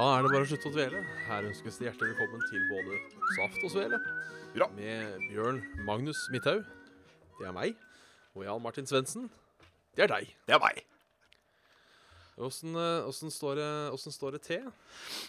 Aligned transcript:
Da 0.00 0.06
er 0.16 0.22
det 0.24 0.30
bare 0.32 0.46
å 0.46 0.48
slutte 0.48 0.70
å 0.70 0.72
dvele. 0.72 1.00
Her 1.26 1.44
ønskes 1.44 1.74
det 1.76 1.90
hjertelig 1.90 2.14
velkommen 2.14 2.44
til 2.48 2.62
både 2.70 2.98
Saft 3.36 3.64
og 3.66 3.72
Svele. 3.74 3.98
Bra. 4.54 4.68
Med 4.72 5.26
Bjørn 5.28 5.58
Magnus 5.84 6.22
Midthaug. 6.32 6.62
Det 7.36 7.48
er 7.50 7.52
meg. 7.52 7.74
Og 8.32 8.46
Jan 8.46 8.62
Martin 8.64 8.86
Svendsen. 8.88 9.26
Det 9.92 10.06
er 10.06 10.12
deg. 10.14 10.30
Det 10.48 10.54
er 10.56 10.62
meg. 10.62 10.78
Åssen 12.40 12.72
eh, 12.80 13.10
står, 13.12 13.60
det- 13.60 14.14
står 14.14 14.38
det 14.38 14.40
til? 14.46 14.70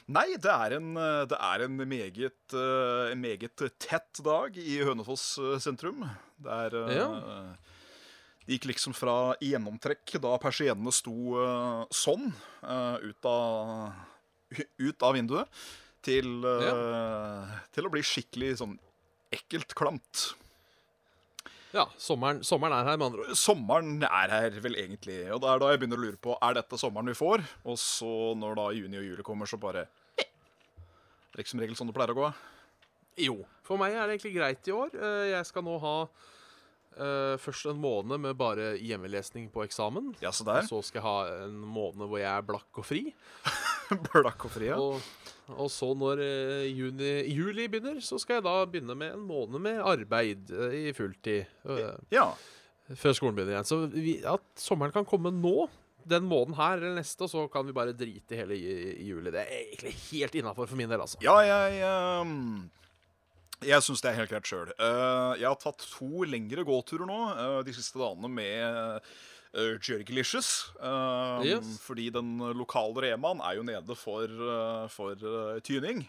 Nei, 0.07 0.38
det 0.39 0.53
er 0.53 0.77
en, 0.77 0.88
eh, 0.95 1.25
det 1.27 1.39
er 1.49 1.66
en, 1.66 1.75
meget, 1.75 2.55
eh, 2.55 3.11
en 3.11 3.19
meget 3.25 3.66
tett 3.75 4.22
dag 4.23 4.55
i 4.55 4.77
Hønefoss 4.88 5.33
sentrum. 5.59 6.08
Det 6.39 6.47
er 6.69 6.77
Ja. 6.95 7.09
Det 8.47 8.55
gikk 8.55 8.72
liksom 8.72 8.95
fra 8.95 9.35
gjennomtrekk 9.44 10.16
da 10.23 10.31
persiennene 10.39 10.91
sto 10.95 11.11
sånn 11.91 12.31
ut, 12.63 13.25
av, 13.27 13.91
ut 14.88 15.07
av 15.07 15.16
vinduet, 15.17 15.63
til, 16.05 16.30
eh, 16.49 17.57
til 17.75 17.88
å 17.88 17.91
bli 17.94 18.02
skikkelig 18.05 18.55
sånn 18.61 18.77
ekkelt 19.31 19.75
klamt. 19.77 20.31
Ja, 21.71 21.85
sommeren, 21.95 22.41
sommeren 22.44 22.75
er 22.75 22.89
her, 22.89 22.97
med 22.99 23.07
andre 23.07 23.23
ord. 23.23 23.38
Sommeren 23.39 24.02
er 24.03 24.33
her 24.33 24.57
vel 24.63 24.75
egentlig, 24.81 25.22
og 25.31 25.39
det 25.44 25.52
er 25.52 25.61
da 25.61 25.69
jeg 25.72 25.79
begynner 25.79 26.02
å 26.02 26.03
lure 26.03 26.19
på 26.19 26.35
er 26.44 26.57
dette 26.57 26.79
sommeren 26.79 27.07
vi 27.07 27.16
får. 27.16 27.44
Og 27.63 27.79
så 27.79 28.11
når 28.35 28.57
da 28.59 28.66
juni 28.75 28.99
og 28.99 29.07
juli 29.07 29.25
kommer, 29.27 29.47
så 29.47 29.59
bare 29.61 29.85
Det 30.17 31.38
er 31.39 31.45
ikke 31.45 31.53
som 31.53 31.63
regel 31.63 31.77
sånn 31.79 31.88
det 31.88 31.95
pleier 31.95 32.11
å 32.11 32.17
gå. 32.17 32.29
Jo. 33.23 33.38
For 33.63 33.79
meg 33.79 33.95
er 33.95 34.03
det 34.03 34.17
egentlig 34.17 34.35
greit 34.35 34.67
i 34.67 34.75
år. 34.75 34.91
Eh, 34.99 35.29
Jeg 35.31 35.47
skal 35.47 35.63
nå 35.63 35.77
ha 35.79 35.95
uh, 36.03 37.35
først 37.39 37.69
en 37.72 37.79
måned 37.79 38.19
med 38.19 38.35
bare 38.39 38.73
hjemmelesning 38.75 39.47
på 39.53 39.63
eksamen. 39.63 40.11
Ja, 40.23 40.33
så 40.35 40.44
der. 40.47 40.67
Så 40.67 40.81
skal 40.83 40.99
jeg 40.99 41.07
ha 41.07 41.45
en 41.45 41.55
måned 41.72 42.03
hvor 42.03 42.19
jeg 42.19 42.31
er 42.31 42.47
blakk 42.47 42.81
og 42.83 42.88
fri. 42.88 43.05
Blakk 44.14 44.45
og 44.47 44.53
fria. 44.53 44.78
Og, 44.80 45.02
og 45.52 45.67
så 45.73 45.89
når 45.97 46.22
eh, 46.23 46.66
juni, 46.72 47.11
juli 47.36 47.67
begynner, 47.72 48.00
så 48.06 48.20
skal 48.22 48.39
jeg 48.39 48.45
da 48.47 48.56
begynne 48.72 48.95
med 48.97 49.16
en 49.17 49.25
måned 49.28 49.61
med 49.64 49.81
arbeid 49.84 50.52
eh, 50.56 50.75
i 50.89 50.94
fulltid. 50.97 51.45
eh, 51.67 51.94
Ja. 52.16 52.30
før 52.95 53.16
skolen 53.17 53.36
begynner 53.38 53.58
igjen. 53.58 53.67
Så 53.69 53.81
vi, 53.92 54.17
at 54.28 54.44
sommeren 54.59 54.94
kan 54.95 55.08
komme 55.08 55.31
nå, 55.36 55.67
den 56.08 56.25
måneden 56.25 56.56
her 56.58 56.80
eller 56.80 56.95
neste, 56.97 57.28
og 57.28 57.30
så 57.30 57.44
kan 57.53 57.67
vi 57.67 57.75
bare 57.78 57.94
drite 57.94 58.34
i 58.34 58.39
hele 58.39 58.56
juli. 58.58 59.30
Det 59.34 59.44
er 59.44 59.52
egentlig 59.59 59.92
helt 60.08 60.38
innafor 60.39 60.69
for 60.72 60.80
min 60.80 60.89
del, 60.89 61.03
altså. 61.03 61.19
Ja, 61.22 61.36
jeg 61.45 61.84
ehm, 61.86 62.69
Jeg 63.62 63.84
syns 63.86 64.02
det 64.02 64.09
er 64.09 64.17
helt 64.17 64.31
greit 64.31 64.50
sjøl. 64.50 64.72
jeg 65.38 65.45
har 65.45 65.59
tatt 65.62 65.84
to 65.92 66.23
lengre 66.25 66.64
gåturer 66.66 67.06
nå 67.06 67.19
uh, 67.38 67.59
de 67.67 67.75
siste 67.78 68.00
dagene 68.02 68.31
med 68.34 69.12
uh, 69.57 69.77
Jørgelicious. 69.80 70.71
Uh, 70.80 71.41
Yes. 71.45 71.77
Fordi 71.83 72.09
den 72.13 72.38
lokale 72.57 73.07
Remaen 73.09 73.41
er 73.44 73.57
jo 73.57 73.63
nede 73.67 73.95
for, 73.97 74.23
uh, 74.27 74.88
for 74.91 75.16
uh, 75.17 75.59
tyning. 75.66 76.05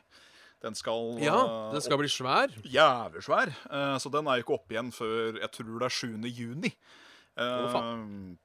Den 0.62 0.74
skal 0.78 1.18
Ja, 1.18 1.70
den 1.72 1.82
skal 1.82 1.98
bli 1.98 2.06
svær. 2.06 2.52
jævlig 2.62 3.22
svær. 3.26 3.50
så 3.98 4.10
den 4.12 4.28
er 4.30 4.36
jo 4.38 4.44
ikke 4.44 4.54
oppe 4.54 4.76
igjen 4.76 4.92
før 4.94 5.40
jeg 5.40 5.50
tror 5.50 5.78
det 5.80 5.88
er 5.88 5.96
7. 5.96 6.28
juni. 6.30 6.70
Eh, 7.34 7.74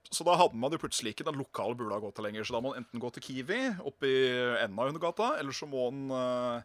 så 0.10 0.24
da 0.26 0.34
hadde 0.40 0.58
man 0.58 0.72
jo 0.72 0.80
plutselig 0.82 1.12
ikke 1.14 1.28
den 1.28 1.38
lokale 1.38 1.76
bula 1.78 2.00
å 2.00 2.02
gå 2.02 2.10
til 2.16 2.26
lenger. 2.26 2.48
Så 2.48 2.56
da 2.56 2.62
må 2.64 2.72
man 2.72 2.80
enten 2.82 3.04
gå 3.04 3.12
til 3.14 3.22
Kiwi 3.22 3.60
oppe 3.86 4.10
i 4.10 4.18
enden 4.64 4.80
av 4.80 4.90
Undergata, 4.90 5.36
eller 5.38 5.54
så 5.54 5.70
må 5.70 5.92
man 5.92 6.64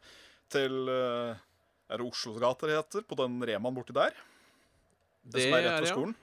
til 0.49 0.89
Er 0.89 1.37
det 2.01 2.07
Oslogata 2.09 2.71
det 2.71 2.79
heter? 2.79 3.05
På 3.05 3.19
den 3.21 3.37
Remaen 3.45 3.77
borti 3.77 3.93
der. 3.93 4.17
Det, 5.21 5.43
som 5.43 5.53
er 5.59 5.67
rett 5.69 5.85
ved 5.85 5.93
skolen. 5.93 6.15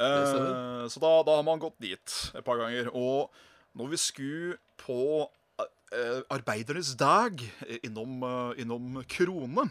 Eh, 0.00 0.86
så 0.88 1.02
da, 1.02 1.12
da 1.26 1.36
har 1.38 1.44
man 1.46 1.60
gått 1.62 1.76
dit 1.82 2.16
et 2.32 2.46
par 2.46 2.60
ganger. 2.62 2.88
Og 2.96 3.28
når 3.76 3.92
vi 3.92 4.00
skulle 4.00 4.56
på 4.80 5.28
eh, 5.60 6.22
Arbeidernes 6.32 6.94
dag 7.00 7.42
eh, 7.66 7.82
innom, 7.86 8.22
eh, 8.24 8.62
innom 8.64 9.02
Krone, 9.10 9.68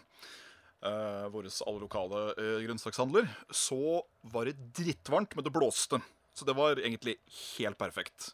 uh, 0.86 1.26
vår 1.34 1.50
alle 1.68 1.82
lokale 1.82 2.22
uh, 2.38 2.60
grønnsakshandler, 2.64 3.28
så 3.52 4.00
var 4.32 4.48
det 4.48 4.70
drittvarmt, 4.78 5.36
men 5.36 5.44
det 5.44 5.52
blåste. 5.56 6.00
Så 6.38 6.48
det 6.48 6.56
var 6.56 6.80
egentlig 6.80 7.18
helt 7.58 7.76
perfekt. 7.82 8.32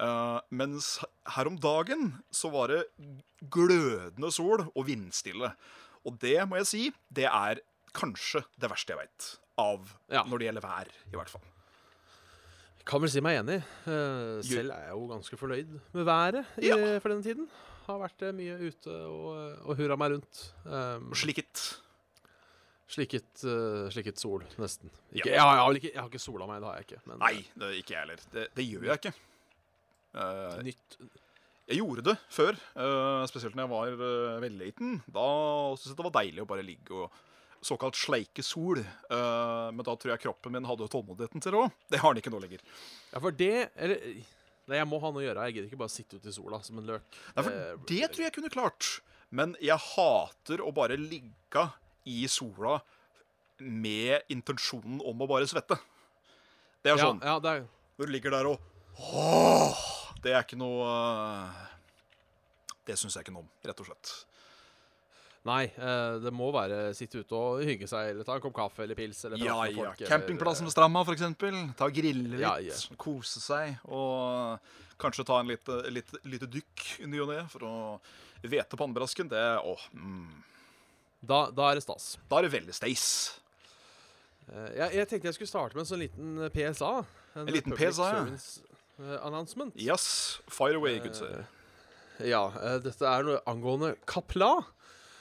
Eh, 0.00 0.38
mens 0.48 0.96
her 1.36 1.48
om 1.48 1.58
dagen 1.60 2.16
så 2.32 2.50
var 2.52 2.72
det 2.72 2.82
glødende 3.52 4.32
sol 4.32 4.64
og 4.72 4.86
vindstille. 4.88 5.52
Og 6.08 6.18
det 6.22 6.40
må 6.48 6.58
jeg 6.60 6.70
si, 6.70 6.82
det 7.12 7.28
er 7.28 7.62
kanskje 7.96 8.44
det 8.60 8.72
verste 8.72 8.94
jeg 8.94 9.02
veit. 9.04 9.28
Av 9.58 9.80
Ja. 10.10 10.22
når 10.24 10.38
det 10.38 10.46
gjelder 10.48 10.64
vær, 10.64 10.88
i 11.12 11.16
hvert 11.16 11.28
fall. 11.28 11.42
Jeg 12.78 12.86
Kan 12.86 13.00
vel 13.02 13.10
si 13.10 13.20
meg 13.20 13.38
enig. 13.38 13.58
Eh, 13.86 14.40
selv 14.42 14.72
er 14.74 14.86
jeg 14.88 14.94
jo 14.96 15.06
ganske 15.10 15.36
fornøyd 15.38 15.74
med 15.94 16.04
været 16.08 16.46
i, 16.58 16.66
Ja. 16.70 16.98
for 16.98 17.08
denne 17.12 17.22
tiden. 17.22 17.48
Har 17.86 17.98
vært 17.98 18.22
eh, 18.22 18.32
mye 18.32 18.56
ute 18.58 18.90
og, 18.90 19.58
og 19.68 19.76
hurra 19.76 19.96
meg 19.96 20.12
rundt. 20.16 20.42
Um, 20.64 21.10
Og 21.10 21.16
slikket. 21.16 21.78
slikket, 22.92 23.44
uh, 23.44 23.88
slikket 23.88 24.18
sol, 24.20 24.42
nesten. 24.58 24.90
Ikke, 25.14 25.30
Ja. 25.30 25.34
jeg, 25.36 25.40
har, 25.40 25.54
jeg, 25.56 25.62
har 25.64 25.74
ikke, 25.78 25.92
jeg 25.94 26.00
har 26.02 26.08
ikke 26.10 26.20
sola 26.20 26.46
meg, 26.46 26.60
det 26.60 26.68
har 26.68 26.76
jeg 26.76 26.86
ikke. 26.90 27.00
Men 27.06 27.18
Nei, 27.22 27.34
det 27.56 27.62
er 27.68 27.76
ikke 27.78 27.94
jeg 27.94 28.02
heller. 28.02 28.24
Det, 28.32 28.48
det 28.56 28.66
gjør 28.68 28.84
jeg 28.90 28.98
ikke. 29.00 29.14
Eh, 30.14 30.56
eh, 30.58 30.62
nytt 30.62 30.98
jeg 31.72 31.78
gjorde 31.78 32.02
det 32.04 32.16
før, 32.28 32.56
uh, 32.76 33.22
spesielt 33.30 33.54
når 33.56 33.62
jeg 33.64 33.70
var 33.70 33.92
uh, 33.94 34.40
veldig 34.42 34.58
liten. 34.66 34.96
Da 35.14 35.22
syntes 35.78 35.92
jeg 35.94 35.96
det 36.02 36.04
var 36.08 36.16
deilig 36.18 36.42
å 36.42 36.48
bare 36.50 36.64
ligge 36.66 36.90
og 37.06 37.20
såkalt 37.62 37.98
sleike 37.98 38.42
sol. 38.44 38.82
Uh, 39.10 39.70
men 39.72 39.84
da 39.86 39.94
tror 39.96 40.14
jeg 40.14 40.24
kroppen 40.24 40.54
min 40.54 40.66
hadde 40.68 40.88
tålmodigheten 40.92 41.42
til 41.42 41.54
det 41.54 41.60
òg. 41.62 41.74
Det 41.92 42.00
har 42.02 42.14
den 42.14 42.22
ikke 42.22 42.34
nå 42.34 42.40
lenger. 42.42 42.64
Ja, 43.12 43.20
for 43.22 43.34
det 43.36 43.52
Eller 43.76 44.00
Nei, 44.70 44.78
jeg 44.78 44.86
må 44.86 45.00
ha 45.02 45.10
noe 45.10 45.18
å 45.18 45.24
gjøre. 45.24 45.44
Jeg 45.48 45.56
gidder 45.56 45.70
ikke 45.70 45.80
bare 45.80 45.92
sitte 45.92 46.18
ute 46.20 46.30
i 46.30 46.34
sola 46.34 46.60
som 46.62 46.78
en 46.78 46.86
løk. 46.86 47.16
Nei, 47.34 47.42
for 47.42 47.50
Eh, 47.50 47.72
det 47.88 48.04
tror 48.12 48.26
jeg 48.28 48.34
kunne 48.36 48.52
klart. 48.52 48.90
Men 49.34 49.56
jeg 49.60 49.78
hater 49.80 50.62
å 50.62 50.70
bare 50.76 50.98
ligge 51.00 51.64
i 52.06 52.20
sola 52.30 52.76
med 53.58 54.22
intensjonen 54.32 55.00
om 55.02 55.22
å 55.22 55.28
bare 55.30 55.48
svette. 55.50 55.78
Det 56.82 56.92
er 56.92 56.98
ja, 56.98 57.08
sånn 57.08 57.20
ja, 57.22 57.36
det 57.38 57.50
er 57.50 57.66
Når 57.98 58.08
du 58.08 58.12
ligger 58.12 58.34
der 58.34 58.48
og 58.50 58.58
Åh, 58.98 59.82
Det 60.24 60.32
er 60.34 60.42
ikke 60.42 60.58
noe 60.58 60.88
eh, 60.90 61.60
Det 62.88 62.96
syns 62.98 63.14
jeg 63.14 63.22
ikke 63.22 63.34
noe 63.36 63.44
om, 63.44 63.52
rett 63.62 63.82
og 63.84 63.86
slett. 63.86 64.10
Nei, 65.44 65.64
eh, 65.74 66.18
det 66.22 66.30
må 66.30 66.52
være 66.54 66.92
sitte 66.94 67.18
ute 67.24 67.34
og 67.34 67.62
hygge 67.66 67.88
seg, 67.90 68.12
eller 68.12 68.22
ta 68.26 68.36
en 68.36 68.42
kopp 68.44 68.54
kaffe 68.54 68.84
eller 68.84 68.94
pils. 68.94 69.24
Eller 69.26 69.38
Ja, 69.42 69.56
ja. 69.66 69.74
folk, 69.74 70.00
eller- 70.00 70.08
Campingplassen 70.12 70.64
ved 70.68 70.72
stranda, 70.72 71.02
for 71.04 71.14
eksempel. 71.16 71.56
Ta 71.76 71.86
og 71.86 71.92
grille 71.94 72.28
litt, 72.30 72.40
Ja, 72.40 72.56
ja. 72.58 72.74
kose 72.96 73.40
seg. 73.42 73.78
Og 73.90 74.60
kanskje 75.02 75.26
ta 75.26 75.40
en 75.40 75.48
lite, 75.48 75.82
lite, 75.90 76.20
lite 76.24 76.46
dykk 76.46 77.00
i 77.02 77.06
ny 77.06 77.18
og 77.20 77.28
ne 77.28 77.42
for 77.48 77.58
å 77.66 78.00
hvete 78.44 78.76
pannebrasken. 78.78 79.28
Det 79.28 79.42
Åh, 79.64 79.82
mm. 79.94 80.42
Da, 81.24 81.50
da 81.50 81.70
er 81.70 81.74
det 81.74 81.82
stas. 81.84 82.18
Da 82.28 82.38
er 82.38 82.42
det 82.48 82.52
veldig 82.52 82.74
stas. 82.74 83.38
Eh, 84.52 84.70
jeg, 84.76 84.92
jeg 84.94 85.08
tenkte 85.08 85.24
jeg 85.30 85.34
skulle 85.34 85.50
starte 85.50 85.74
med 85.74 85.82
en 85.84 85.90
sånn 85.90 86.02
liten 86.02 86.38
eh, 86.44 86.50
PSA. 86.54 87.04
En 87.34 87.46
liten 87.46 87.72
Public 87.72 87.94
PSA, 87.94 88.08
ja. 88.14 88.24
Eh, 89.02 89.18
Announcement. 89.26 89.74
Yes. 89.74 90.40
Fire 90.48 90.76
away, 90.76 90.98
good 91.00 91.14
sir. 91.16 91.46
Ja, 92.22 92.44
Uh, 92.54 92.78
dette 92.78 93.02
er 93.02 93.22
noe 93.26 93.40
angående 93.50 93.96
Kapla. 94.06 94.64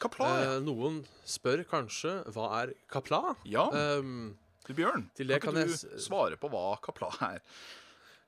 Kapla, 0.01 0.29
ja. 0.41 0.53
Eh, 0.55 0.61
noen 0.65 1.01
spør 1.29 1.63
kanskje 1.69 2.15
hva 2.33 2.47
er 2.63 2.73
Kapla? 2.91 3.35
Ja, 3.49 3.67
Um, 3.71 4.31
du 4.67 4.73
Bjørn. 4.77 5.07
til 5.17 5.27
det 5.31 5.41
kan 5.41 5.55
ikke 5.57 5.67
kan 5.69 5.97
du 5.97 6.01
svare 6.01 6.37
på 6.41 6.49
hva 6.53 6.65
kapla 6.83 7.09
er? 7.33 7.41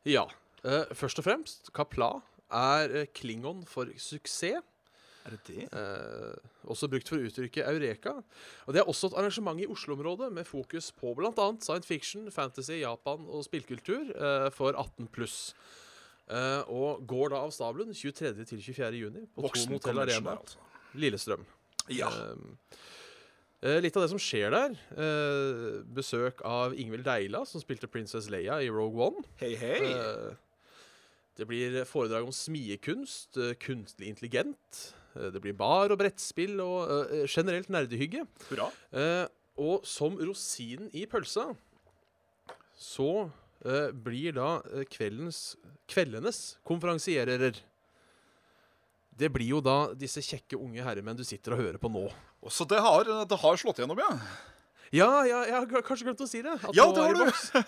ja. 0.09 0.25
Eh, 0.63 0.85
først 0.95 1.19
og 1.19 1.25
fremst, 1.27 1.67
Kapla 1.75 2.13
er 2.53 2.93
eh, 3.01 3.07
klingon 3.13 3.65
for 3.67 3.89
suksess. 3.99 4.61
Er 5.23 5.31
det 5.37 5.39
det? 5.47 5.65
Eh, 5.71 6.33
også 6.67 6.89
brukt 6.91 7.07
for 7.07 7.15
å 7.19 7.27
uttrykke 7.29 7.63
eureka. 7.69 8.13
Og 8.67 8.73
Det 8.75 8.81
er 8.81 8.89
også 8.91 9.07
et 9.11 9.17
arrangement 9.21 9.59
i 9.63 9.67
Oslo-området 9.71 10.31
med 10.35 10.43
fokus 10.47 10.89
på 10.91 11.13
bl.a. 11.15 11.31
science 11.63 11.87
fiction, 11.87 12.29
fantasy, 12.31 12.81
Japan 12.81 13.23
og 13.29 13.45
spillkultur 13.47 14.11
eh, 14.15 14.49
for 14.51 14.73
18 14.75 15.07
pluss. 15.15 15.53
Eh, 16.27 16.61
og 16.71 17.05
går 17.07 17.31
da 17.35 17.43
av 17.43 17.51
stabelen 17.55 17.93
23. 17.95 18.33
til 18.47 18.59
24. 18.63 18.91
juni 18.99 19.23
på 19.35 19.45
Voksen 19.47 19.67
to 19.71 19.77
Motell 19.77 19.99
Arena, 20.03 20.35
altså. 20.39 20.59
Lillestrøm. 20.95 21.45
Ja. 21.91 22.09
Eh, 22.11 23.69
eh, 23.69 23.79
litt 23.83 23.97
av 23.97 24.05
det 24.05 24.11
som 24.13 24.21
skjer 24.21 24.53
der 24.53 24.75
eh, 24.95 25.81
Besøk 25.95 26.43
av 26.47 26.75
Ingvild 26.79 27.05
Deila, 27.07 27.43
som 27.49 27.63
spilte 27.63 27.89
Princess 27.91 28.29
Leia 28.31 28.61
i 28.63 28.71
Rogue 28.71 29.09
One. 29.09 29.23
Hei, 29.41 29.53
hei. 29.59 29.93
Det 31.33 31.47
blir 31.49 31.79
foredrag 31.89 32.27
om 32.27 32.35
smiekunst, 32.35 33.39
kunstlig 33.63 34.11
intelligent. 34.11 34.83
Det 35.13 35.41
blir 35.41 35.55
bar 35.57 35.89
og 35.89 35.97
brettspill 35.97 36.59
og 36.61 37.09
generelt 37.25 37.71
nerdehygge. 37.73 38.27
Hurra. 38.51 38.67
Og 39.57 39.81
som 39.85 40.13
rosinen 40.21 40.91
i 40.93 41.07
pølsa 41.09 41.47
så 42.77 43.09
blir 44.05 44.37
da 44.37 44.59
kveldens, 44.93 45.55
kveldenes 45.89 46.43
konferansierer 46.69 47.57
Det 49.17 49.29
blir 49.33 49.51
jo 49.55 49.59
da 49.63 49.93
disse 49.97 50.23
kjekke 50.25 50.57
unge 50.57 50.81
herremenn 50.85 51.17
du 51.19 51.23
sitter 51.27 51.53
og 51.55 51.61
hører 51.61 51.77
på 51.81 51.91
nå. 51.93 52.07
Så 52.51 52.65
det 52.69 52.79
har, 52.81 53.05
det 53.29 53.37
har 53.43 53.59
slått 53.61 53.79
gjennom, 53.83 53.99
ja. 54.01 54.09
Ja, 54.93 55.09
ja, 55.25 55.39
jeg 55.49 55.53
har 55.57 55.81
kanskje 55.85 56.05
glemt 56.05 56.19
å 56.21 56.27
si 56.29 56.41
det. 56.45 56.53
Ja, 56.77 56.83
det 56.93 57.01
har 57.01 57.17
du. 57.17 57.61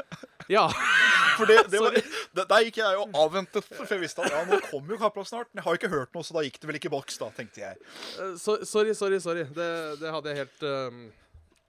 Ja. 0.53 0.68
For 1.39 1.50
det, 1.50 1.56
det 1.74 1.80
var, 1.81 1.95
det, 1.97 2.44
Der 2.47 2.65
gikk 2.68 2.77
jeg 2.80 2.95
jo 2.95 3.06
avventet, 3.19 3.65
for 3.65 3.89
jeg 3.92 4.00
visste 4.06 4.24
at 4.24 4.31
ja, 4.31 4.44
nå 4.47 4.56
kommer 4.69 4.94
jo 4.94 5.00
Kapplag 5.01 5.25
snart. 5.27 5.50
Men 5.51 5.59
jeg 5.59 5.65
har 5.65 5.80
ikke 5.80 5.89
hørt 5.92 6.13
noe, 6.15 6.24
så 6.24 6.36
da 6.38 6.44
gikk 6.45 6.62
det 6.62 6.69
vel 6.69 6.77
ikke 6.80 6.88
i 6.88 6.94
boks, 6.94 7.18
da, 7.19 7.27
tenkte 7.36 7.59
jeg. 7.63 7.81
Eh, 8.21 8.36
sorry, 8.39 8.94
sorry, 8.95 9.19
sorry. 9.19 9.44
Det, 9.57 9.68
det 10.00 10.13
hadde 10.15 10.31
jeg 10.31 10.39
helt 10.45 10.63
um, 10.69 11.01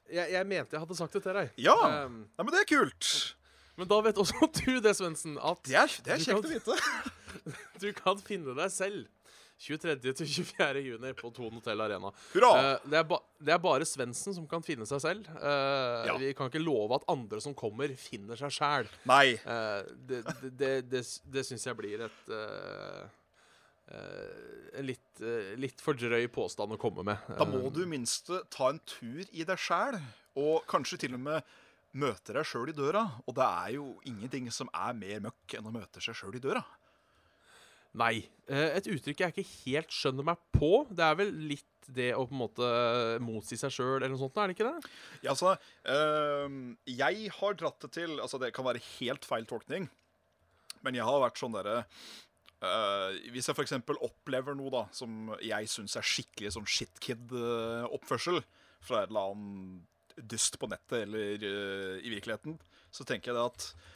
jeg, 0.07 0.29
jeg 0.37 0.47
mente 0.53 0.77
jeg 0.77 0.85
hadde 0.85 0.99
sagt 1.01 1.17
det 1.19 1.25
til 1.25 1.35
deg. 1.41 1.51
Ja. 1.65 1.75
um, 2.05 2.21
Nei, 2.29 2.45
men 2.47 2.53
det 2.55 2.63
er 2.63 2.69
kult. 2.71 3.11
men 3.81 3.91
da 3.91 3.99
vet 4.07 4.21
også 4.23 4.49
du 4.61 4.71
det, 4.85 4.95
Svendsen, 5.01 5.35
at 5.41 5.65
Det 5.67 5.81
er, 5.83 5.99
det 6.07 6.15
er 6.15 6.23
kjekt 6.29 6.37
kan- 6.37 6.47
å 6.47 6.55
vite. 6.55 6.79
du 7.83 7.89
kan 7.97 8.23
finne 8.29 8.55
deg 8.61 8.71
selv 8.77 9.09
23. 9.59 10.13
til 10.13 10.29
24. 10.29 10.83
juni 10.85 11.13
på 11.17 11.31
Thon 11.35 11.55
Hotell 11.57 11.81
Arena. 11.81 12.11
Eh, 12.61 12.89
det, 12.93 12.99
er 13.01 13.21
det 13.41 13.55
er 13.55 13.61
bare 13.63 13.87
Svendsen 13.89 14.35
som 14.37 14.47
kan 14.51 14.65
finne 14.65 14.85
seg 14.89 15.01
selv. 15.01 15.29
Uh, 15.37 16.05
Ja. 16.07 16.17
Vi 16.21 16.33
kan 16.37 16.51
ikke 16.51 16.63
love 16.63 16.99
at 16.99 17.07
andre 17.09 17.41
som 17.41 17.55
kommer, 17.57 17.93
finner 17.97 18.37
seg 18.37 18.53
sjæl. 18.53 18.91
Nei. 19.09 19.37
det 19.41 20.23
det, 20.27 20.51
det, 20.61 20.73
det, 20.91 21.03
det 21.33 21.47
syns 21.49 21.67
jeg 21.67 21.79
blir 21.79 22.05
et 22.07 22.31
eh, 22.37 23.03
eh, 23.97 24.79
En 24.79 24.87
litt, 24.87 25.21
eh, 25.25 25.55
litt 25.57 25.81
for 25.81 25.97
drøy 25.97 26.29
påstand 26.33 26.77
å 26.77 26.81
komme 26.81 27.05
med. 27.07 27.29
Da 27.39 27.47
må 27.49 27.71
du 27.73 27.83
i 27.85 27.89
minste 27.89 28.43
ta 28.53 28.71
en 28.73 28.81
tur 28.85 29.25
i 29.33 29.47
deg 29.49 29.57
sjæl, 29.61 29.97
og 30.37 30.67
kanskje 30.69 31.01
til 31.07 31.17
og 31.17 31.23
med 31.25 31.55
møte 31.97 32.35
deg 32.37 32.45
sjøl 32.45 32.69
i 32.69 32.77
døra. 32.77 33.07
Og 33.25 33.37
det 33.39 33.47
er 33.47 33.71
jo 33.79 33.87
ingenting 34.05 34.51
som 34.53 34.69
er 34.77 34.93
mer 34.99 35.23
møkk 35.31 35.57
enn 35.57 35.71
å 35.71 35.73
møte 35.73 36.03
seg 36.05 36.19
sjøl 36.19 36.37
i 36.37 36.43
døra. 36.45 36.61
Nei. 37.97 38.27
eh, 38.53 38.77
et 38.77 38.89
uttrykk 38.93 39.23
jeg 39.25 39.33
ikke 39.33 39.51
helt 39.65 39.95
skjønner 39.95 40.27
meg 40.29 40.43
på. 40.55 40.85
Det 40.93 41.05
er 41.07 41.17
vel 41.19 41.33
litt 41.49 41.65
det 41.95 42.11
å 42.17 42.25
på 42.27 42.35
en 42.35 42.41
måte 42.41 42.69
motsi 43.23 43.59
seg 43.59 43.71
sjøl 43.71 44.01
eller 44.01 44.11
noe 44.11 44.21
sånt, 44.21 44.39
er 44.43 44.51
det 44.51 44.57
ikke 44.57 44.67
det? 44.67 44.91
Ja, 45.23 45.33
altså, 45.33 45.53
øh, 45.93 46.57
jeg 46.91 47.31
har 47.37 47.59
dratt 47.59 47.79
det 47.85 47.93
til 47.95 48.17
Altså, 48.19 48.41
det 48.43 48.53
kan 48.57 48.67
være 48.67 48.83
helt 48.97 49.27
feil 49.29 49.47
tolkning, 49.47 49.87
men 50.83 50.99
jeg 50.99 51.07
har 51.07 51.23
vært 51.23 51.39
sånn 51.39 51.55
derre 51.55 51.77
øh, 51.85 53.19
Hvis 53.35 53.51
jeg 53.51 53.55
f.eks. 53.55 53.77
opplever 53.95 54.59
noe 54.59 54.73
da 54.75 54.85
som 54.95 55.35
jeg 55.39 55.71
syns 55.71 55.95
er 55.99 56.11
skikkelig 56.11 56.57
sånn 56.57 56.67
shitkid-oppførsel 56.67 58.43
fra 58.87 59.03
et 59.05 59.13
eller 59.13 59.33
annet 59.33 60.27
dust 60.31 60.59
på 60.59 60.69
nettet 60.71 61.03
eller 61.05 61.43
øh, 61.45 61.97
i 62.01 62.11
virkeligheten, 62.11 62.55
så 62.91 63.05
tenker 63.05 63.31
jeg 63.31 63.37
det 63.37 63.47
at 63.51 63.96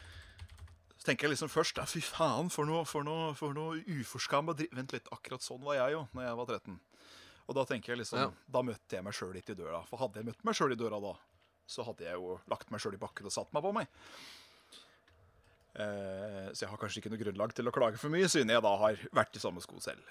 så 1.00 1.08
tenker 1.08 1.26
jeg 1.26 1.32
liksom 1.32 1.48
først 1.48 1.78
ja, 1.80 1.86
Fy 1.88 2.02
faen, 2.04 2.50
for 2.52 2.68
noe, 2.68 2.84
for 2.84 3.06
noe, 3.06 3.30
for 3.38 3.56
noe 3.56 3.78
uforskamma 3.88 4.52
dri... 4.58 4.66
Vent 4.76 4.92
litt, 4.92 5.06
akkurat 5.14 5.40
sånn 5.40 5.62
var 5.64 5.78
jeg 5.78 5.94
jo 5.94 6.02
når 6.12 6.26
jeg 6.26 6.38
var 6.42 6.50
13. 6.58 6.74
Og 7.48 7.56
da 7.56 7.64
tenker 7.70 7.94
jeg 7.94 8.02
liksom 8.02 8.20
Ja. 8.20 8.26
Da 8.52 8.60
møtte 8.68 8.98
jeg 8.98 9.06
meg 9.06 9.16
sjøl 9.16 9.32
litt 9.32 9.48
i 9.48 9.56
døra. 9.56 9.80
For 9.88 10.02
hadde 10.02 10.20
jeg 10.20 10.28
møtt 10.28 10.44
meg 10.44 10.58
sjøl 10.58 10.76
i 10.76 10.78
døra 10.78 11.00
da, 11.00 11.14
så 11.64 11.86
hadde 11.88 12.04
jeg 12.04 12.20
jo 12.20 12.36
lagt 12.52 12.68
meg 12.74 12.84
sjøl 12.84 12.98
i 12.98 13.00
bakken 13.00 13.30
og 13.30 13.34
satt 13.34 13.56
meg 13.56 13.64
på 13.64 13.72
meg. 13.78 13.88
Eh, 15.80 16.50
så 16.52 16.66
jeg 16.66 16.70
har 16.74 16.82
kanskje 16.82 17.00
ikke 17.00 17.14
noe 17.14 17.22
grunnlag 17.24 17.56
til 17.56 17.70
å 17.70 17.72
klage 17.74 18.00
for 18.02 18.12
mye, 18.12 18.28
siden 18.28 18.52
jeg 18.52 18.64
da 18.68 18.76
har 18.84 19.00
vært 19.16 19.40
i 19.40 19.42
samme 19.42 19.64
sko 19.64 19.80
selv. 19.80 20.04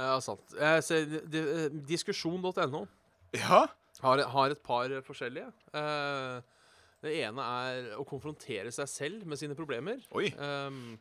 Ja, 0.00 0.16
sant. 0.24 0.56
Ser, 0.84 1.12
eh, 1.28 1.68
Diskusjon.no 1.92 2.86
Ja, 3.36 3.66
har, 4.00 4.24
har 4.32 4.52
et 4.56 4.64
par 4.64 4.92
forskjellige. 5.04 5.52
Eh, 5.76 6.55
det 7.06 7.16
ene 7.24 7.42
er 7.66 7.92
å 8.00 8.04
konfrontere 8.08 8.72
seg 8.74 8.88
selv 8.90 9.26
med 9.28 9.38
sine 9.40 9.56
problemer. 9.58 10.02
oi. 10.16 10.28
Um, 10.36 10.98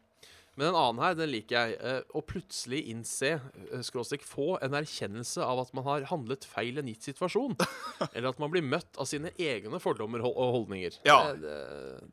men 0.56 0.70
en 0.70 0.78
annen 0.80 1.02
her, 1.04 1.16
den 1.20 1.28
liker 1.34 1.56
jeg. 1.68 1.74
eh, 1.84 2.14
å 2.16 2.22
plutselig 2.24 2.78
innse, 2.88 3.34
uh, 3.74 3.82
skråstrek 3.84 4.24
få, 4.24 4.54
en 4.64 4.78
erkjennelse 4.80 5.44
av 5.44 5.60
at 5.66 5.74
man 5.76 5.84
har 5.84 6.06
handlet 6.08 6.46
feil 6.48 6.78
i 6.78 6.80
en 6.80 6.88
gitt 6.94 7.04
situasjon. 7.10 7.58
eller 8.16 8.30
at 8.30 8.40
man 8.40 8.54
blir 8.54 8.64
møtt 8.64 8.96
av 8.96 9.10
sine 9.10 9.34
egne 9.36 9.82
fordommer 9.84 10.24
og 10.24 10.38
holdninger. 10.62 10.96
Ja. 11.04 11.18
Det, 11.34 11.42
det, 11.44 11.58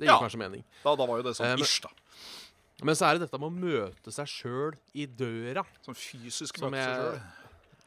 det 0.01 0.09
gir 0.09 0.11
Ja. 0.11 0.19
kanskje 0.25 0.43
mening. 0.43 0.65
Da, 0.83 0.97
da 0.99 1.07
var 1.07 1.23
jo 1.23 1.29
det 1.29 1.37
sånn 1.39 1.55
um, 1.55 1.63
ish, 1.63 1.85
da. 1.87 1.93
Men 2.83 2.99
så 2.99 3.07
er 3.07 3.15
det 3.21 3.29
dette 3.29 3.39
med 3.39 3.47
å 3.47 3.55
møte 3.63 4.11
seg 4.11 4.27
sjøl 4.27 4.75
i 4.99 5.07
døra 5.07 5.63
Sånn 5.87 5.95
fysisk 5.95 6.59
møte 6.65 6.83
seg 6.83 6.99
sjøl. 6.99 7.21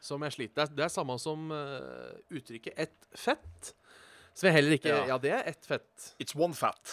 som 0.08 0.24
jeg 0.24 0.32
sliter. 0.38 0.54
Det 0.56 0.64
er, 0.64 0.76
det 0.78 0.84
er 0.86 0.94
samme 0.94 1.18
som 1.20 1.50
uh, 1.52 2.14
uttrykket 2.32 2.72
'ett 2.80 3.10
fett'. 3.12 3.74
Som 4.36 4.48
jeg 4.50 4.56
heller 4.58 4.76
ikke 4.76 4.92
Ja. 5.08 5.16
Det 5.22 5.30
er 5.32 5.46
ett 5.48 5.64
fett. 5.66 6.10
It's 6.20 6.36
one 6.36 6.54
fat. 6.54 6.92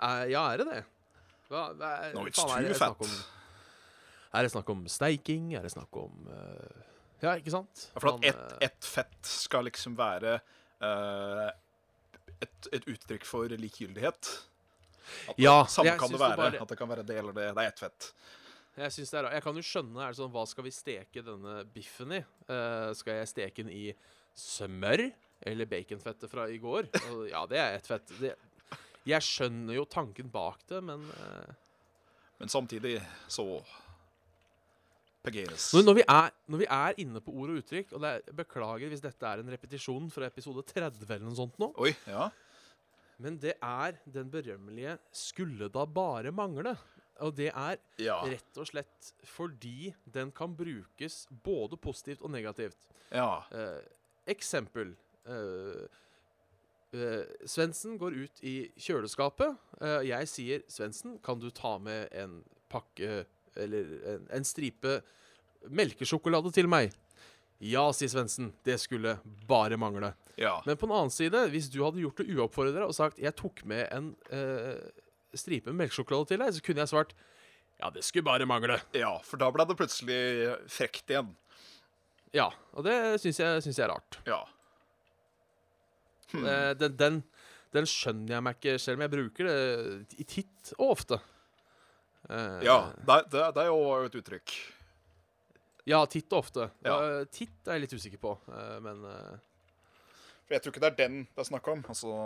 Eh, 0.00 0.24
ja, 0.30 0.44
er 0.54 0.62
det 0.62 0.66
det? 0.70 0.82
Hva, 1.50 1.64
hva 1.74 1.88
er, 2.06 2.14
No, 2.14 2.24
it's 2.30 2.38
faen, 2.40 2.54
er 2.64 2.68
det 2.70 2.76
fat. 2.78 2.94
snakk 2.94 3.00
om 3.04 3.14
Er 4.34 4.42
det 4.46 4.50
snakk 4.54 4.70
om 4.74 4.84
steiking? 4.90 5.52
Er 5.58 5.62
det 5.66 5.72
snakk 5.74 5.98
om 6.00 6.28
eh, 6.30 6.80
Ja, 7.22 7.34
ikke 7.38 7.52
sant? 7.54 7.88
Ja, 7.94 8.00
for 8.00 8.14
at 8.14 8.20
Man, 8.20 8.24
ett 8.30 8.54
eh, 8.62 8.66
et 8.68 8.84
fett 8.88 9.28
skal 9.30 9.64
liksom 9.68 9.94
være 9.98 10.36
eh, 10.82 11.50
et, 12.42 12.68
et 12.72 12.88
uttrykk 12.90 13.24
for 13.28 13.48
likegyldighet. 13.48 14.30
At 15.30 15.38
Ja, 15.38 15.64
samme 15.70 15.90
jeg 15.92 15.98
kan 16.00 16.10
det 16.10 16.18
syns 16.18 16.20
det 16.20 16.28
være. 16.28 16.36
bare- 16.42 16.62
At 16.62 16.68
det 16.68 16.78
kan 16.78 16.88
være 16.90 17.06
det 17.06 17.16
eller 17.20 17.32
det. 17.36 17.46
Det 17.54 17.62
er 17.64 17.68
ett 17.70 17.78
fett. 17.84 18.12
Jeg 18.76 18.90
synes 18.92 19.10
det 19.10 19.18
er 19.18 19.22
rart. 19.28 19.32
Jeg 19.38 19.42
kan 19.44 19.54
jo 19.54 19.62
skjønne 19.62 20.02
er 20.02 20.08
det 20.10 20.18
sånn, 20.18 20.32
Hva 20.34 20.44
skal 20.50 20.64
vi 20.64 20.70
steke 20.74 21.22
denne 21.24 21.64
biffen 21.72 22.12
i? 22.12 22.24
Eh, 22.50 22.92
skal 22.98 23.20
jeg 23.20 23.28
steke 23.30 23.62
den 23.62 23.70
i 23.70 23.94
smør 24.34 25.12
eller 25.40 25.66
baconfettet 25.66 26.30
fra 26.30 26.48
i 26.48 26.58
går? 26.58 26.88
Og, 27.10 27.28
ja, 27.30 27.44
det 27.46 27.58
er 27.58 27.74
ett 27.78 27.86
fett. 27.86 28.12
Det, 28.20 28.34
jeg 29.04 29.20
skjønner 29.22 29.74
jo 29.76 29.84
tanken 29.84 30.30
bak 30.32 30.62
det, 30.68 30.80
men 30.84 31.00
uh... 31.00 31.52
Men 32.38 32.48
samtidig 32.50 32.96
så 33.30 33.44
Pegasus. 35.24 35.70
når, 35.72 35.84
når, 35.86 35.94
vi 35.96 36.02
er, 36.12 36.32
når 36.52 36.60
vi 36.60 36.66
er 36.76 36.98
inne 37.00 37.20
på 37.24 37.32
ord 37.32 37.52
og 37.54 37.60
uttrykk 37.62 37.92
og 37.96 38.02
det 38.04 38.10
er, 38.18 38.24
Beklager 38.36 38.90
hvis 38.92 39.04
dette 39.04 39.28
er 39.28 39.40
en 39.40 39.52
repetisjon 39.54 40.10
fra 40.12 40.26
episode 40.28 40.64
30 40.68 41.04
eller 41.06 41.24
noe 41.24 41.38
sånt 41.38 41.56
nå. 41.62 41.70
Oi, 41.80 41.94
ja. 42.10 42.26
Men 43.22 43.38
det 43.40 43.54
er 43.62 43.96
den 44.10 44.28
berømmelige 44.32 44.98
'skulle 45.14 45.70
da 45.72 45.86
bare 45.86 46.32
mangle'. 46.34 46.74
Og 47.22 47.36
det 47.36 47.52
er 47.54 47.78
Ja. 48.02 48.18
rett 48.26 48.58
og 48.58 48.66
slett 48.66 49.12
fordi 49.24 49.94
den 50.04 50.32
kan 50.32 50.52
brukes 50.56 51.26
både 51.30 51.76
positivt 51.78 52.20
og 52.22 52.30
negativt. 52.30 52.76
ja. 53.12 53.44
Eh, 53.52 53.80
eksempel. 54.26 54.96
Uh, 55.28 55.86
Svendsen 57.48 57.96
går 57.98 58.14
ut 58.14 58.42
i 58.46 58.70
kjøleskapet. 58.78 59.56
Uh, 59.80 60.02
jeg 60.06 60.28
sier 60.30 60.60
'Svendsen, 60.70 61.18
kan 61.24 61.40
du 61.42 61.50
ta 61.50 61.78
med 61.78 62.08
en 62.12 62.44
pakke 62.70 63.24
eller 63.56 63.90
en, 64.14 64.28
en 64.30 64.44
stripe 64.46 65.00
melkesjokolade 65.68 66.52
til 66.54 66.68
meg?' 66.70 66.94
Ja, 67.64 67.86
sier 67.94 68.10
Svendsen. 68.10 68.52
Det 68.66 68.76
skulle 68.82 69.18
bare 69.48 69.76
mangle. 69.80 70.12
ja. 70.36 70.60
Men 70.66 70.76
på 70.76 70.86
den 70.86 70.94
annen 70.94 71.10
side, 71.10 71.48
hvis 71.48 71.70
du 71.70 71.82
hadde 71.84 72.02
gjort 72.02 72.18
det 72.20 72.28
uoppfordra 72.34 72.86
og 72.86 72.94
sagt 72.94 73.18
'jeg 73.18 73.34
tok 73.36 73.64
med 73.64 73.88
en 73.90 74.14
uh, 74.32 74.78
stripe 75.34 75.72
melkesjokolade 75.72 76.28
til 76.28 76.38
deg', 76.38 76.52
så 76.54 76.62
kunne 76.62 76.80
jeg 76.84 76.88
svart 76.88 77.14
'ja, 77.80 77.90
det 77.90 78.04
skulle 78.04 78.24
bare 78.24 78.46
mangle'. 78.46 78.80
Ja, 78.94 79.18
for 79.22 79.36
da 79.36 79.50
ble 79.50 79.64
det 79.66 79.76
plutselig 79.76 80.58
frekt 80.68 81.10
igjen. 81.10 81.34
Ja, 82.34 82.50
og 82.74 82.84
det 82.84 83.20
syns 83.22 83.38
jeg, 83.38 83.62
syns 83.62 83.78
jeg 83.78 83.86
er 83.86 83.94
rart. 83.94 84.18
Ja. 84.26 84.44
Eh, 86.34 86.70
den, 86.80 86.96
den, 86.98 87.18
den 87.74 87.86
skjønner 87.86 88.36
jeg 88.36 88.44
meg 88.46 88.56
ikke, 88.58 88.78
selv 88.82 88.98
om 88.98 89.04
jeg 89.04 89.12
bruker 89.12 89.48
det 89.50 90.18
i 90.18 90.26
titt 90.26 90.72
og 90.78 90.94
ofte. 90.96 91.18
Eh, 92.30 92.64
ja. 92.66 92.78
Det, 92.96 93.18
det, 93.34 93.44
det 93.56 93.64
er 93.64 93.68
jo 93.70 93.80
et 94.06 94.18
uttrykk. 94.20 94.54
ja, 95.92 96.00
titt 96.10 96.32
og 96.32 96.40
ofte. 96.40 96.70
Ja. 96.86 96.96
Eh, 96.96 97.26
titt 97.30 97.68
er 97.68 97.78
jeg 97.78 97.84
litt 97.84 97.96
usikker 97.98 98.22
på, 98.22 98.32
men 98.84 99.04
For 99.04 100.56
jeg 100.56 100.64
tror 100.64 100.74
ikke 100.74 100.84
det 100.84 100.90
er 100.92 100.98
den 101.04 101.20
det 101.28 101.44
er 101.44 101.50
snakk 101.50 101.68
om. 101.72 101.84
Altså 101.88 102.16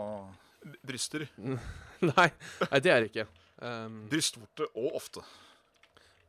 bryster. 0.87 1.27
nei, 2.13 2.31
nei, 2.65 2.81
det 2.83 2.91
er 2.95 3.03
det 3.05 3.13
ikke. 3.13 3.29
Um, 3.59 4.05
Brystvorte 4.11 4.67
og 4.79 4.97
ofte. 4.99 5.23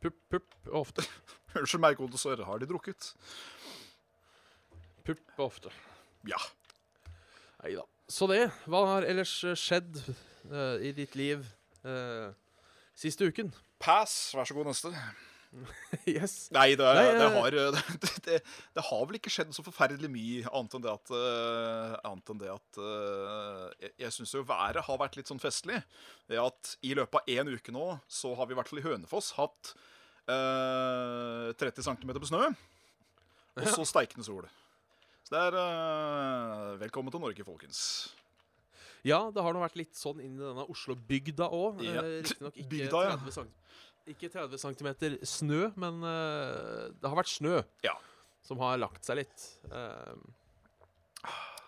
pupp, 0.02 0.18
pupp 0.34 0.70
og 0.72 0.80
ofte. 0.84 1.06
Unnskyld 1.58 1.82
meg, 1.82 1.98
gode 1.98 2.18
sør, 2.22 2.44
har 2.46 2.62
de 2.62 2.68
drukket? 2.70 3.12
Pupp 5.06 5.38
og 5.38 5.46
ofte. 5.48 5.74
Ja. 6.30 6.38
Nei 7.64 7.76
da. 7.78 7.86
Så 8.10 8.28
det. 8.32 8.44
Hva 8.70 8.84
har 8.96 9.08
ellers 9.08 9.34
eh, 9.46 9.58
skjedd 9.58 10.02
uh, 10.50 10.78
i 10.82 10.94
ditt 10.98 11.18
liv 11.20 11.44
uh, 11.86 12.30
siste 12.98 13.28
uken? 13.30 13.52
Pass. 13.82 14.32
Vær 14.36 14.48
så 14.50 14.58
god, 14.58 14.72
neste. 14.72 14.94
yes. 16.10 16.50
Nei, 16.54 16.76
det, 16.78 16.86
Nei, 16.86 17.06
det, 17.18 17.28
har, 17.36 17.56
det, 18.28 18.40
det, 18.78 18.84
har 18.86 19.06
vel 19.10 19.18
ikke 19.18 19.34
skjedd 19.34 19.54
så 19.56 19.66
forferdelig 19.66 20.12
mye, 20.14 20.44
annet 20.54 20.76
enn 20.78 20.86
det 20.86 20.92
at, 20.94 21.14
uh, 21.14 21.96
enn 22.12 22.42
det 22.42 22.52
at 22.54 22.82
Jeg, 23.82 23.94
jeg 24.06 24.16
syns 24.16 24.36
jo 24.38 24.44
været 24.46 24.86
har 24.86 25.02
vært 25.02 25.18
litt 25.20 25.32
sånn 25.32 25.42
festlig. 25.42 25.82
Det 26.30 26.42
at 26.42 26.76
I 26.86 26.96
løpet 26.98 27.22
av 27.22 27.34
én 27.34 27.50
uke 27.50 27.74
nå 27.76 27.92
så 28.08 28.36
har 28.38 28.50
vi 28.50 28.56
i 28.56 28.60
hvert 28.62 28.70
fall 28.72 28.84
i 28.84 28.88
Hønefoss 28.88 29.34
hatt 29.40 29.74
eh, 30.30 31.50
30 31.58 31.84
cm 31.84 32.14
med 32.14 32.28
snø. 32.30 32.48
Og 33.60 33.70
så 33.74 33.86
steikende 33.88 34.26
sol. 34.26 34.48
Det 35.30 35.38
er 35.38 35.54
uh, 35.54 36.80
Velkommen 36.82 37.14
til 37.14 37.22
Norge, 37.22 37.44
folkens. 37.46 37.80
Ja, 39.06 39.20
det 39.32 39.44
har 39.46 39.54
nå 39.54 39.62
vært 39.62 39.78
litt 39.80 39.94
sånn 39.96 40.18
inn 40.24 40.40
i 40.40 40.42
denne 40.42 40.66
Oslo-bygda 40.74 41.46
òg. 41.54 41.84
Ja. 41.86 42.02
Eh, 42.02 42.16
Riktignok 42.26 42.58
ikke, 42.58 42.70
Bygda, 42.72 43.04
ja. 43.06 43.12
30 43.22 43.36
cm, 43.38 43.52
ikke 44.12 44.30
30 44.34 44.64
cm 44.64 44.90
snø, 45.30 45.60
men 45.80 46.02
uh, 46.02 46.90
det 46.98 47.12
har 47.12 47.20
vært 47.20 47.32
snø 47.32 47.60
Ja. 47.86 47.94
som 48.44 48.60
har 48.66 48.82
lagt 48.82 49.06
seg 49.06 49.22
litt. 49.22 49.46
Uh, 49.70 50.18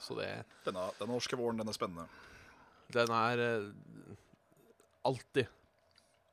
så 0.01 0.17
det 0.17 0.31
Denne, 0.65 0.87
Den 0.97 1.13
norske 1.13 1.37
våren, 1.37 1.61
den 1.61 1.69
er 1.69 1.77
spennende. 1.77 2.07
Den 2.91 3.13
er 3.13 3.45
alltid 5.07 5.45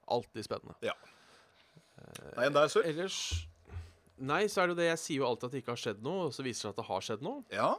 Alltid 0.09 0.47
spennende. 0.47 0.73
Nei, 0.81 2.47
en 2.47 2.55
der, 2.57 2.71
sør. 2.73 2.87
Ellers 2.89 3.19
Nei, 4.19 4.43
så 4.51 4.63
er 4.63 4.69
det 4.69 4.75
jo 4.75 4.81
det 4.81 4.89
Jeg 4.89 5.01
sier 5.03 5.23
jo 5.23 5.29
alltid 5.29 5.49
at 5.49 5.55
det 5.55 5.63
ikke 5.63 5.75
har 5.75 5.85
skjedd 5.85 6.03
noe, 6.05 6.27
og 6.29 6.35
så 6.35 6.45
viser 6.47 6.59
det 6.59 6.65
seg 6.65 6.75
at 6.75 6.81
det 6.81 6.89
har 6.89 7.07
skjedd 7.07 7.25
noe. 7.27 7.45
Ja. 7.55 7.71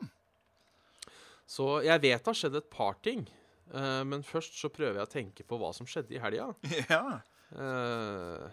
Så 1.50 1.68
jeg 1.86 2.06
vet 2.06 2.22
det 2.22 2.30
har 2.30 2.38
skjedd 2.38 2.58
et 2.60 2.72
par 2.72 2.98
ting. 3.06 3.26
Uh, 3.70 4.02
men 4.06 4.26
først 4.26 4.56
så 4.58 4.72
prøver 4.74 4.98
jeg 4.98 5.08
å 5.08 5.12
tenke 5.12 5.46
på 5.46 5.60
hva 5.62 5.70
som 5.76 5.88
skjedde 5.90 6.16
i 6.16 6.22
helga. 6.22 6.50
ja. 6.94 7.20
Uh, 7.54 8.50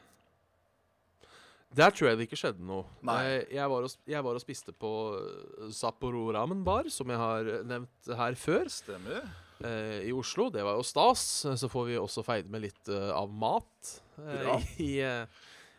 der 1.77 1.93
tror 1.93 2.11
jeg 2.11 2.21
det 2.21 2.29
ikke 2.29 2.39
skjedde 2.41 2.65
noe. 2.65 2.87
Nei. 3.05 3.43
Jeg, 3.53 3.67
var 3.69 3.85
og, 3.85 3.97
jeg 4.09 4.25
var 4.25 4.39
og 4.39 4.41
spiste 4.41 4.73
på 4.73 4.91
eh, 5.19 5.67
Sapporo 5.77 6.23
Ramen 6.33 6.63
Bar, 6.65 6.89
som 6.95 7.11
jeg 7.13 7.21
har 7.21 7.51
nevnt 7.69 8.13
her 8.17 8.39
før, 8.41 8.71
Stemmer. 8.73 9.27
uh, 9.61 9.99
i 10.01 10.15
Oslo. 10.17 10.47
Det 10.55 10.65
var 10.65 10.79
jo 10.79 10.87
stas. 10.87 11.27
Så 11.61 11.69
får 11.73 11.91
vi 11.91 11.99
også 12.01 12.25
feide 12.25 12.53
med 12.53 12.65
litt 12.65 12.93
av 12.93 13.29
mat 13.29 13.93
i, 14.81 14.95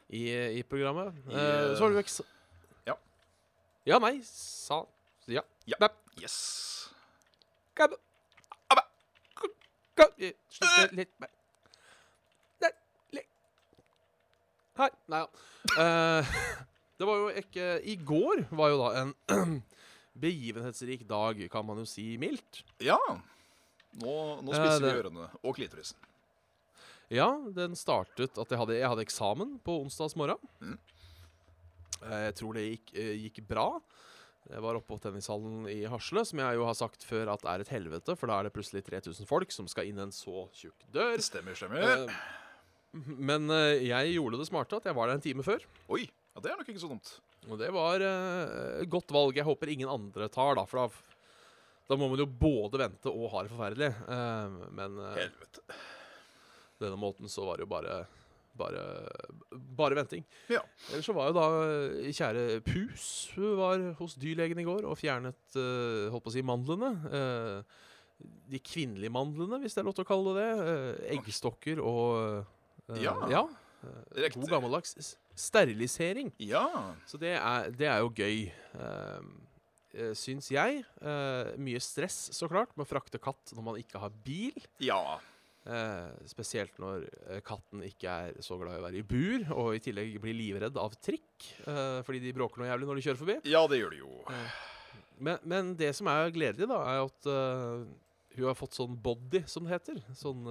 i, 0.10 0.22
i 0.60 0.64
programmet. 0.64 1.14
Eh, 1.28 1.76
så 1.76 1.84
var 1.84 1.90
du 1.92 1.98
ikke 1.98 2.06
eks... 2.08 2.22
ja. 2.88 2.96
Ja, 3.88 4.00
nei, 4.04 4.18
sa 4.28 4.82
Ja. 5.28 5.42
Ja. 5.68 5.76
Nei. 5.84 5.90
Yes. 6.22 6.38
Gab- 7.76 7.98
Abba. 8.72 8.84
K- 9.36 9.52
k- 10.00 10.14
eh, 10.24 10.34
Slutt 10.50 10.94
litt 10.98 11.12
med 11.22 11.30
Nei, 12.64 12.72
li- 13.18 13.26
Her. 14.80 14.96
Nei 15.12 15.20
ja. 15.26 15.28
Eh, 15.84 16.32
det 16.98 17.06
var 17.10 17.20
jo 17.22 17.28
ikke 17.44 17.68
I 17.84 17.96
går 18.08 18.46
var 18.58 18.72
jo 18.74 18.80
da 18.86 18.90
en 19.04 19.14
begivenhetsrik 20.18 21.04
dag, 21.10 21.44
kan 21.54 21.66
man 21.68 21.78
jo 21.84 21.86
si 21.86 22.16
mildt. 22.18 22.64
Ja. 22.82 22.98
Nå, 24.02 24.14
nå 24.42 24.54
Eh, 24.54 24.58
spisser 24.58 24.88
vi 24.88 24.96
ørene. 25.04 25.28
Og 25.44 25.54
klitorisen. 25.60 26.00
Ja, 27.14 27.30
den 27.56 27.76
startet 27.80 28.36
at 28.38 28.52
jeg 28.52 28.60
hadde, 28.60 28.76
jeg 28.82 28.90
hadde 28.92 29.04
eksamen 29.06 29.56
på 29.64 29.78
onsdags 29.86 30.16
morgen. 30.20 30.42
Mm. 30.60 30.78
Eh, 32.04 32.24
Jeg 32.28 32.36
tror 32.42 32.58
det 32.58 32.66
gikk, 32.68 32.92
eh, 33.00 33.14
gikk 33.28 33.40
bra. 33.48 33.68
Jeg 34.48 34.62
var 34.64 34.78
oppe 34.80 34.94
på 34.94 35.00
tennishallen 35.04 35.66
i 35.72 35.82
Hasle, 35.92 36.24
som 36.28 36.40
jeg 36.40 36.56
jo 36.56 36.66
har 36.68 36.76
sagt 36.80 37.04
før 37.04 37.34
at 37.34 37.44
er 37.44 37.64
et 37.64 37.72
helvete, 37.72 38.16
for 38.16 38.28
da 38.32 38.40
er 38.40 38.48
det 38.48 38.54
plutselig 38.56 38.84
3000 38.88 39.28
folk 39.28 39.52
som 39.52 39.68
skal 39.68 39.88
inn 39.90 40.00
en 40.00 40.12
så 40.16 40.46
tjukk 40.56 40.86
dør. 40.94 41.18
Stemmer, 41.24 41.56
stemmer. 41.56 41.84
Eh, 41.84 42.14
Men 42.94 43.48
jeg 43.84 44.14
gjorde 44.16 44.40
det 44.40 44.48
smarte 44.48 44.78
at 44.80 44.86
jeg 44.88 44.96
var 44.96 45.08
der 45.12 45.16
en 45.20 45.22
time 45.26 45.44
før. 45.44 45.60
Oi. 45.92 46.06
Ja, 46.36 46.42
det 46.42 46.52
er 46.52 46.58
nok 46.62 46.70
ikke 46.72 46.80
så 46.82 46.90
dumt. 46.90 47.12
Og 47.48 47.60
det 47.60 47.68
var 47.76 48.02
et 48.02 48.90
godt 48.90 49.12
valg. 49.14 49.36
Jeg 49.36 49.46
håper 49.46 49.70
ingen 49.70 49.90
andre 49.92 50.28
tar, 50.32 50.56
da. 50.58 50.64
For 50.66 50.80
da, 50.88 51.04
da 51.92 51.98
må 52.00 52.08
man 52.10 52.20
jo 52.24 52.26
både 52.26 52.80
vente 52.82 53.12
og 53.12 53.30
ha 53.36 53.44
det 53.44 53.52
forferdelig. 53.52 53.92
Eh, 54.08 54.58
men 54.80 54.98
Helvete. 55.20 55.62
Denne 56.82 57.00
måten 57.00 57.32
så 57.32 57.46
var 57.48 57.58
det 57.58 57.68
jo 57.68 57.74
bare 57.76 58.02
bare, 58.58 58.84
bare 59.52 59.98
venting. 59.98 60.26
Ja. 60.52 60.64
Ellers 60.92 61.08
så 61.08 61.16
var 61.16 61.30
jo 61.30 61.38
da 61.38 61.46
eh, 61.68 62.10
kjære 62.16 62.46
Pus 62.66 63.06
var 63.60 63.84
hos 64.00 64.18
dyrlegen 64.20 64.62
i 64.62 64.66
går 64.68 64.88
og 64.88 64.98
fjernet 65.00 65.58
uh, 65.60 66.08
holdt 66.14 66.26
på 66.26 66.34
å 66.34 66.36
si 66.36 66.44
mandlene. 66.46 66.92
Uh, 67.12 68.28
de 68.50 68.62
kvinnelige 68.64 69.14
mandlene, 69.14 69.62
hvis 69.62 69.78
det 69.78 69.84
er 69.84 69.90
lov 69.90 69.98
til 69.98 70.08
å 70.08 70.10
kalle 70.10 70.36
det 70.38 70.48
det. 70.48 70.68
Uh, 70.68 71.08
eggstokker 71.18 71.84
og 71.84 72.98
Ja. 72.98 73.16
ja. 73.32 73.48
God 74.34 74.50
gammeldags 74.50 74.96
sterilisering. 75.38 76.32
Ja. 76.42 76.96
Så 77.06 77.20
det 77.22 77.36
er, 77.38 77.70
det 77.70 77.90
er 77.92 78.02
jo 78.02 78.10
gøy, 78.10 78.48
uh, 78.80 80.14
syns 80.18 80.50
jeg. 80.52 80.82
Mye 81.62 81.82
stress, 81.82 82.28
så 82.36 82.50
klart, 82.50 82.74
med 82.76 82.88
å 82.88 82.90
frakte 82.90 83.22
katt 83.22 83.54
når 83.56 83.66
man 83.66 83.78
ikke 83.80 84.02
har 84.02 84.14
bil. 84.26 84.58
Ja. 84.84 85.20
Eh, 85.68 86.12
spesielt 86.32 86.78
når 86.80 87.02
eh, 87.28 87.40
katten 87.44 87.82
ikke 87.84 88.08
er 88.08 88.38
så 88.46 88.56
glad 88.60 88.78
i 88.78 88.80
å 88.80 88.86
være 88.86 89.00
i 89.02 89.04
bur, 89.04 89.44
og 89.52 89.74
i 89.76 89.82
tillegg 89.84 90.14
blir 90.24 90.38
livredd 90.38 90.78
av 90.80 90.94
trikk, 91.04 91.48
eh, 91.68 91.98
fordi 92.08 92.22
de 92.24 92.32
bråker 92.38 92.62
noe 92.62 92.70
jævlig 92.70 92.88
når 92.88 93.00
de 93.00 93.04
kjører 93.04 93.20
forbi. 93.20 93.36
Ja, 93.52 93.66
det 93.68 93.82
gjør 93.82 93.96
de 93.96 94.00
jo. 94.00 94.12
Men, 95.18 95.42
men 95.44 95.74
det 95.76 95.90
som 95.98 96.08
er 96.12 96.32
gledelig, 96.32 96.70
da, 96.72 96.78
er 96.88 97.02
at 97.04 97.30
hun 98.38 98.46
har 98.46 98.56
fått 98.56 98.78
sånn 98.78 98.96
body, 99.02 99.42
som 99.50 99.66
det 99.66 99.74
heter. 99.74 100.00
Sånn 100.16 100.46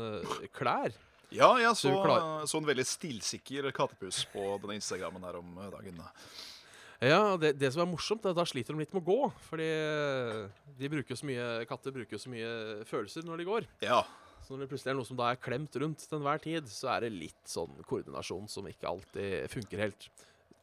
klær. 0.57 0.93
Ja, 1.33 1.49
jeg 1.59 1.73
så, 1.79 1.95
Så 2.47 2.61
en 2.61 2.69
veldig 2.69 2.85
stilsikker 2.87 3.71
kattepus 3.75 4.25
på 4.35 4.45
denne 4.61 4.77
Instagrammen 4.77 5.25
her 5.25 5.39
om 5.41 5.57
dagen. 5.73 6.03
Ja, 7.01 7.37
det, 7.41 7.55
det 7.61 7.71
som 7.73 7.85
er 7.87 7.89
morsomt, 7.89 8.27
er 8.27 8.35
at 8.35 8.41
da 8.41 8.45
sliter 8.49 8.75
de 8.75 8.83
litt 8.83 8.93
med 8.93 9.07
å 9.07 9.07
gå. 9.07 9.33
Fordi 9.49 9.71
de 10.77 10.93
bruker 10.93 11.19
så 11.19 11.31
mye, 11.31 11.49
katter 11.71 11.95
bruker 11.95 12.19
jo 12.19 12.23
så 12.27 12.33
mye 12.35 12.53
følelser 12.91 13.25
når 13.25 13.43
de 13.43 13.49
går. 13.55 13.71
Ja. 13.87 14.03
Så 14.47 14.55
når 14.55 14.63
det 14.63 14.69
plutselig 14.71 14.93
er 14.93 14.99
noe 15.01 15.09
som 15.09 15.19
da 15.19 15.33
er 15.33 15.41
klemt 15.43 15.75
rundt 15.83 15.99
til 16.07 16.19
enhver 16.21 16.39
tid, 16.45 16.69
så 16.71 16.93
er 16.95 17.01
det 17.07 17.13
litt 17.17 17.51
sånn 17.51 17.73
koordinasjon 17.89 18.47
som 18.49 18.67
ikke 18.71 18.87
alltid 18.87 19.51
funker 19.51 19.83
helt. 19.83 20.07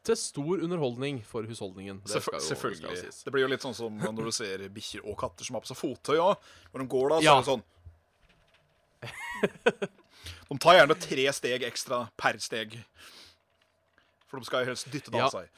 Til 0.04 0.16
stor 0.20 0.62
underholdning 0.64 1.22
for 1.24 1.44
husholdningen. 1.48 2.00
Det 2.04 2.12
Selvf 2.16 2.26
jo, 2.32 2.38
det 2.38 2.46
selvfølgelig. 2.48 2.96
sies. 3.02 3.22
Det 3.24 3.32
blir 3.32 3.44
jo 3.44 3.50
litt 3.52 3.64
sånn 3.64 3.76
som 3.76 3.96
når 4.00 4.24
du 4.30 4.32
ser 4.36 4.64
bikkjer 4.72 5.04
og 5.04 5.16
katter 5.20 5.44
som 5.44 5.56
har 5.58 5.64
på 5.64 5.70
seg 5.72 5.80
fottøy 5.80 6.16
òg. 6.20 6.36
Når 6.72 6.80
de 6.84 6.88
går 6.96 7.08
da, 7.12 7.18
så 7.20 7.24
Ja. 7.24 7.36
er 7.36 7.42
det 7.44 7.50
sånn 7.52 7.64
De 10.48 10.58
tar 10.60 10.78
gjerne 10.78 10.96
tre 11.00 11.24
steg 11.36 11.62
ekstra 11.68 11.98
per 12.20 12.38
steg. 12.40 12.78
For 14.28 14.40
de 14.40 14.48
skal 14.48 14.64
jo 14.64 14.70
helst 14.72 14.88
dytte 14.92 15.10
det 15.12 15.20
Ja. 15.20 15.26
av 15.28 15.32
seg. 15.32 15.48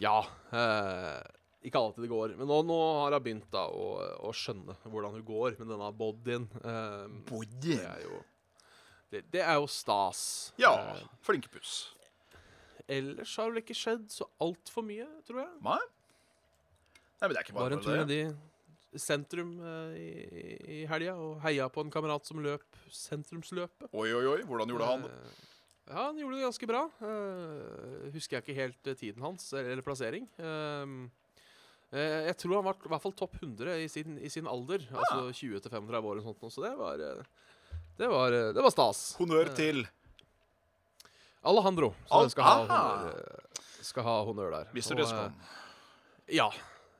Ja. 0.00 0.20
Eh, 0.52 1.22
ikke 1.66 1.80
alltid 1.80 2.04
det 2.06 2.10
går. 2.10 2.34
Men 2.38 2.48
nå, 2.48 2.58
nå 2.64 2.76
har 3.02 3.16
hun 3.16 3.24
begynt 3.24 3.48
da 3.52 3.66
å, 3.68 3.86
å 4.28 4.32
skjønne 4.36 4.76
hvordan 4.86 5.16
hun 5.18 5.24
går 5.28 5.58
med 5.60 5.72
denne 5.74 5.90
bodyen. 5.96 6.46
Eh, 6.64 7.16
det 7.60 7.78
er 7.84 8.04
jo 8.06 8.20
det, 9.10 9.24
det 9.34 9.42
er 9.42 9.56
jo 9.58 9.66
stas. 9.70 10.52
Ja. 10.60 10.70
Uh, 10.94 11.00
Flinkepus. 11.26 11.90
ellers 12.86 13.32
har 13.38 13.50
det 13.50 13.64
ikke 13.64 13.74
skjedd 13.74 14.06
så 14.14 14.28
altfor 14.42 14.86
mye, 14.86 15.08
tror 15.26 15.42
jeg. 15.42 15.50
Nei? 15.66 15.80
Nei, 17.20 17.26
men 17.26 17.34
det 17.34 17.40
er 17.40 17.44
ikke 17.48 17.56
Var 17.58 17.66
bare 17.66 17.78
en 17.80 17.84
tur 17.84 18.04
det. 18.08 18.20
i 18.94 19.02
sentrum 19.02 19.52
uh, 19.60 19.92
i, 19.98 20.08
i 20.78 20.80
helga 20.90 21.16
og 21.18 21.42
heia 21.44 21.66
på 21.70 21.82
en 21.84 21.90
kamerat 21.92 22.26
som 22.26 22.40
løp 22.42 22.64
sentrumsløpet. 22.94 23.90
Oi, 23.90 24.08
oi, 24.14 24.24
oi. 24.36 24.40
Hvordan 24.46 24.72
gjorde 24.72 24.90
han 24.94 25.04
det? 25.08 25.14
Eh, 25.18 25.46
Ja, 25.90 26.04
han 26.06 26.18
gjorde 26.22 26.38
det 26.38 26.46
ganske 26.46 26.66
bra. 26.70 26.84
Uh, 27.02 28.10
husker 28.14 28.38
jeg 28.38 28.46
ikke 28.46 28.60
helt 28.62 28.90
tiden 28.94 29.26
hans, 29.26 29.48
eller, 29.52 29.74
eller 29.74 29.82
plassering. 29.86 30.28
Eh, 30.38 30.94
jeg 31.92 32.36
tror 32.38 32.54
han 32.60 32.64
var 32.68 32.76
i 32.86 32.88
hvert 32.92 33.02
fall 33.02 33.12
topp 33.18 33.34
100 33.42 33.76
i 33.82 33.88
sin, 33.90 34.18
i 34.22 34.28
sin 34.30 34.46
alder. 34.46 34.84
Ah. 34.92 35.00
Altså 35.02 35.32
20 35.34 35.60
til 35.64 35.70
35 35.72 36.06
år 36.12 36.20
og 36.20 36.28
sånt. 36.28 36.52
Så 36.54 36.62
det 36.62 36.74
var, 36.78 37.00
eh, 37.02 37.22
det 37.98 38.08
var, 38.12 38.32
eh, 38.36 38.52
det 38.54 38.62
var 38.62 38.70
stas. 38.70 39.16
Honnør 39.18 39.48
Eh, 39.50 39.54
til 39.58 39.82
Alejandro. 41.42 41.94
Så 42.08 42.20
Al- 42.20 42.30
skal 42.30 42.44
ha, 42.44 42.54
honnør, 42.66 43.14
eh, 43.14 43.62
skal 43.82 44.02
ha 44.04 44.16
honnør 44.28 44.50
der. 44.58 44.68
Mister 44.76 45.00
eh, 45.00 45.30
Ja. 46.36 46.50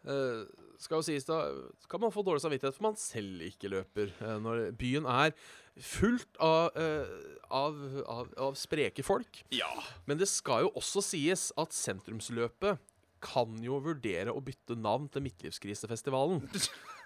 Eh, 0.08 0.44
skal 0.80 0.96
jo 0.96 1.02
sies 1.04 1.26
da 1.28 1.52
Kan 1.90 2.00
man 2.00 2.10
få 2.10 2.22
dårlig 2.24 2.40
samvittighet 2.40 2.72
for 2.74 2.82
man 2.88 2.96
selv 2.96 3.42
ikke 3.44 3.68
løper. 3.68 4.10
eh, 4.20 4.38
når 4.40 4.72
byen 4.76 5.04
er 5.06 5.32
fullt 5.78 6.36
av, 6.40 6.70
eh, 6.74 7.06
av, 7.50 7.76
av, 8.08 8.28
av 8.38 8.54
spreke 8.54 9.04
folk. 9.04 9.44
Ja. 9.52 9.68
Men 10.06 10.16
det 10.18 10.28
skal 10.28 10.62
jo 10.64 10.70
også 10.74 11.02
sies 11.02 11.52
at 11.56 11.70
sentrumsløpet 11.72 12.78
kan 13.24 13.58
jo 13.64 13.80
vurdere 13.84 14.32
å 14.32 14.42
bytte 14.44 14.76
navn 14.78 15.08
til 15.12 15.24
Midtlivskrisefestivalen. 15.26 16.42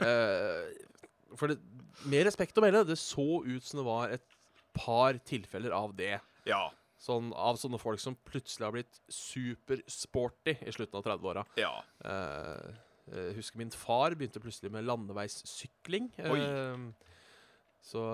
uh, 0.04 0.70
for 1.34 1.50
det, 1.50 1.58
med 2.10 2.26
respekt 2.28 2.58
å 2.58 2.64
melde, 2.64 2.86
det 2.92 3.00
så 3.00 3.42
ut 3.44 3.66
som 3.66 3.82
det 3.82 3.86
var 3.88 4.14
et 4.16 4.38
par 4.74 5.18
tilfeller 5.26 5.74
av 5.74 5.94
det. 5.98 6.16
Ja. 6.48 6.66
Sånn, 7.00 7.32
av 7.36 7.58
sånne 7.60 7.78
folk 7.82 8.00
som 8.00 8.16
plutselig 8.26 8.66
har 8.66 8.74
blitt 8.74 9.02
supersporty 9.12 10.56
i 10.62 10.74
slutten 10.74 11.00
av 11.00 11.06
30-åra. 11.06 11.44
Ja. 11.60 11.76
Uh, 12.06 12.74
jeg 13.12 13.34
husker 13.36 13.60
min 13.60 13.72
far 13.74 14.14
begynte 14.16 14.40
plutselig 14.40 14.70
med 14.72 14.86
landeveissykling. 14.88 16.08
Eh, 16.16 17.10
så 17.84 18.04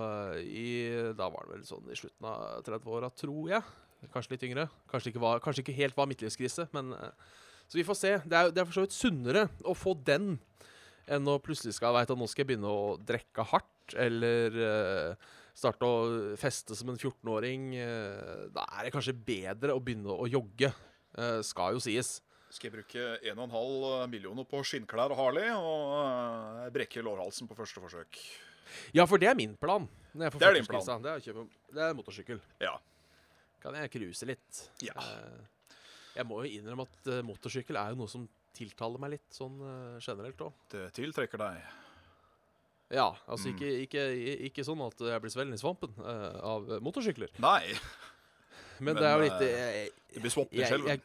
i, 0.43 0.71
da 1.15 1.29
var 1.31 1.47
det 1.47 1.55
vel 1.55 1.69
sånn 1.69 1.93
i 1.93 1.99
slutten 1.99 2.27
av 2.27 2.65
30-åra, 2.67 3.13
tror 3.15 3.53
jeg. 3.53 3.63
Kanskje 4.11 4.35
litt 4.35 4.49
yngre. 4.49 4.67
Kanskje 4.91 5.13
ikke, 5.13 5.23
var, 5.23 5.43
kanskje 5.45 5.63
ikke 5.63 5.77
helt 5.77 5.99
var 5.99 6.09
midtlivskrise, 6.11 6.67
men 6.75 6.91
eh, 6.97 7.31
Så 7.71 7.79
vi 7.79 7.87
får 7.87 7.99
se. 7.99 8.15
Det 8.27 8.37
er, 8.37 8.51
det 8.51 8.63
er 8.63 8.67
for 8.67 8.81
så 8.81 8.83
vidt 8.85 8.97
sunnere 8.97 9.45
å 9.63 9.77
få 9.79 9.95
den 10.07 10.33
enn 11.11 11.29
å 11.31 11.41
plutselig 11.43 11.77
skal 11.77 11.95
veit 11.95 12.11
at 12.11 12.19
nå 12.19 12.27
skal 12.31 12.45
jeg 12.45 12.53
begynne 12.53 12.71
å 12.71 12.97
drikke 13.03 13.45
hardt, 13.51 13.95
eller 13.99 14.57
uh, 14.59 15.31
starte 15.59 15.87
å 15.87 16.35
feste 16.39 16.77
som 16.79 16.93
en 16.93 16.99
14-åring. 16.99 17.71
Uh, 17.79 18.49
da 18.55 18.67
er 18.77 18.87
det 18.87 18.93
kanskje 18.95 19.15
bedre 19.15 19.75
å 19.75 19.83
begynne 19.83 20.15
å 20.15 20.29
jogge, 20.31 20.71
uh, 21.19 21.41
skal 21.47 21.79
jo 21.79 21.83
sies. 21.83 22.19
Skal 22.51 22.67
jeg 22.71 22.81
bruke 22.81 23.03
1,5 23.31 24.11
millioner 24.11 24.47
på 24.51 24.63
skinnklær 24.67 25.15
og 25.15 25.21
Harley 25.21 25.53
og 25.55 25.93
eh, 26.01 26.71
brekke 26.75 27.05
lårhalsen 27.07 27.47
på 27.47 27.55
første 27.55 27.79
forsøk? 27.79 28.19
Ja, 28.97 29.05
for 29.07 29.23
det 29.23 29.29
er 29.31 29.37
min 29.39 29.55
plan. 29.55 29.87
Det 30.11 30.27
er 30.27 30.59
din 30.59 30.67
plan. 30.67 31.05
Det 31.05 31.13
er 31.13 31.21
å 31.21 31.23
kjøpe 31.23 31.45
Det 31.71 31.85
er 31.85 31.95
motorsykkel. 31.95 32.43
Ja. 32.59 32.75
Kan 33.63 33.79
jeg 33.79 33.93
cruise 33.95 34.27
litt. 34.27 34.65
Ja. 34.83 34.97
Jeg 36.17 36.27
må 36.27 36.41
jo 36.45 36.51
innrømme 36.59 36.87
at 36.89 37.11
eh, 37.13 37.23
motorsykkel 37.27 37.79
er 37.79 37.93
jo 37.95 38.01
noe 38.03 38.11
som 38.11 38.27
tiltaler 38.57 38.99
meg 39.03 39.15
litt, 39.15 39.29
sånn 39.35 39.61
eh, 39.63 39.99
generelt 40.03 40.41
òg. 40.43 40.57
Det 40.73 40.89
tiltrekker 40.97 41.41
deg. 41.41 41.61
Ja, 42.91 43.13
altså 43.31 43.49
Mm. 43.49 43.55
ikke, 43.55 43.69
ikke, 43.87 44.05
ikke 44.49 44.65
sånn 44.67 44.81
at 44.83 44.99
jeg 44.99 45.23
blir 45.23 45.31
svelget 45.31 45.55
i 45.55 45.63
svampen 45.63 45.93
uh, 46.03 46.41
av 46.43 46.65
motorsykler. 46.83 47.31
Nei, 47.39 47.71
Men, 48.81 48.95
Men, 48.95 48.97
det 48.97 49.07
er 49.07 49.13
jo 49.15 49.23
litt 49.27 49.43
jeg, 49.45 49.91
det 50.15 50.23
blir 50.25 50.33
svampet 50.35 50.57
i 50.57 50.63
jeg, 50.65 50.81
jeg, 50.89 51.01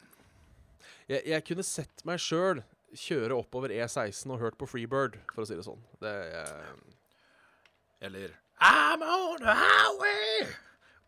jeg, 1.12 1.22
jeg 1.30 1.44
kunne 1.46 1.62
sett 1.68 2.02
meg 2.08 2.18
sjøl 2.24 2.62
kjøre 2.96 3.36
oppover 3.36 3.70
E16 3.74 4.32
og 4.32 4.40
hørt 4.40 4.56
på 4.58 4.66
Freebird, 4.66 5.18
for 5.34 5.44
å 5.44 5.46
si 5.46 5.54
det 5.58 5.66
sånn. 5.66 5.82
Det, 6.02 6.14
eh, 6.40 8.06
Eller 8.08 8.34
I'm 8.58 9.02
on 9.04 9.38
the 9.44 9.52
highway, 9.54 10.46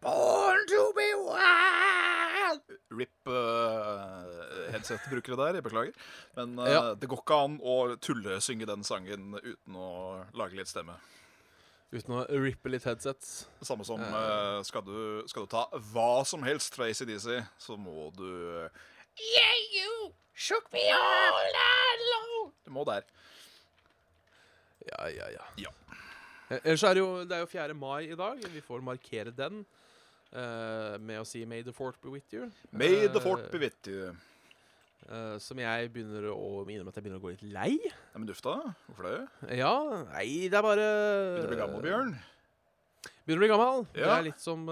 born 0.01 0.67
to 0.69 0.93
be 0.97 1.09
wild. 1.27 2.63
RIP 2.91 3.29
uh, 3.29 4.25
headset-brukere 4.73 5.37
der, 5.37 5.55
jeg 5.59 5.65
beklager. 5.67 5.93
Men 6.37 6.59
uh, 6.59 6.69
Ja. 6.71 6.83
det 6.95 7.09
går 7.11 7.21
ikke 7.23 7.39
an 7.45 7.59
å 7.61 7.75
tullesynge 8.01 8.67
den 8.69 8.85
sangen 8.85 9.35
uten 9.43 9.77
å 9.77 10.25
lage 10.39 10.57
litt 10.57 10.69
stemme. 10.71 10.97
uten 11.93 12.13
å 12.19 12.25
rippe 12.29 12.69
litt 12.69 12.85
headsets. 12.85 13.47
Samme 13.65 13.85
som 13.85 14.01
Eh. 14.01 14.09
eh, 14.13 14.63
skal, 14.63 14.83
du, 14.85 15.23
skal 15.27 15.47
du 15.47 15.51
ta 15.53 15.67
hva 15.93 16.25
som 16.27 16.43
helst 16.45 16.75
fra 16.77 16.85
ACDC, 16.89 17.43
så 17.59 17.77
må 17.81 18.11
du 18.17 18.69
Yeah, 19.19 19.55
you 19.75 20.13
shook 20.35 20.69
me 20.73 20.83
all 20.93 21.47
night 21.53 22.03
long. 22.13 22.53
Du 22.65 22.71
må 22.71 22.85
der. 22.87 23.03
Ja, 24.89 25.09
ja, 25.11 25.27
ja. 25.33 25.45
Ja. 25.59 25.73
Eh, 26.51 26.61
Ellers 26.65 26.83
er 26.85 26.95
det 26.95 27.01
jo 27.03 27.25
Det 27.25 27.35
er 27.37 27.41
jo 27.43 27.47
4. 27.51 27.75
mai 27.75 28.05
i 28.13 28.15
dag. 28.17 28.39
Vi 28.53 28.61
får 28.65 28.81
markere 28.85 29.33
den 29.35 29.65
eh, 30.33 30.97
med 31.01 31.21
å 31.21 31.27
si 31.27 31.45
'May 31.45 31.63
the 31.63 31.73
fort 31.73 32.01
be 32.03 32.11
with 32.11 32.33
you'. 32.33 32.51
May 32.73 33.07
the 33.07 33.19
Eh, 33.19 33.25
fort 33.25 33.51
be 33.51 33.59
with 33.59 33.87
you. 33.87 34.17
Uh, 35.09 35.39
som 35.39 35.57
jeg 35.57 35.89
begynner 35.93 36.27
å 36.35 36.67
innrømme 36.69 36.91
at 36.91 36.97
jeg 36.99 37.05
begynner 37.05 37.21
å 37.21 37.23
gå 37.23 37.31
litt 37.31 37.43
lei. 37.43 37.79
Nei, 37.79 38.19
men 38.19 38.27
dufta. 38.29 38.75
Hvorfor 38.89 39.07
det? 39.09 39.57
Ja, 39.57 40.05
nei, 40.13 40.49
det 40.51 40.59
er 40.59 40.63
bare 40.67 40.85
Begynner 40.85 41.47
å 41.47 41.53
bli 41.55 41.61
gammel, 41.63 41.81
Bjørn? 41.87 42.11
Begynner 43.25 43.39
å 43.39 43.45
bli 43.47 43.49
gammel. 43.49 43.87
Ja. 43.95 44.05
Det 44.05 44.19
er 44.19 44.27
litt 44.29 44.41
som 44.43 44.67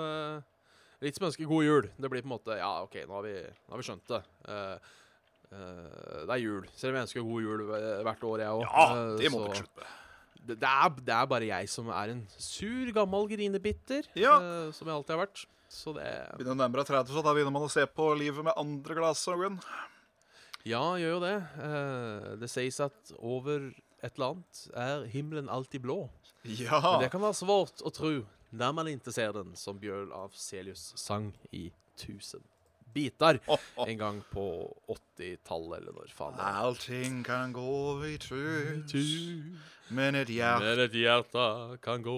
Litt 1.00 1.16
som 1.16 1.26
å 1.26 1.30
ønske 1.30 1.44
god 1.48 1.64
jul. 1.64 1.88
Det 2.00 2.08
blir 2.10 2.22
på 2.24 2.28
en 2.28 2.34
måte 2.34 2.56
Ja, 2.56 2.82
OK, 2.82 2.94
nå 3.06 3.12
har 3.16 3.24
vi, 3.24 3.34
nå 3.44 3.70
har 3.72 3.80
vi 3.80 3.86
skjønt 3.86 4.12
det. 4.12 4.20
Det 5.52 6.32
er 6.32 6.40
jul. 6.42 6.64
Selv 6.74 6.92
om 6.92 6.96
jeg 6.98 7.06
ønsker 7.06 7.26
god 7.30 7.42
jul 7.46 7.64
hvert 8.04 8.24
år, 8.24 8.40
jeg 8.40 8.48
òg. 8.56 8.64
Ja, 8.66 8.86
det 9.20 9.32
må 9.32 9.44
du 9.44 9.54
slutte 9.54 9.80
med. 9.80 9.94
Det, 10.46 10.58
det, 10.62 10.70
er, 10.70 10.94
det 11.02 11.14
er 11.16 11.28
bare 11.30 11.48
jeg 11.48 11.70
som 11.72 11.90
er 11.90 12.14
en 12.14 12.22
sur, 12.38 12.92
gammel 12.96 13.28
grinebitter. 13.32 14.08
Ja. 14.18 14.36
uh, 14.40 14.70
som 14.76 14.88
jeg 14.88 14.96
alltid 14.96 15.16
har 15.16 15.24
vært. 15.26 15.44
Så 15.72 15.92
det 15.96 16.06
Begynner 16.36 16.54
å 16.54 16.60
nærme 16.60 16.78
deg 16.78 16.88
30, 16.92 17.12
så 17.16 17.24
da 17.26 17.34
begynner 17.34 17.54
man 17.56 17.66
å 17.66 17.72
se 17.72 17.82
på 17.90 18.06
livet 18.18 18.46
med 18.46 18.54
andre 18.60 18.96
glass. 18.98 19.26
Ja, 20.66 20.84
gjør 20.98 21.16
jo 21.16 21.24
det. 21.24 21.36
Uh, 21.58 22.30
det 22.40 22.50
sies 22.52 22.78
at 22.84 23.14
over 23.18 23.72
et 24.04 24.14
eller 24.14 24.36
annet 24.36 24.62
er 24.78 25.06
himmelen 25.10 25.50
alltid 25.50 25.82
blå. 25.86 26.04
Men 26.46 27.02
det 27.02 27.10
kan 27.10 27.24
være 27.24 27.38
svårt 27.38 27.82
å 27.82 27.90
tro 27.90 28.16
når 28.56 28.74
man 28.76 28.88
ikke 28.88 29.12
ser 29.12 29.32
den, 29.34 29.56
som 29.58 29.78
Bjørn 29.82 30.12
av 30.14 30.36
Selius 30.38 30.92
sang 31.00 31.32
i 31.50 31.66
1000 31.98 32.44
biter 32.96 33.40
Åh, 33.46 33.68
åh. 33.76 33.90
en 33.90 34.00
gang 34.00 34.22
på 34.32 34.46
80-tallet, 34.88 35.80
eller 35.80 35.96
når 35.96 36.14
faen. 36.16 36.40
Allting 36.40 37.20
kan 37.26 37.52
gå 37.56 38.04
i 38.08 38.16
tus, 38.22 38.94
men 39.88 40.18
et 40.18 40.32
hjerte 40.32 40.64
Men 40.64 40.80
et 40.86 40.96
hjerte 40.98 41.44
kan 41.84 42.02
gå 42.02 42.16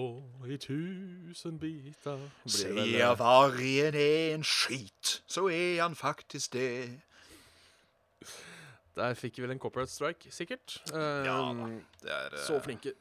i 0.49 0.57
tusen 0.57 1.59
biter 1.61 2.23
sier 2.49 3.03
eh, 3.03 3.19
vargen 3.19 3.99
er 3.99 4.33
en 4.37 4.47
skit, 4.47 5.19
så 5.27 5.45
er 5.53 5.83
han 5.83 5.95
faktisk 5.99 6.55
det. 6.57 6.71
Der 8.99 9.13
fikk 9.15 9.37
vi 9.37 9.45
vel 9.45 9.53
en 9.53 9.61
copyright 9.61 9.91
strike, 9.91 10.31
sikkert. 10.31 10.79
Eh, 10.93 11.27
Ja. 11.27 11.53
Det 12.01 12.11
er 12.11 12.33
uh... 12.33 12.41
så 12.47 12.59
flinke. 12.63 12.95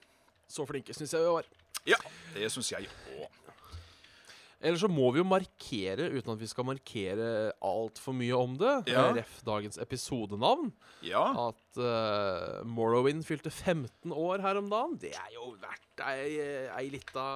Så 0.48 0.64
flinke 0.66 0.94
syns 0.94 1.12
jeg 1.12 1.20
vi 1.20 1.33
var. 1.33 1.48
Ja, 1.87 1.96
det 2.35 2.52
syns 2.52 2.72
jeg 2.72 2.88
òg. 3.18 3.38
Eller 4.61 4.79
så 4.81 4.88
må 4.90 5.12
vi 5.14 5.21
jo 5.21 5.25
markere, 5.29 6.09
uten 6.11 6.33
at 6.33 6.40
vi 6.40 6.47
skal 6.51 6.66
markere 6.66 7.53
altfor 7.62 8.12
mye 8.18 8.35
om 8.35 8.57
det, 8.59 8.73
Ja. 8.90 9.05
eh, 9.11 9.14
ref 9.21 9.37
dagens 9.47 9.79
episodenavn, 9.79 10.73
Ja. 11.07 11.29
at 11.49 11.79
uh, 11.79 12.64
Morrowind 12.66 13.23
fylte 13.25 13.51
15 13.55 14.11
år 14.11 14.40
her 14.42 14.59
om 14.59 14.68
dagen. 14.68 14.97
Det 14.99 15.12
er 15.14 15.31
jo 15.37 15.53
verdt 15.62 16.03
ei, 16.03 16.40
ei 16.75 16.88
lita 16.90 17.35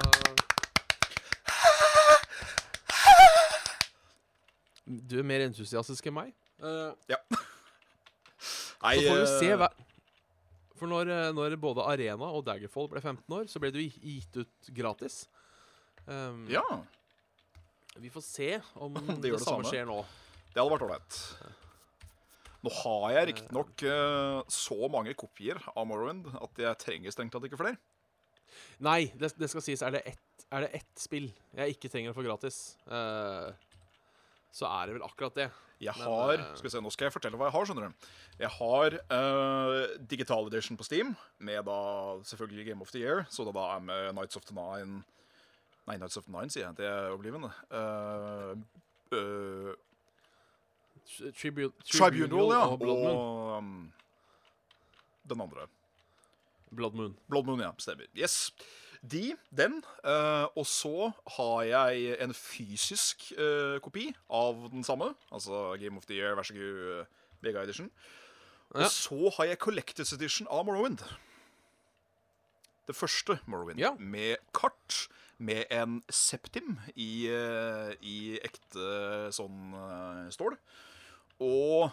Du 4.85 5.19
er 5.21 5.27
mer 5.27 5.45
entusiastisk 5.47 6.07
enn 6.11 6.17
meg. 6.17 6.33
Ja. 7.09 7.19
Nei, 8.83 8.97
så 8.99 9.07
får 9.07 9.21
vi 9.21 9.27
se 9.39 9.51
hver 9.61 9.77
For 10.79 10.91
når, 10.91 11.11
eh, 11.15 11.29
når 11.37 11.55
både 11.63 11.85
Arena 11.87 12.27
og 12.35 12.43
Daggerfall 12.49 12.89
ble 12.91 13.01
15 13.03 13.37
år, 13.37 13.45
så 13.51 13.61
ble 13.63 13.71
det 13.75 13.85
gitt 13.95 14.35
ut 14.43 14.73
gratis. 14.75 15.21
Um, 16.09 16.49
Ja, 16.51 16.63
Vi 17.97 18.11
får 18.11 18.25
se 18.25 18.51
om 18.75 18.95
Det 19.07 19.19
det, 19.21 19.35
det 19.37 19.43
samme 19.45 19.69
skjer 19.69 19.89
nå. 19.89 20.01
det 20.53 20.61
hadde 20.61 20.73
vært 20.73 20.87
ålreit. 20.87 21.19
Nå 22.63 22.71
har 22.79 23.09
jeg 23.17 23.29
riktignok 23.33 23.83
uh, 23.91 24.43
så 24.51 24.87
mange 24.93 25.15
kopier 25.19 25.59
av 25.75 25.89
Morrowind 25.91 26.29
at 26.39 26.61
jeg 26.63 26.79
trenger 26.79 27.15
strengt 27.15 27.35
tatt 27.35 27.49
ikke 27.49 27.59
flere. 27.59 27.81
Nei, 28.83 29.11
det, 29.19 29.33
det 29.39 29.49
skal 29.51 29.65
sies. 29.65 29.83
Er 29.83 29.97
det, 29.97 30.05
ett, 30.13 30.47
er 30.53 30.65
det 30.67 30.71
ett 30.79 31.03
spill 31.03 31.29
jeg 31.59 31.77
ikke 31.77 31.91
trenger 31.91 32.15
å 32.15 32.17
få 32.17 32.25
gratis, 32.27 32.61
uh, 32.87 33.51
så 34.55 34.69
er 34.71 34.89
det 34.89 34.97
vel 34.99 35.07
akkurat 35.09 35.37
det. 35.41 35.49
Jeg 35.83 35.99
Men, 35.99 36.07
har 36.07 36.37
eh, 36.37 36.51
Skal 36.55 36.69
vi 36.69 36.71
se, 36.77 36.81
nå 36.85 36.91
skal 36.95 37.09
jeg 37.09 37.15
fortelle 37.17 37.39
hva 37.41 37.49
jeg 37.49 37.57
har, 37.57 37.67
skjønner 37.67 37.89
du. 37.89 38.11
Jeg 38.39 38.51
har 38.55 38.97
uh, 39.11 39.79
digital 40.13 40.47
edition 40.47 40.79
på 40.79 40.87
Steam, 40.87 41.17
med 41.43 41.67
da 41.67 41.81
selvfølgelig 42.29 42.69
Game 42.71 42.85
of 42.85 42.95
the 42.95 43.03
Year, 43.03 43.25
så 43.35 43.47
det 43.49 43.57
da 43.57 43.65
er 43.75 43.83
med 43.89 44.13
Nights 44.21 44.39
of 44.39 44.47
the 44.47 44.55
Nine 44.55 45.03
Nei, 45.87 45.97
Nights 45.99 46.17
of 46.17 46.29
Nine, 46.31 46.51
sier 46.51 46.69
jeg. 46.69 46.77
Det 46.79 46.87
er 46.87 47.11
Oblivion. 47.11 47.49
Uh, 47.71 48.53
uh, 49.13 49.73
Tribu 51.35 51.71
Tribunal, 51.85 52.53
ja. 52.55 52.61
og 52.71 52.79
Blood 52.79 53.01
Moon. 53.03 53.17
Og 53.17 53.57
um, 53.59 53.93
den 55.29 55.41
andre. 55.41 55.67
Blood 56.77 56.95
Moon. 56.97 57.17
Blood 57.29 57.45
Moon, 57.51 57.61
ja. 57.61 57.73
Stemmer. 57.79 58.07
Yes. 58.17 58.53
De, 59.03 59.35
den. 59.51 59.81
Uh, 60.07 60.47
og 60.57 60.67
så 60.67 61.11
har 61.37 61.63
jeg 61.67 62.17
en 62.23 62.35
fysisk 62.35 63.33
uh, 63.35 63.81
kopi 63.83 64.13
av 64.31 64.69
den 64.71 64.85
samme. 64.87 65.11
Altså 65.35 65.75
Game 65.83 65.99
of 65.99 66.07
the 66.07 66.21
Year, 66.21 66.37
vær 66.39 66.47
så 66.47 66.55
god, 66.55 67.03
uh, 67.03 67.05
Mega 67.43 67.65
Edition. 67.67 67.91
Og 68.71 68.81
Ja. 68.81 68.89
så 68.89 69.33
har 69.37 69.45
jeg 69.51 69.59
Collectors 69.61 70.13
Edition 70.13 70.47
av 70.51 70.65
Morrowind. 70.65 71.03
Det 72.87 72.97
første 72.97 73.39
Morrowind. 73.47 73.79
Ja. 73.83 73.93
Med 73.99 74.37
kart. 74.55 75.09
Med 75.39 75.67
en 75.71 76.03
septim 76.13 76.77
i, 76.95 77.27
eh, 77.27 77.93
i 78.03 78.39
ekte 78.45 79.33
sånn 79.35 79.73
eh, 79.75 80.29
stål. 80.35 80.57
Og 81.43 81.91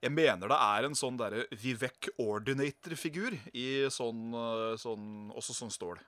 jeg 0.00 0.12
mener 0.12 0.48
det 0.48 0.58
er 0.58 0.88
en 0.88 0.96
sånn 0.96 1.16
derre 1.20 1.46
Vivek 1.60 2.10
Ordinator-figur 2.20 3.36
i 3.52 3.66
sånn, 3.92 4.30
eh, 4.34 4.76
sånn 4.80 5.30
Også 5.36 5.56
sånn 5.56 5.72
stål. 5.72 6.00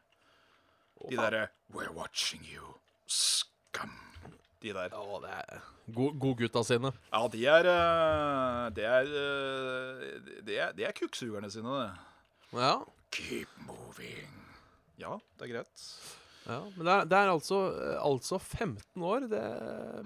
De 1.09 1.16
derre 1.16 1.49
We're 1.73 1.92
watching 1.97 2.45
you, 2.45 2.75
scum. 3.07 3.97
De 4.62 4.71
der. 4.71 4.92
Ja, 4.95 5.18
det 5.25 5.31
er 5.33 5.62
god, 5.90 6.18
godgutta 6.23 6.62
sine. 6.64 6.92
Ja, 7.11 7.25
de 7.29 7.47
er 7.51 7.66
Det 8.71 8.85
er 8.85 9.09
Det 10.45 10.59
er, 10.59 10.73
det 10.77 10.87
er 10.87 10.92
kukksugerne 10.92 11.51
sine, 11.51 11.81
det. 11.81 12.61
Ja. 12.61 12.77
Keep 13.11 13.49
moving. 13.66 14.41
Ja, 15.03 15.17
det 15.38 15.49
er 15.49 15.53
greit. 15.57 15.85
ja. 16.47 16.59
Men 16.77 16.87
det 16.87 16.95
er, 16.97 17.07
det 17.11 17.19
er 17.21 17.33
altså, 17.35 17.61
eh, 17.75 17.99
altså 18.07 18.38
15 18.38 19.07
år. 19.12 19.29
Det 19.33 19.43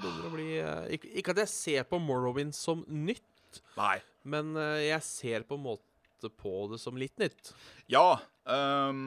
begynner 0.01 0.29
å 0.29 0.35
bli 0.35 0.51
eh, 0.63 0.91
ikke, 0.99 1.15
ikke 1.21 1.37
at 1.37 1.43
jeg 1.45 1.53
ser 1.55 1.89
på 1.91 2.01
Morrowind 2.03 2.57
som 2.57 2.83
nytt, 2.89 3.61
Nei. 3.79 3.99
men 4.25 4.55
eh, 4.61 4.87
jeg 4.91 5.05
ser 5.07 5.47
på 5.49 5.59
en 5.61 5.67
måte 5.71 6.31
på 6.41 6.55
det 6.73 6.81
som 6.83 6.97
litt 6.99 7.17
nytt. 7.21 7.53
Ja. 7.93 8.17
eh, 8.49 9.03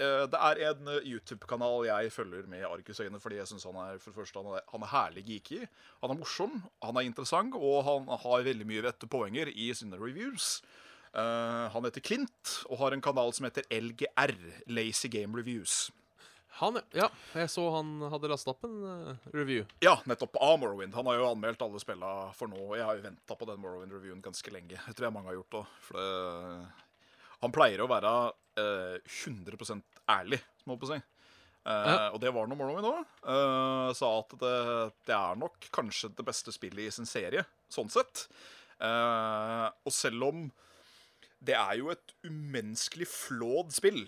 det 0.00 0.38
er 0.40 0.60
en 0.70 0.86
YouTube-kanal 1.04 1.82
jeg 1.84 2.12
følger 2.14 2.46
med 2.48 2.62
argusøyne 2.64 3.18
fordi 3.20 3.36
jeg 3.36 3.50
syns 3.50 3.66
han 3.68 3.76
er 3.82 3.98
for 4.00 4.14
det 4.14 4.16
første, 4.22 4.40
han 4.40 4.54
er, 4.56 4.62
han 4.72 4.86
er 4.86 4.92
herlig 4.94 5.24
geeky. 5.26 5.58
Han 6.00 6.14
er 6.14 6.20
morsom, 6.22 6.54
han 6.86 6.96
er 6.96 7.04
interessant, 7.10 7.52
og 7.58 7.82
han 7.84 8.08
har 8.22 8.46
veldig 8.46 8.68
mye 8.70 8.86
rette 8.86 9.10
poenger 9.12 9.50
i 9.52 9.68
sine 9.76 10.00
reviews. 10.00 10.60
Eh, 11.12 11.70
han 11.74 11.86
heter 11.86 12.02
Clint 12.04 12.52
og 12.68 12.78
har 12.82 12.94
en 12.94 13.02
kanal 13.02 13.32
som 13.34 13.48
heter 13.48 13.66
LGR, 13.74 14.36
Lazy 14.70 15.10
Game 15.12 15.36
Reviews. 15.38 15.88
Han, 16.60 16.76
ja. 16.92 17.06
Jeg 17.32 17.48
så 17.48 17.62
han 17.72 17.94
hadde 18.12 18.28
lasta 18.28 18.52
opp 18.52 18.66
en 18.66 18.74
uh, 18.84 19.28
review. 19.32 19.62
Ja, 19.80 19.94
nettopp. 20.10 20.34
Av 20.44 20.58
Morrowind. 20.60 20.92
Han 20.98 21.06
har 21.08 21.16
jo 21.16 21.28
anmeldt 21.30 21.62
alle 21.64 21.80
spilla 21.80 22.10
for 22.36 22.52
nå. 22.52 22.58
og 22.66 22.74
Jeg 22.76 22.84
har 22.84 22.98
jo 22.98 23.04
venta 23.06 23.36
på 23.38 23.48
den 23.48 23.62
Morrowind-reviewen 23.62 24.20
ganske 24.24 24.52
lenge. 24.52 24.76
Jeg 24.76 24.96
tror 24.98 25.08
jeg 25.08 25.14
mange 25.14 25.30
har 25.30 25.38
gjort 25.38 25.56
det. 25.56 25.62
For 25.86 25.96
det, 25.96 26.90
han 27.40 27.54
pleier 27.54 27.80
å 27.80 27.88
være 27.88 28.12
uh, 28.60 28.98
100 29.24 29.80
ærlig, 30.10 30.42
må 30.66 30.76
jeg 30.76 30.82
på 30.84 30.90
si. 30.92 31.00
Uh, 31.00 31.06
Ja. 31.70 31.96
Og 32.10 32.20
det 32.20 32.34
var 32.34 32.50
noe 32.50 32.60
Morrowind 32.60 32.90
òg. 32.90 33.16
Sa 33.96 34.10
at 34.18 34.36
det, 34.42 34.54
det 35.08 35.16
er 35.16 35.40
nok 35.40 35.70
kanskje 35.72 36.12
det 36.18 36.26
beste 36.28 36.52
spillet 36.52 36.90
i 36.90 36.92
sin 36.92 37.08
serie, 37.08 37.46
sånn 37.72 37.88
sett. 37.92 38.26
Eh, 38.80 39.66
og 39.84 39.92
selv 39.92 40.24
om 40.30 40.44
det 41.40 41.56
er 41.56 41.76
jo 41.80 41.90
et 41.92 42.14
umenneskelig 42.26 43.08
flåd 43.08 43.72
spill, 43.74 44.02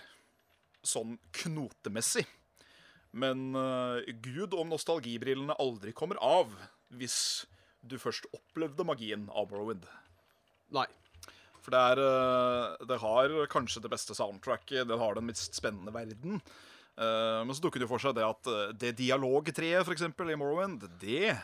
sånn 0.85 1.16
knotemessig. 1.42 2.27
Men 3.12 3.53
uh, 3.57 4.01
gud 4.25 4.57
om 4.57 4.73
nostalgibrillene 4.73 5.57
aldri 5.61 5.92
kommer 5.97 6.21
av 6.25 6.53
hvis 6.97 7.16
du 7.85 7.99
først 8.01 8.29
opplevde 8.33 8.87
magien 8.88 9.27
av 9.33 9.51
Morrowind. 9.51 9.85
Nei. 10.73 10.87
For 11.62 11.75
det 11.75 11.81
er 11.92 12.01
uh, 12.01 12.85
Det 12.88 12.99
har 13.03 13.35
kanskje 13.53 13.83
det 13.85 13.92
beste 13.92 14.16
soundtracket, 14.16 14.87
den 14.88 15.01
har 15.01 15.16
den 15.16 15.29
mest 15.29 15.59
spennende 15.59 15.92
verden. 15.95 16.40
Uh, 16.97 17.42
men 17.45 17.53
så 17.57 17.64
dukker 17.64 17.81
det 17.81 17.88
jo 17.88 17.95
for 17.95 18.05
seg 18.05 18.16
det 18.16 18.29
at 18.29 18.55
det 18.81 18.97
dialogtreet, 19.01 19.88
eksempel, 19.92 20.33
i 20.33 20.38
Morrowind, 20.40 20.88
det, 21.01 21.37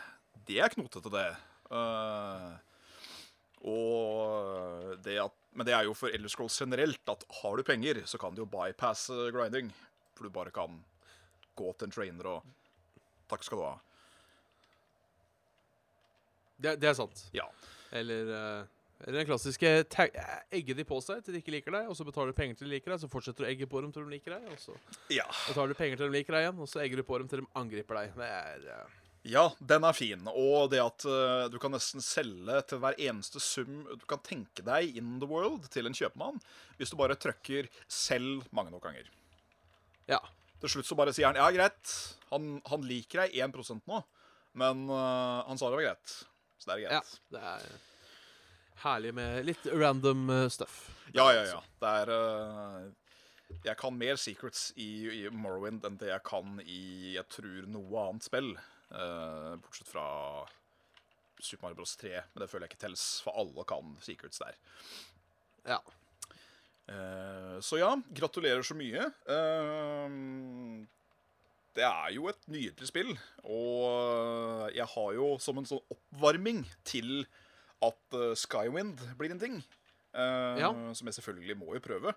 det 0.49 0.61
er 0.65 0.73
knotete, 0.73 1.13
det. 1.13 1.29
Eh, 1.69 2.68
og 3.67 4.99
det 5.03 5.19
at 5.23 5.35
Men 5.59 5.67
det 5.67 5.75
er 5.75 5.89
jo 5.89 5.95
for 5.97 6.13
Elder 6.15 6.31
Scrolls 6.31 6.59
generelt 6.61 7.11
at 7.11 7.25
har 7.41 7.57
du 7.57 7.65
penger, 7.67 8.03
så 8.07 8.19
kan 8.19 8.35
du 8.35 8.45
jo 8.45 8.51
bypasse 8.51 9.33
grinding. 9.35 9.73
For 10.15 10.29
du 10.29 10.31
bare 10.31 10.53
kan 10.55 10.77
gå 11.59 11.73
til 11.73 11.89
en 11.89 11.95
trainer 11.95 12.29
og 12.37 12.55
Takk 13.29 13.43
skal 13.45 13.59
du 13.59 13.65
ha. 13.67 13.75
Det, 16.57 16.79
det 16.81 16.89
er 16.89 16.95
sant. 16.97 17.27
Ja. 17.37 17.45
Eller, 17.93 18.31
eh, 18.33 18.63
eller 19.05 19.21
den 19.21 19.29
klassiske 19.29 19.73
eh, 19.85 20.31
egge 20.59 20.75
de 20.79 20.87
på 20.89 20.99
seg 21.05 21.21
til 21.25 21.37
de 21.37 21.43
ikke 21.43 21.53
liker 21.55 21.77
deg, 21.77 21.91
og 21.91 21.99
så 21.99 22.07
betaler 22.09 22.33
du 22.33 22.39
penger 22.39 22.57
til 22.59 22.71
de 22.71 22.75
liker 22.77 22.95
deg, 22.95 23.03
så 23.03 23.11
fortsetter 23.13 23.45
du 23.45 23.47
å 23.47 23.51
egge 23.51 23.69
på 23.71 23.83
dem 23.85 23.93
til 23.93 24.07
de 24.07 24.17
liker 24.17 24.35
deg, 24.35 24.49
og 24.49 24.63
så 24.63 24.79
ja. 25.13 25.27
betaler 25.47 25.75
du 25.75 25.79
penger 25.79 26.01
til 26.01 26.09
de 26.09 26.17
liker 26.17 26.39
deg 26.39 26.47
igjen, 26.47 26.65
og 26.65 26.73
så 26.73 26.83
egger 26.83 27.03
du 27.03 27.07
på 27.11 27.21
dem 27.21 27.29
til 27.31 27.45
de 27.45 27.51
angriper 27.61 28.01
deg. 28.01 28.17
Det 28.17 28.31
er 28.41 28.67
eh, 28.75 28.97
Ja, 29.29 29.45
den 29.61 29.85
er 29.85 29.97
fin. 29.97 30.25
Og 30.31 30.71
det 30.73 30.81
at 30.81 31.05
uh, 31.05 31.49
du 31.53 31.59
kan 31.61 31.75
nesten 31.75 32.03
selge 32.05 32.63
til 32.71 32.81
hver 32.81 32.97
eneste 32.97 33.43
sum 33.43 33.83
du 33.91 34.07
kan 34.09 34.23
tenke 34.25 34.65
deg 34.65 34.97
in 34.97 35.19
the 35.23 35.29
world 35.29 35.69
til 35.75 35.89
en 35.89 35.97
kjøpmann, 35.97 36.41
hvis 36.79 36.95
du 36.95 36.97
bare 37.01 37.19
trykker 37.21 37.69
'selv' 37.85 38.47
mange 38.57 38.73
nok 38.73 38.87
ganger. 38.89 39.11
Ja. 40.09 40.23
Til 40.63 40.73
slutt 40.73 40.89
så 40.89 40.97
bare 40.99 41.13
sier 41.15 41.29
han 41.29 41.39
ja, 41.39 41.51
greit, 41.55 41.93
han, 42.33 42.57
han 42.67 42.87
liker 42.89 43.27
deg 43.27 43.37
1% 43.45 43.85
nå, 43.87 44.01
men 44.59 44.89
uh, 44.91 45.45
han 45.47 45.61
sa 45.61 45.69
det 45.69 45.79
var 45.79 45.87
greit. 45.91 46.17
Så 46.59 46.71
det 46.71 46.79
er 46.79 46.87
greit. 46.87 46.97
ja. 46.97 47.37
Det 47.37 47.45
er 47.53 47.69
herlig 48.83 49.13
med 49.15 49.45
litt 49.47 49.67
random 49.75 50.31
eh, 50.31 50.49
stuff. 50.49 50.89
Ja, 51.13 51.29
ja, 51.35 51.45
ja. 51.47 51.61
Det 51.83 51.93
er 52.03 52.11
uh, 52.15 52.89
Jeg 53.65 53.77
kan 53.81 53.97
mer 53.97 54.19
secrets 54.21 54.73
i, 54.77 55.09
i 55.09 55.23
Morrowind 55.33 55.85
enn 55.87 55.97
det 56.01 56.11
jeg 56.13 56.25
kan 56.27 56.59
i 56.65 57.15
jeg 57.15 57.27
tror 57.33 57.71
noe 57.71 58.09
annet 58.09 58.27
spill. 58.29 58.53
Eh, 58.91 59.55
bortsett 59.61 59.89
fra 59.91 60.05
Super 61.41 61.67
Mario 61.69 61.77
Bros. 61.81 61.97
3, 62.01 62.13
men 62.35 62.43
det 62.43 62.49
føler 62.51 62.67
jeg 62.67 62.73
ikke 62.75 62.85
telles, 62.87 63.07
for 63.25 63.37
alle 63.39 63.65
kan 63.69 63.93
secrets 64.05 64.41
der. 64.43 64.57
Ja. 65.69 65.81
Eh, 66.89 67.59
så 67.61 67.79
ja, 67.83 67.91
gratulerer 68.17 68.65
så 68.65 68.75
mye. 68.79 69.11
Eh, 69.29 70.17
det 71.79 71.85
er 71.87 72.09
jo 72.17 72.27
et 72.33 72.49
nydelig 72.51 72.89
spill, 72.91 73.13
og 73.47 74.73
jeg 74.75 74.89
har 74.97 75.13
jo 75.15 75.29
som 75.43 75.61
en 75.61 75.69
sånn 75.69 75.85
oppvarming 75.95 76.65
til 76.89 77.21
at 77.85 78.17
Skywind 78.41 79.05
blir 79.21 79.31
en 79.37 79.39
ting, 79.43 79.61
Ja. 80.19 80.73
som 80.97 81.07
jeg 81.07 81.15
selvfølgelig 81.21 81.55
må 81.61 81.75
jo 81.77 81.81
prøve, 81.85 82.15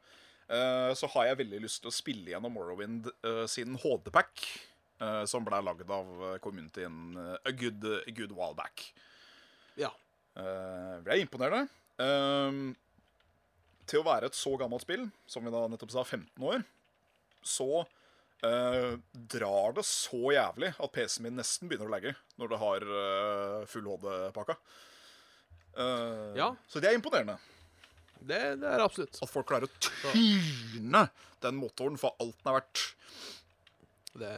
så 0.98 1.08
har 1.14 1.28
jeg 1.28 1.38
veldig 1.44 1.60
lyst 1.62 1.84
til 1.84 1.92
å 1.92 1.94
spille 1.94 2.32
gjennom 2.34 2.56
Morrowind 2.58 3.12
sin 3.48 3.78
HD-pack, 3.78 4.42
eh, 5.02 5.24
som 5.30 5.46
ble 5.48 5.60
lagd 5.66 5.90
av 5.90 6.12
eh, 6.30 6.38
communityen 6.44 7.18
eh, 7.18 7.36
a, 7.50 7.56
good, 7.58 7.86
a 8.02 8.14
good 8.16 8.36
while 8.38 8.56
back. 8.58 8.86
Ja. 9.80 9.92
Uh, 10.38 11.02
er 11.04 11.20
imponerende. 11.20 11.66
Uh, 12.00 12.72
til 13.90 14.00
å 14.02 14.08
være 14.08 14.30
et 14.30 14.38
så 14.38 14.54
gammelt 14.60 14.86
spill, 14.86 15.10
som 15.28 15.44
vi 15.44 15.52
da 15.54 15.66
nettopp 15.68 15.92
sa, 15.94 16.06
15 16.06 16.46
år, 16.48 16.64
så 17.44 17.84
uh, 17.84 18.94
drar 19.12 19.76
det 19.78 19.86
så 19.88 20.32
jævlig 20.36 20.72
at 20.78 20.94
PC-en 20.96 21.28
min 21.28 21.40
nesten 21.40 21.70
begynner 21.70 21.90
å 21.90 21.96
legge 21.96 22.16
når 22.40 22.54
det 22.54 22.62
har 22.62 22.88
uh, 22.92 23.58
full 23.70 23.90
HD-pakka. 23.90 24.58
Uh, 25.76 26.32
Ja. 26.38 26.54
Så 26.68 26.84
det 26.84 26.92
er 26.92 27.00
imponerende. 27.00 27.38
Det, 28.22 28.40
det 28.62 28.70
er 28.70 28.84
absolutt. 28.84 29.18
At 29.24 29.32
folk 29.32 29.48
klarer 29.50 29.66
å 29.66 30.12
tyne 30.12 31.08
den 31.42 31.58
motoren 31.58 31.98
for 31.98 32.14
alt 32.22 32.38
den 32.38 32.52
er 32.52 32.60
verdt. 32.60 32.84
Det, 34.18 34.32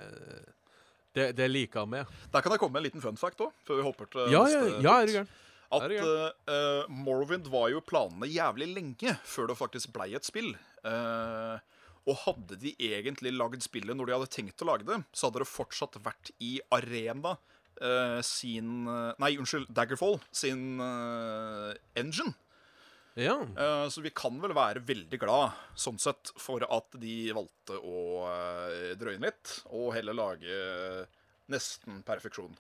det, 1.16 1.30
det 1.38 1.48
liker 1.50 1.84
jeg 1.84 1.92
med. 1.94 2.20
Der 2.34 2.44
kan 2.44 2.54
jeg 2.54 2.62
komme 2.62 2.78
med 2.78 2.84
en 2.84 2.90
liten 2.90 3.04
fun 3.04 3.20
fact 3.20 3.42
òg, 3.46 3.54
før 3.68 3.80
vi 3.80 3.88
hopper 3.88 4.12
til 4.12 4.34
Ja, 4.34 4.44
ja, 4.50 4.62
neste 4.68 4.86
ja, 4.86 5.24
er. 5.24 5.40
At 5.74 5.90
uh, 5.90 6.90
Morrowind 6.92 7.48
var 7.50 7.72
jo 7.74 7.82
planene 7.86 8.30
jævlig 8.30 8.68
lenge 8.76 9.16
før 9.26 9.50
det 9.50 9.58
faktisk 9.58 9.94
blei 9.96 10.12
et 10.14 10.28
spill. 10.28 10.52
Uh, 10.86 11.58
og 12.04 12.20
hadde 12.26 12.60
de 12.60 12.74
egentlig 12.84 13.32
lagd 13.34 13.64
spillet 13.64 13.96
når 13.96 14.10
de 14.10 14.16
hadde 14.18 14.32
tenkt 14.34 14.62
å 14.62 14.68
lage 14.70 14.86
det, 14.86 15.00
så 15.16 15.30
hadde 15.30 15.42
det 15.42 15.50
fortsatt 15.50 15.98
vært 16.04 16.34
i 16.44 16.58
Arena 16.76 17.38
uh, 17.38 18.20
sin 18.28 18.84
Nei, 18.86 19.34
unnskyld, 19.40 19.72
Daggerfall 19.74 20.20
sin 20.36 20.82
engine. 21.98 22.36
Ja. 23.20 23.36
Uh, 23.46 23.88
så 23.94 24.02
vi 24.02 24.12
kan 24.16 24.40
vel 24.42 24.56
være 24.58 24.82
veldig 24.86 25.20
glad 25.22 25.58
sånn 25.78 26.00
sett 26.02 26.32
for 26.42 26.66
at 26.66 26.98
de 26.98 27.18
valgte 27.36 27.78
å 27.78 28.26
uh, 28.26 28.94
drøye 28.98 29.22
litt, 29.22 29.58
og 29.70 29.92
heller 29.98 30.18
lage 30.18 30.50
uh, 30.50 31.04
nesten 31.54 32.02
perfeksjon. 32.08 32.56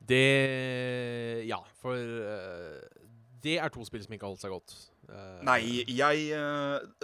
Det 0.00 1.44
Ja, 1.44 1.58
for 1.76 1.98
det 3.44 3.56
er 3.60 3.72
to 3.72 3.84
spill 3.84 4.00
som 4.04 4.14
ikke 4.16 4.24
har 4.24 4.32
holdt 4.32 4.44
seg 4.46 4.54
godt. 4.54 4.72
Nei, 5.44 5.82
jeg 5.90 6.30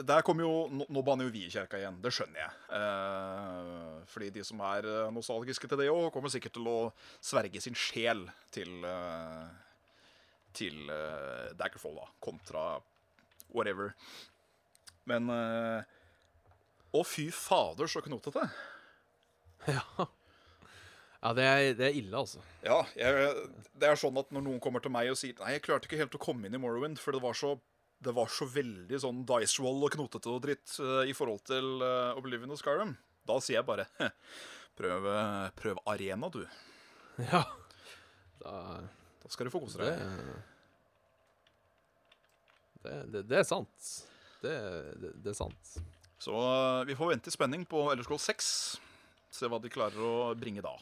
Der 0.07 0.23
kommer 0.25 0.47
jo 0.47 0.53
Nå, 0.71 0.87
nå 0.95 1.03
banner 1.05 1.27
jo 1.27 1.33
vi 1.35 1.43
i 1.45 1.51
kjerka 1.53 1.77
igjen. 1.77 1.99
Det 2.01 2.13
skjønner 2.15 2.41
jeg. 2.41 4.07
Fordi 4.15 4.31
de 4.39 4.45
som 4.49 4.63
er 4.65 4.89
nostalgiske 5.13 5.69
til 5.69 5.83
det 5.83 5.91
òg, 5.93 6.09
kommer 6.15 6.33
sikkert 6.33 6.57
til 6.57 6.71
å 6.71 6.79
sverge 7.21 7.61
sin 7.61 7.77
sjel 7.77 8.25
til 8.55 8.87
eh, 8.89 9.66
Til 10.57 10.89
uh, 10.89 11.53
Daggerfall, 11.59 11.99
da. 12.01 12.09
Kontra 12.25 12.67
whatever. 13.53 13.93
Men 15.09 15.31
uh, 15.31 15.83
Å, 16.97 17.03
fy 17.07 17.29
fader, 17.35 17.91
så 17.91 18.05
knotete. 18.05 18.47
Ja. 19.67 19.83
ja 21.25 21.31
det, 21.35 21.43
er, 21.43 21.73
det 21.75 21.87
er 21.89 21.97
ille, 21.99 22.21
altså. 22.21 22.39
Ja, 22.63 22.77
jeg, 22.95 23.31
det 23.75 23.89
er 23.89 23.99
sånn 23.99 24.21
at 24.21 24.29
når 24.31 24.45
noen 24.47 24.61
kommer 24.63 24.85
til 24.85 24.93
meg 24.95 25.09
og 25.11 25.17
sier 25.19 25.35
Nei, 25.41 25.57
jeg 25.57 25.65
klarte 25.65 25.89
ikke 25.89 25.99
helt 25.99 26.15
å 26.15 26.21
komme 26.23 26.47
inn 26.47 26.55
i 26.55 26.61
Morrowind, 26.63 27.01
for 27.03 27.17
det 27.17 27.23
var 27.25 27.35
så, 27.35 27.57
det 28.05 28.15
var 28.15 28.31
så 28.31 28.47
veldig 28.47 29.01
sånn 29.03 29.25
dice 29.27 29.65
roll 29.65 29.83
og 29.89 29.97
knotete 29.97 30.31
og 30.31 30.45
dritt 30.45 30.77
uh, 30.79 31.03
i 31.03 31.17
forhold 31.17 31.43
til 31.51 31.83
uh, 31.83 32.15
Oblivion 32.21 32.55
og 32.55 32.61
Skyrim. 32.61 32.95
Da 33.27 33.41
sier 33.43 33.59
jeg 33.59 33.67
bare 33.67 33.89
prøv, 34.79 35.11
prøv 35.59 35.83
arena, 35.91 36.31
du. 36.31 36.45
Ja. 37.33 37.43
Da, 38.39 38.55
Da 39.27 39.33
skal 39.35 39.49
du 39.49 39.51
få 39.51 39.61
kose 39.65 39.81
det, 39.83 39.91
deg. 39.91 40.35
det, 42.87 42.97
det, 43.13 43.23
det 43.27 43.39
er 43.43 43.47
sant. 43.49 43.87
Det, 44.45 44.53
det, 45.03 45.11
det 45.25 45.33
er 45.33 45.39
sant. 45.39 45.73
Så 46.23 46.33
eh, 46.33 46.83
vi 46.89 46.95
får 46.99 47.11
vente 47.17 47.33
i 47.33 47.35
spenning 47.35 47.65
på 47.69 47.81
Elder 47.91 48.07
Scrolls 48.07 48.27
6. 48.31 48.51
Se 49.37 49.51
hva 49.51 49.59
de 49.61 49.73
klarer 49.73 49.99
å 50.07 50.13
bringe 50.39 50.63
da. 50.65 50.77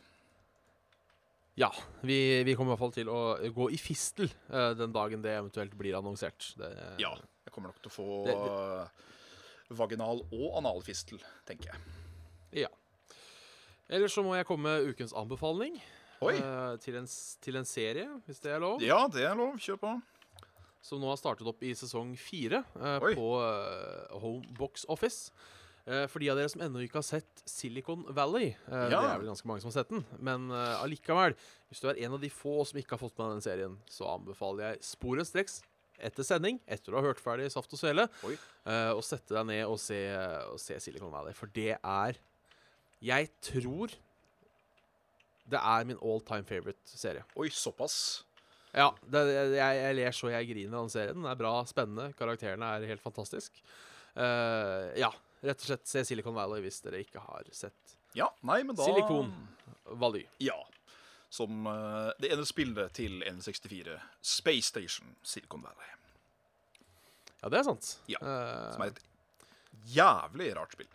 Ja, 1.58 1.70
vi, 2.02 2.18
vi 2.44 2.54
kommer 2.58 2.72
i 2.72 2.74
hvert 2.74 2.82
fall 2.82 2.94
til 2.96 3.08
å 3.10 3.18
gå 3.54 3.68
i 3.72 3.78
fistel 3.80 4.26
eh, 4.28 4.72
den 4.76 4.92
dagen 4.94 5.22
det 5.24 5.36
eventuelt 5.38 5.74
blir 5.78 5.96
annonsert. 5.98 6.50
Det, 6.60 6.70
Ja, 7.02 7.14
jeg 7.46 7.54
kommer 7.54 7.70
nok 7.72 7.80
til 7.80 7.92
å 7.92 7.96
få 7.96 8.08
Det- 8.28 8.36
det- 8.36 8.54
eh, 8.60 9.74
vaginal- 9.80 10.24
og 10.34 10.48
analfistel, 10.60 11.22
tenker 11.48 11.72
jeg. 11.72 12.66
ja. 12.66 12.72
Ellers 13.88 14.14
så 14.16 14.22
må 14.24 14.32
jeg 14.36 14.46
komme 14.48 14.64
med 14.70 14.86
ukens 14.94 15.12
anbefaling 15.16 15.74
Eh, 16.22 16.76
til, 16.84 17.00
en, 17.00 17.08
til 17.44 17.60
en 17.60 17.68
serie, 17.68 18.06
hvis 18.26 18.42
det 18.44 18.54
er 18.54 18.62
lov. 18.62 18.82
Ja, 18.84 19.04
det 19.12 19.26
er 19.26 19.34
lov. 19.38 19.58
Kjør 19.60 19.80
på. 19.82 19.96
Som 20.84 21.00
nå 21.00 21.08
har 21.08 21.18
startet 21.20 21.48
opp 21.48 21.62
i 21.64 21.72
sesong 21.76 22.12
fire 22.20 22.60
uh, 22.76 23.00
på 23.00 23.28
uh, 23.40 24.18
Homebox 24.20 24.84
Office. 24.92 25.32
Eh, 25.84 26.06
for 26.08 26.22
de 26.22 26.30
av 26.32 26.38
dere 26.38 26.48
som 26.48 26.62
ennå 26.64 26.80
ikke 26.80 26.96
har 27.02 27.04
sett 27.04 27.42
Silicon 27.44 28.06
Valley 28.16 28.54
ja. 28.54 28.86
Det 28.88 28.96
er 28.96 29.18
vel 29.20 29.28
ganske 29.28 29.48
mange 29.50 29.60
som 29.60 29.68
har 29.68 29.76
sett 29.82 29.90
den. 29.92 30.04
Men 30.16 30.48
eh, 30.48 30.80
allikevel, 30.80 31.36
hvis 31.68 31.82
du 31.84 31.90
er 31.90 32.00
en 32.06 32.16
av 32.16 32.22
de 32.22 32.30
få 32.32 32.62
som 32.64 32.80
ikke 32.80 32.96
har 32.96 33.02
fått 33.02 33.18
med 33.20 33.34
den 33.34 33.44
serien, 33.44 33.74
så 33.92 34.08
anbefaler 34.14 34.70
jeg 34.70 34.86
sporenstreks 34.88 35.60
etter 36.04 36.26
sending, 36.26 36.56
etter 36.66 36.90
du 36.90 36.96
har 36.98 37.04
hørt 37.06 37.20
ferdig 37.22 37.50
Saft 37.52 37.76
og 37.76 37.78
Svele, 37.78 38.08
eh, 38.24 38.90
å 38.96 39.04
sette 39.04 39.36
deg 39.36 39.44
ned 39.52 39.62
og 39.68 39.76
se, 39.78 40.00
og 40.50 40.56
se 40.62 40.80
Silicon 40.82 41.12
Valley. 41.12 41.36
For 41.36 41.52
det 41.54 41.76
er 41.76 42.18
Jeg 43.04 43.28
tror 43.44 43.92
det 45.50 45.60
er 45.60 45.88
min 45.88 45.98
all 46.00 46.22
time 46.24 46.46
favorite-serie. 46.48 47.24
Oi, 47.36 47.50
såpass. 47.52 47.96
Ja, 48.74 48.88
det, 49.06 49.22
jeg, 49.54 49.76
jeg 49.78 49.96
ler 50.00 50.14
så 50.16 50.30
jeg 50.32 50.48
griner 50.50 50.78
av 50.78 50.86
den 50.86 50.94
serien. 50.94 51.18
Den 51.20 51.30
er 51.30 51.38
bra, 51.38 51.52
spennende. 51.68 52.08
Karakterene 52.18 52.72
er 52.74 52.86
helt 52.90 53.04
fantastisk. 53.04 53.60
Uh, 54.16 54.90
ja, 54.98 55.10
rett 55.44 55.62
og 55.62 55.68
slett 55.68 55.90
se 55.90 56.04
Silicon 56.06 56.36
Valley 56.36 56.62
hvis 56.62 56.78
dere 56.84 57.00
ikke 57.02 57.18
har 57.18 57.48
sett 57.50 57.96
Ja, 58.14 58.28
nei, 58.46 58.60
men 58.66 58.78
da 58.78 58.86
Silikon. 58.86 59.32
Valley. 59.98 60.24
Ja. 60.42 60.56
Som 61.34 61.66
uh, 61.66 62.10
det 62.22 62.30
ene 62.34 62.46
spillet 62.46 62.94
til 62.94 63.22
N64, 63.26 63.98
Space 64.22 64.70
Station 64.70 65.14
Silicon 65.26 65.62
Valley. 65.66 65.90
Ja, 67.42 67.50
det 67.52 67.60
er 67.60 67.66
sant. 67.66 67.90
Ja, 68.10 68.22
uh, 68.22 68.70
Som 68.74 68.86
er 68.86 68.94
et 68.94 69.02
jævlig 69.94 70.50
rart 70.56 70.74
spill. 70.74 70.90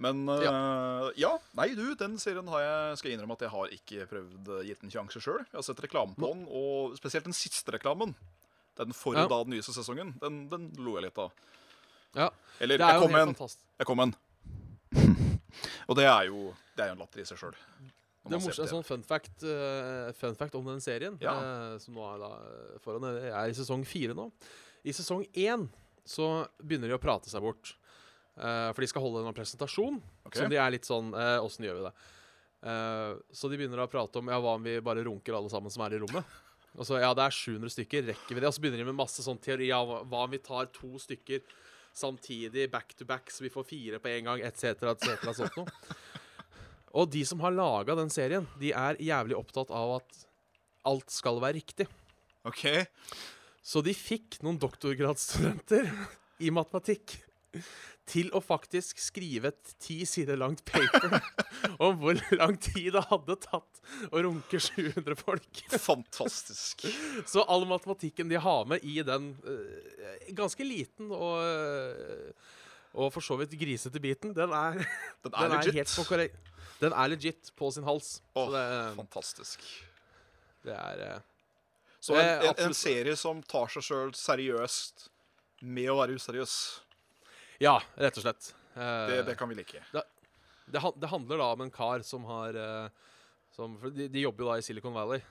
Men 0.00 0.22
uh, 0.28 1.10
ja. 1.18 1.32
Nei, 1.58 1.68
du, 1.76 1.94
den 1.98 2.16
serien 2.18 2.48
har 2.48 2.62
jeg 2.64 2.98
skal 2.98 3.10
jeg 3.10 3.18
innrømme 3.18 3.36
at 3.36 3.44
jeg 3.44 3.52
har 3.52 3.74
ikke 3.76 4.06
prøvd 4.10 4.48
eh, 4.56 4.62
gitt 4.70 4.82
en 4.86 4.90
sjanse 4.94 5.20
sjøl. 5.22 5.42
Jeg 5.44 5.58
har 5.58 5.66
sett 5.66 5.82
reklame 5.84 6.16
på 6.16 6.30
den, 6.32 6.46
og 6.48 6.96
spesielt 6.98 7.28
den 7.28 7.36
siste 7.36 7.74
reklamen. 7.76 8.14
Den 8.80 8.94
for 8.96 9.14
Ja. 9.14 9.26
da 9.28 9.42
den 9.44 9.52
nyeste 9.54 9.74
sesongen. 9.76 10.14
Den, 10.22 10.46
den 10.48 10.70
lo 10.80 10.96
jeg 10.96 11.04
litt 11.10 11.18
av. 11.20 11.32
ja, 12.16 12.30
Eller 12.58 12.78
det 12.80 12.86
er 12.86 12.96
jeg 12.96 13.02
kom 13.04 13.12
med 13.12 13.22
en. 13.28 13.34
fantastisk. 13.34 13.64
Jeg 13.78 13.86
kom 13.86 14.00
en. 14.00 14.14
og 15.88 15.96
det 15.98 16.06
er 16.08 16.24
jo 16.28 16.54
Det 16.76 16.84
er 16.84 16.88
jo 16.92 16.96
en 16.96 17.02
latter 17.04 17.20
i 17.20 17.26
seg 17.28 17.38
sjøl. 17.40 17.54
Det 18.22 18.36
er 18.36 18.38
morsomt, 18.38 18.62
en 18.62 18.70
sånn 18.70 18.84
fun 18.86 19.02
fact, 19.02 19.42
uh, 19.42 20.12
fun 20.14 20.36
fact 20.38 20.54
om 20.54 20.64
den 20.70 20.80
serien, 20.80 21.16
Ja. 21.20 21.32
uh, 21.34 21.78
som 21.82 21.94
nå 21.98 22.04
er, 22.06 22.20
da, 22.22 22.28
eh, 22.38 22.76
foran, 22.84 23.02
jeg 23.18 23.32
er 23.34 23.50
i 23.50 23.56
sesong 23.58 23.82
fire 23.84 24.14
nå. 24.14 24.28
I 24.86 24.94
sesong 24.94 25.24
én 25.34 25.66
så 26.06 26.46
begynner 26.62 26.88
de 26.88 26.94
å 26.94 27.02
prate 27.02 27.28
seg 27.30 27.42
bort. 27.42 27.74
Eh, 28.36 28.68
for 28.72 28.80
de 28.80 28.88
skal 28.88 29.04
holde 29.04 29.24
en 29.26 29.36
presentasjon. 29.36 29.98
Okay. 30.26 30.40
Så 30.40 30.48
de 30.50 30.58
er 30.60 30.72
litt 30.72 30.88
sånn 30.88 31.12
Åssen 31.12 31.64
uh, 31.64 31.68
gjør 31.68 31.80
vi 31.80 31.84
det? 31.88 31.92
Uh, 32.62 33.18
så 33.34 33.50
de 33.50 33.58
begynner 33.58 33.82
å 33.82 33.90
prate 33.90 34.20
om 34.20 34.30
Ja, 34.30 34.38
hva 34.40 34.54
om 34.54 34.64
vi 34.64 34.76
bare 34.84 35.02
runker 35.04 35.34
alle 35.34 35.50
sammen 35.52 35.72
som 35.72 35.82
er 35.84 35.96
i 35.96 36.00
rommet? 36.02 36.38
Og 36.72 36.86
så, 36.88 36.96
ja, 37.02 37.10
det 37.12 37.26
er 37.26 37.34
700 37.36 37.74
stykker, 37.74 38.06
rekker 38.08 38.32
vi 38.32 38.40
det? 38.40 38.48
Og 38.48 38.56
så 38.56 38.62
begynner 38.64 38.80
de 38.80 38.88
med 38.88 38.96
masse 38.96 39.20
sånn 39.20 39.40
teori. 39.42 39.68
Ja, 39.68 39.82
hva 39.84 40.22
om 40.24 40.32
vi 40.32 40.40
tar 40.40 40.70
to 40.72 40.94
stykker 41.02 41.42
samtidig, 41.92 42.70
back 42.72 42.94
to 42.96 43.04
back, 43.04 43.28
så 43.28 43.44
vi 43.44 43.50
får 43.52 43.66
fire 43.68 44.00
på 44.00 44.08
en 44.08 44.30
gang, 44.30 44.44
etc., 44.46 44.80
etc., 44.94 45.26
sånt 45.36 45.58
noe. 45.58 45.98
Og 46.96 47.10
de 47.12 47.20
som 47.28 47.40
har 47.44 47.52
laga 47.52 47.96
den 47.96 48.08
serien, 48.12 48.46
de 48.60 48.72
er 48.76 48.96
jævlig 49.00 49.36
opptatt 49.36 49.68
av 49.72 49.98
at 49.98 50.22
alt 50.88 51.12
skal 51.12 51.40
være 51.44 51.58
riktig. 51.60 51.86
OK. 52.48 52.64
Så 53.60 53.84
de 53.84 53.92
fikk 53.96 54.40
noen 54.44 54.56
doktorgradsstudenter 54.60 55.92
i 56.42 56.50
matematikk 56.52 57.18
til 58.08 58.30
å 58.34 58.40
faktisk 58.42 58.98
skrive 58.98 59.52
et 59.52 59.74
ti 59.82 60.00
sider 60.08 60.38
langt 60.40 60.64
paper 60.66 61.18
om 61.84 61.98
hvor 62.00 62.18
lang 62.34 62.56
tid 62.58 62.92
det 62.96 63.04
hadde 63.10 63.36
tatt 63.44 63.82
å 64.10 64.22
runke 64.26 64.58
700 64.58 65.18
folk. 65.20 65.62
Fantastisk. 65.76 66.86
Så 67.30 67.44
all 67.46 67.66
matematikken 67.70 68.32
de 68.32 68.40
har 68.42 68.66
med 68.70 68.82
i 68.82 68.98
den 69.06 69.32
uh, 69.46 70.32
ganske 70.34 70.66
liten 70.66 71.12
og, 71.14 71.38
uh, 71.44 72.58
og 72.98 73.12
for 73.14 73.24
så 73.24 73.38
vidt 73.40 73.54
grisete 73.60 74.02
biten, 74.02 74.34
den 74.36 74.50
er, 74.52 74.82
Den 75.22 75.32
er 75.32 75.38
den 75.38 75.52
er 75.52 75.56
legit. 75.60 75.78
helt 75.78 75.94
på 75.96 76.08
korrekt. 76.10 76.50
Den 76.82 76.92
er 76.98 77.12
legit 77.14 77.52
på 77.56 77.70
sin 77.70 77.86
hals. 77.86 78.16
Åh, 78.34 78.50
det, 78.50 78.66
fantastisk. 78.98 79.62
det 80.66 80.74
er 80.74 81.02
eh, 81.06 81.20
Så 82.02 82.16
en, 82.18 82.26
Eh, 82.26 82.48
en, 82.50 82.54
en 82.66 82.74
serie 82.74 83.14
som 83.16 83.38
tar 83.46 83.70
seg 83.70 83.86
sjøl 83.86 84.10
seriøst 84.18 85.06
med 85.62 85.86
å 85.92 86.00
være 86.00 86.16
useriøs, 86.18 86.54
Ja, 87.62 87.76
rett 88.00 88.18
og 88.18 88.24
slett. 88.26 88.50
Eh, 88.74 89.06
det, 89.12 89.20
det 89.30 89.36
kan 89.38 89.48
vi 89.52 89.54
like. 89.60 89.82
Det, 89.92 90.80
han- 90.82 90.96
det 90.98 91.10
handler 91.12 91.38
da 91.42 91.50
om 91.54 91.60
en 91.66 91.70
kar 91.74 92.02
som 92.06 92.24
har 92.26 92.56
eh, 92.58 92.88
som, 93.54 93.74
de, 93.94 94.08
de 94.08 94.22
jobber 94.26 94.44
jo 94.46 94.50
da 94.50 94.58
i 94.58 94.64
Silicon 94.66 94.94
Valley. 94.96 95.22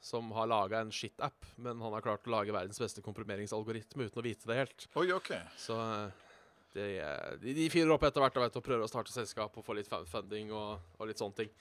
Som 0.00 0.30
har 0.32 0.46
laga 0.48 0.78
en 0.80 0.88
shit-app, 0.96 1.44
men 1.60 1.76
han 1.84 1.92
har 1.92 2.00
klart 2.00 2.24
å 2.24 2.30
lage 2.32 2.54
verdens 2.56 2.78
beste 2.80 3.02
komprimeringsalgoritme 3.04 4.06
uten 4.08 4.20
å 4.22 4.24
vite 4.24 4.48
det 4.48 4.54
helt. 4.56 4.86
Oi, 4.96 5.10
OK. 5.12 5.28
Så 5.60 5.76
eh, 5.76 6.30
de, 6.72 6.86
eh, 7.04 7.34
de, 7.42 7.52
de 7.58 7.66
fyrer 7.74 7.92
opp 7.92 8.06
etter 8.08 8.22
hvert 8.24 8.38
og, 8.40 8.46
vet, 8.46 8.56
og 8.56 8.64
prøver 8.64 8.86
å 8.86 8.88
starte 8.88 9.12
selskap 9.12 9.58
og 9.60 9.66
få 9.66 9.76
litt 9.76 9.90
funding 10.08 10.54
og, 10.56 10.80
og 10.96 11.10
litt 11.10 11.20
sånne 11.20 11.36
ting. 11.42 11.52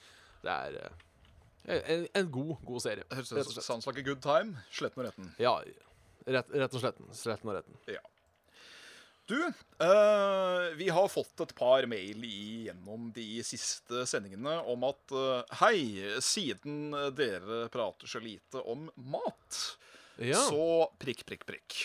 Det 0.45 0.53
er 0.55 0.77
eh, 0.85 1.81
en, 1.97 2.07
en 2.21 2.31
god, 2.31 2.53
god 2.69 2.85
serie. 2.85 3.03
Det 3.09 3.19
høres 3.19 3.33
ut 3.35 3.51
som 3.57 3.65
Sounds 3.73 3.89
like 3.91 3.99
a 3.99 4.07
good 4.07 4.23
time. 4.23 4.55
Sletten 4.71 5.03
og 5.03 5.09
retten. 5.09 5.33
Ja, 5.43 5.57
rett, 6.39 6.55
rett 6.63 6.79
og 6.79 6.85
sletten. 6.85 7.11
Sletten 7.19 7.51
og 7.51 7.59
retten. 7.59 7.75
Du, 9.29 9.37
eh, 9.45 10.73
vi 10.79 10.87
har 10.89 11.07
fått 11.13 11.41
et 11.43 11.51
par 11.57 11.85
mail 11.85 12.23
gjennom 12.25 13.11
de 13.13 13.27
siste 13.45 14.01
sendingene 14.09 14.55
om 14.71 14.87
at 14.87 15.13
eh, 15.13 15.51
Hei, 15.61 15.81
siden 16.25 16.89
dere 17.17 17.67
prater 17.69 18.09
så 18.09 18.21
lite 18.23 18.63
om 18.65 18.87
mat, 18.97 19.59
Ja. 20.17 20.39
så 20.49 20.89
prikk, 20.99 21.21
prikk, 21.29 21.45
prikk. 21.45 21.77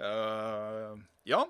Eh, 0.00 0.96
ja, 1.28 1.42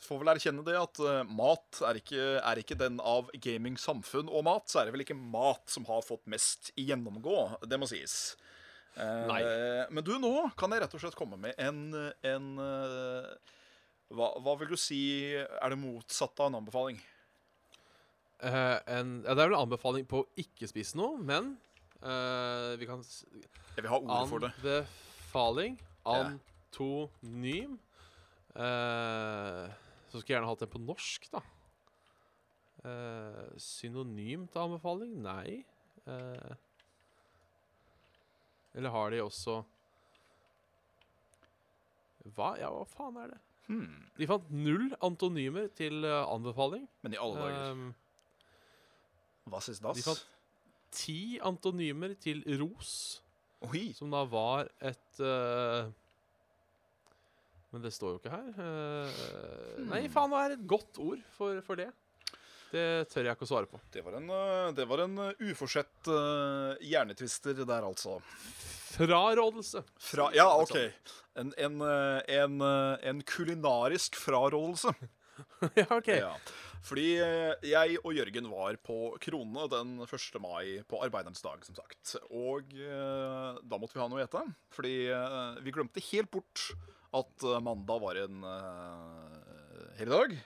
får 0.00 0.22
vel 0.22 0.32
erkjenne 0.32 0.64
det 0.64 0.78
at 0.80 1.02
eh, 1.04 1.20
mat 1.28 1.82
er 1.84 2.00
ikke, 2.00 2.24
er 2.40 2.62
ikke 2.64 2.78
den 2.80 2.96
av 3.04 3.28
gaming 3.36 3.76
samfunn 3.78 4.32
og 4.32 4.48
mat, 4.48 4.64
så 4.72 4.80
er 4.80 4.88
det 4.88 4.96
vel 4.96 5.04
ikke 5.04 5.18
mat 5.20 5.68
som 5.68 5.84
har 5.92 6.00
fått 6.08 6.24
mest 6.24 6.72
gjennomgå, 6.80 7.36
det 7.68 7.76
må 7.78 7.90
sies. 7.90 8.16
Eh, 8.96 9.26
Nei. 9.28 9.42
Men 9.92 10.08
du, 10.08 10.16
nå 10.24 10.32
kan 10.56 10.72
jeg 10.72 10.86
rett 10.86 10.96
og 10.96 11.04
slett 11.04 11.20
komme 11.20 11.36
med 11.36 11.52
en, 11.60 11.84
en 12.24 12.48
hva, 14.10 14.32
hva 14.42 14.56
vil 14.60 14.72
du 14.72 14.78
si 14.80 15.00
er 15.36 15.72
det 15.72 15.78
motsatte 15.78 16.42
av 16.42 16.50
en 16.50 16.60
anbefaling? 16.60 16.98
Uh, 18.40 18.78
en, 18.88 19.18
ja, 19.26 19.34
det 19.34 19.42
er 19.42 19.50
vel 19.50 19.56
en 19.58 19.66
anbefaling 19.66 20.06
på 20.08 20.22
å 20.22 20.28
ikke 20.40 20.68
spise 20.70 20.98
noe, 20.98 21.18
men 21.20 21.52
uh, 22.00 22.72
vi 22.80 22.88
kan 22.88 23.04
Ja, 23.04 23.50
Jeg 23.76 23.84
vil 23.84 23.92
ha 23.92 24.00
ord 24.00 24.30
for 24.32 24.46
det. 24.46 24.52
Anbefaling. 24.56 25.76
Antonym. 26.08 27.76
Uh, 28.56 29.68
så 30.10 30.18
skulle 30.18 30.26
jeg 30.26 30.38
gjerne 30.38 30.50
hatt 30.50 30.64
den 30.64 30.72
på 30.72 30.82
norsk, 30.82 31.28
da. 31.30 31.44
Uh, 32.80 33.44
synonym 33.60 34.48
til 34.50 34.64
anbefaling? 34.64 35.14
Nei. 35.22 35.60
Uh, 36.08 36.56
eller 38.74 38.94
har 38.94 39.10
de 39.12 39.20
også 39.22 39.60
Hva? 42.36 42.54
Ja, 42.60 42.70
hva 42.72 42.84
faen 42.88 43.18
er 43.20 43.32
det? 43.34 43.40
Hmm. 43.70 43.86
De 44.18 44.26
fant 44.26 44.50
null 44.50 44.88
antonymer 45.06 45.68
til 45.78 46.02
eh, 46.04 46.24
anbefaling. 46.26 46.88
Men 47.06 47.14
i 47.14 47.20
alle 47.22 47.38
dager, 47.38 47.70
Um, 47.70 47.94
hva 49.50 49.60
sies 49.62 49.78
de 49.82 50.02
fant 50.04 50.24
ti 50.94 51.38
antonymer 51.46 52.16
til 52.18 52.42
ros. 52.60 53.20
Oi, 53.68 53.92
Som 53.94 54.10
da 54.10 54.24
var 54.26 54.66
et 54.80 55.20
uh, 55.22 55.86
Men 57.70 57.82
det 57.84 57.92
står 57.94 58.14
jo 58.16 58.18
ikke 58.20 58.32
her. 58.34 58.50
Nei, 59.86 60.02
Hmm. 60.06 60.12
faen, 60.16 60.30
hva 60.32 60.40
er 60.48 60.56
et 60.56 60.66
godt 60.66 60.98
ord 60.98 61.22
for, 61.36 61.60
for 61.62 61.78
det? 61.78 61.90
Det 62.72 62.84
tør 63.10 63.26
jeg 63.26 63.34
ikke 63.36 63.46
å 63.46 63.50
svare 63.50 63.66
på. 63.70 63.78
det 63.94 64.02
var 64.06 64.14
en, 64.18 64.28
det 64.74 64.84
var 64.90 65.04
en 65.04 65.16
uforsett 65.50 66.10
uh, 66.10 66.74
hjernetvister 66.82 67.54
der, 67.66 67.82
altså. 67.86 68.18
Frarådelse. 69.00 69.82
Fra, 69.96 70.30
ja, 70.36 70.48
OK. 70.60 70.76
En, 71.34 71.54
en, 71.56 71.80
eh, 71.80 72.36
en, 72.40 72.60
eh, 72.60 73.08
en 73.08 73.22
kulinarisk 73.22 74.16
frarådelse. 74.16 74.92
ja, 75.80 75.86
OK. 75.90 76.08
Ja. 76.08 76.34
Fordi 76.84 77.06
eh, 77.20 77.54
jeg 77.64 77.98
og 78.02 78.14
Jørgen 78.16 78.50
var 78.52 78.76
på 78.84 78.98
Krone 79.24 79.66
den 79.72 79.96
1. 80.04 80.40
mai 80.40 80.80
på 80.88 81.00
arbeiderens 81.04 81.44
dag, 81.44 81.64
som 81.64 81.76
sagt. 81.76 82.16
Og 82.28 82.72
da 82.72 83.80
måtte 83.80 83.96
vi 83.96 84.02
ha 84.02 84.08
noe 84.08 84.20
å 84.20 84.24
ete. 84.24 84.44
Fordi 84.74 84.94
vi 85.64 85.74
glemte 85.76 86.04
helt 86.10 86.32
bort 86.32 86.70
at 87.16 87.44
mandag 87.64 87.98
var 88.04 88.20
en 88.20 88.44
uh, 88.46 89.38
helligdag. 89.98 90.36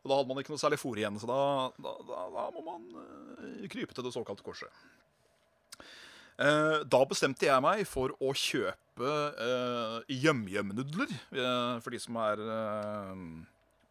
Og 0.00 0.08
da 0.10 0.16
hadde 0.16 0.30
man 0.32 0.40
ikke 0.42 0.54
noe 0.54 0.62
særlig 0.62 0.80
fôr 0.80 0.98
igjen, 0.98 1.18
så 1.22 1.28
da, 1.28 1.42
da, 1.78 1.92
da, 2.08 2.22
da 2.34 2.46
må 2.56 2.64
man 2.66 2.88
uh, 2.96 3.68
krype 3.70 3.94
til 3.94 4.06
det 4.06 4.12
såkalte 4.16 4.42
korset. 4.42 4.80
Eh, 6.40 6.78
da 6.88 7.00
bestemte 7.08 7.46
jeg 7.48 7.64
meg 7.64 7.82
for 7.88 8.14
å 8.16 8.32
kjøpe 8.36 8.76
uh, 9.00 10.00
for 11.80 11.92
de 11.92 12.00
som 12.00 12.16
er 12.20 12.42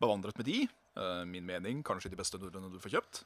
bevandret 0.02 0.38
med 0.38 0.46
de. 0.50 0.60
Min 1.30 1.46
mening 1.48 1.80
kanskje 1.86 2.10
de 2.12 2.18
beste 2.20 2.38
nudlene 2.42 2.70
du 2.74 2.80
får 2.82 2.98
kjøpt. 2.98 3.22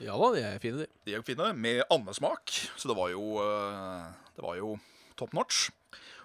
Ja 0.00 0.14
da, 0.16 0.30
de 0.32 0.40
er 0.46 0.62
fine, 0.62 0.86
de. 0.86 0.86
De 1.04 1.14
er 1.14 1.22
fine, 1.26 1.50
med 1.52 1.82
andesmak, 1.92 2.54
så 2.80 2.88
det 2.88 2.96
var 2.96 3.10
jo, 3.12 3.42
det 4.36 4.44
var 4.46 4.56
jo 4.56 4.72
top 5.20 5.34
notch. 5.36 5.68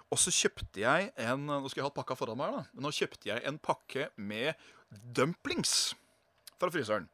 Og 0.08 0.20
så 0.22 0.32
kjøpte 0.32 0.80
jeg 0.80 1.10
en 1.26 1.44
Nå 1.50 1.66
skal 1.68 1.82
jeg 1.82 1.88
ha 1.88 1.94
pakka 1.94 2.16
foran 2.18 2.38
meg, 2.40 2.54
da. 2.54 2.64
Men 2.72 2.86
nå 2.86 2.94
kjøpte 2.94 3.28
jeg 3.28 3.42
en 3.48 3.58
pakke 3.60 4.08
med 4.16 4.54
dumplings 5.16 5.94
fra 6.56 6.70
fryseren. 6.72 7.08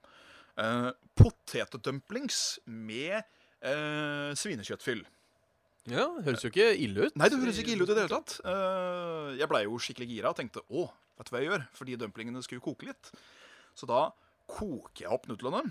eh, 0.61 0.91
potetdumplings 1.19 2.61
med 2.69 3.17
eh, 3.19 4.31
svinekjøttfyll. 4.37 5.03
Ja, 5.91 6.05
Høres 6.23 6.45
jo 6.45 6.51
ikke 6.53 6.69
ille 6.79 7.09
ut. 7.09 7.17
Nei, 7.19 7.27
det 7.33 7.39
høres 7.43 7.57
ikke 7.59 7.73
ille 7.75 7.83
ut 7.87 7.91
i 7.91 7.95
det 7.97 8.05
hele 8.05 8.19
tatt. 8.21 8.37
Eh, 8.47 9.31
jeg 9.41 9.49
blei 9.51 9.65
jo 9.65 9.81
skikkelig 9.83 10.07
gira 10.13 10.31
og 10.31 10.37
tenkte 10.39 10.63
å, 10.71 10.85
vet 11.19 11.27
du 11.27 11.33
hva 11.35 11.41
jeg 11.43 11.49
gjør? 11.51 11.65
Fordi 11.75 11.97
dumplingene 11.99 12.43
skulle 12.47 12.63
koke 12.63 12.87
litt. 12.87 13.11
Så 13.75 13.89
da 13.91 14.05
koker 14.47 15.07
jeg 15.09 15.11
opp 15.17 15.27
nudlene. 15.31 15.65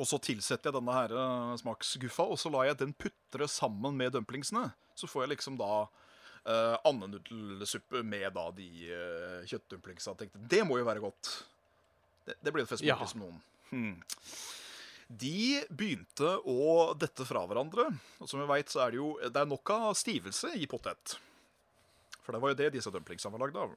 Og 0.00 0.08
så 0.08 0.16
tilsetter 0.24 0.70
jeg 0.70 0.78
denne 0.78 0.94
her 0.96 1.12
eh, 1.12 1.52
smaksguffa, 1.60 2.24
og 2.32 2.40
så 2.40 2.50
lar 2.54 2.70
jeg 2.70 2.80
den 2.80 2.94
putre 2.96 3.48
sammen 3.50 3.98
med 4.00 4.14
dumplingsene. 4.16 4.70
Så 4.96 5.10
får 5.10 5.24
jeg 5.26 5.34
liksom 5.34 5.56
da 5.58 5.68
uh, 5.84 6.76
andenudelsuppe 6.86 8.04
med 8.06 8.28
da 8.36 8.44
de 8.54 8.68
uh, 8.94 9.40
kjøttdumplingsa. 9.50 10.14
Tenkte 10.20 10.38
det 10.52 10.60
må 10.66 10.78
jo 10.78 10.84
være 10.86 11.02
godt. 11.02 11.30
Det, 12.24 12.36
det 12.40 12.52
blir 12.54 12.62
jo 12.62 12.70
festmåltid 12.70 12.92
Ja. 13.02 13.08
som 13.10 13.24
noen. 13.24 13.40
Hmm. 13.72 13.96
De 15.08 15.60
begynte 15.68 16.36
å 16.48 16.94
dette 16.98 17.26
fra 17.28 17.44
hverandre. 17.48 17.90
Og 18.22 18.30
som 18.30 18.40
vi 18.40 18.48
vet, 18.48 18.72
så 18.72 18.84
er 18.84 18.94
det 18.94 19.00
jo 19.02 19.12
Det 19.22 19.40
er 19.40 19.48
nok 19.50 19.74
av 19.74 19.94
stivelse 19.98 20.54
i 20.56 20.68
potet. 20.70 21.16
For 22.24 22.32
det 22.32 22.40
var 22.40 22.54
jo 22.54 22.60
det 22.62 22.72
disse 22.76 22.92
dumplingsene 22.92 23.34
var 23.34 23.44
lagd 23.44 23.60
av. 23.60 23.74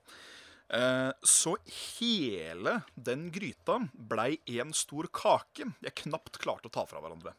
Eh, 0.68 1.12
så 1.24 1.56
hele 1.72 2.82
den 2.96 3.30
gryta 3.32 3.80
blei 3.94 4.38
en 4.60 4.74
stor 4.76 5.08
kake 5.16 5.70
jeg 5.84 6.00
knapt 6.04 6.40
klarte 6.44 6.68
å 6.68 6.74
ta 6.74 6.84
fra 6.88 7.04
hverandre. 7.04 7.36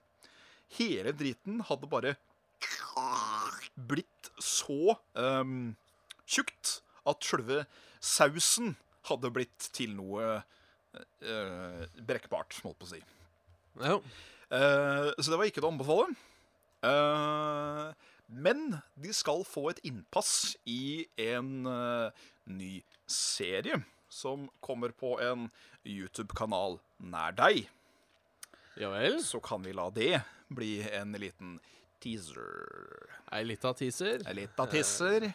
Hele 0.79 1.12
driten 1.16 1.61
hadde 1.68 1.88
bare 1.88 2.16
blitt 3.88 4.31
så 4.42 4.96
um, 5.14 5.77
tjukt 6.29 6.81
at 7.09 7.24
sjølve 7.24 7.62
sausen 8.05 8.74
hadde 9.09 9.31
blitt 9.33 9.68
til 9.77 9.94
noe 9.96 10.40
uh, 10.40 11.85
brekkbart, 12.05 12.59
holdt 12.64 12.81
på 12.81 12.88
å 12.88 12.90
si. 12.90 13.01
Ja. 13.80 14.00
Uh, 14.48 15.12
så 15.18 15.30
det 15.30 15.38
var 15.38 15.48
ikke 15.48 15.60
det 15.60 15.68
å 15.68 15.72
anbefale. 15.72 16.08
Uh, 16.84 17.90
men 18.28 18.78
de 19.00 19.12
skal 19.16 19.44
få 19.46 19.68
et 19.72 19.80
innpass 19.88 20.56
i 20.68 21.04
en 21.28 21.68
uh, 21.68 22.08
ny 22.48 22.78
serie 23.08 23.80
som 24.08 24.46
kommer 24.64 24.94
på 24.96 25.16
en 25.20 25.48
YouTube-kanal 25.84 26.78
nær 26.98 27.34
deg. 27.36 27.66
ja 28.80 28.92
vel. 28.94 29.20
Så 29.24 29.40
kan 29.44 29.62
vi 29.64 29.74
la 29.76 29.88
det 29.92 30.22
bli 30.48 30.80
en 30.96 31.12
liten 31.20 31.58
teaser. 32.00 33.12
Ei 33.34 33.44
lita 33.44 33.74
teaser. 33.76 34.24
Ei 34.24 34.38
lita 34.40 34.64
teaser. 34.70 35.28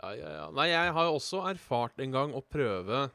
Ja, 0.00 0.10
ja, 0.18 0.30
ja. 0.40 0.46
Nei, 0.52 0.66
jeg 0.72 0.92
har 0.96 1.12
også 1.14 1.44
erfart 1.46 2.02
en 2.02 2.12
gang 2.12 2.34
å 2.34 2.42
prøve 2.42 3.06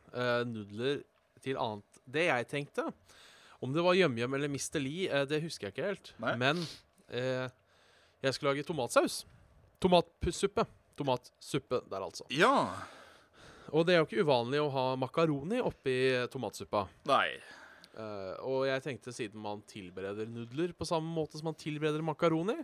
nudler 0.47 1.03
til 1.43 1.59
annet 1.59 1.99
Det 2.09 2.23
jeg 2.25 2.47
tenkte 2.49 2.87
Om 3.61 3.73
det 3.75 3.83
var 3.83 3.93
YumYum 3.97 4.33
eller 4.37 4.47
Mr. 4.51 4.79
Lee, 4.79 5.09
eh, 5.11 5.25
det 5.27 5.41
husker 5.43 5.67
jeg 5.67 5.73
ikke 5.75 5.87
helt. 5.89 6.13
Nei. 6.23 6.35
Men 6.39 6.61
eh, 7.11 7.49
jeg 8.23 8.33
skulle 8.35 8.53
lage 8.53 8.63
tomatsaus. 8.67 9.25
Tomatsuppe. 9.83 10.65
Tomatsuppe 10.99 11.81
der, 11.89 12.01
altså. 12.03 12.25
Ja. 12.31 12.53
Og 13.71 13.85
det 13.85 13.93
er 13.95 14.01
jo 14.01 14.07
ikke 14.07 14.23
uvanlig 14.25 14.59
å 14.63 14.69
ha 14.73 14.85
makaroni 14.99 15.59
oppi 15.61 15.93
tomatsuppa. 16.33 16.85
Nei. 17.09 17.29
Eh, 17.99 18.35
og 18.47 18.65
jeg 18.69 18.83
tenkte 18.85 19.13
siden 19.15 19.41
man 19.43 19.61
tilbereder 19.67 20.27
nudler 20.29 20.73
på 20.77 20.87
samme 20.87 21.11
måte 21.13 21.39
som 21.39 21.49
man 21.51 21.57
tilbereder 21.59 22.03
makaroni, 22.05 22.57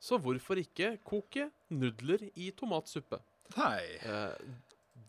så 0.00 0.16
hvorfor 0.20 0.60
ikke 0.62 0.94
koke 1.04 1.50
nudler 1.72 2.22
i 2.34 2.50
tomatsuppe? 2.56 3.18
Nei. 3.56 3.82
Eh, 4.04 4.52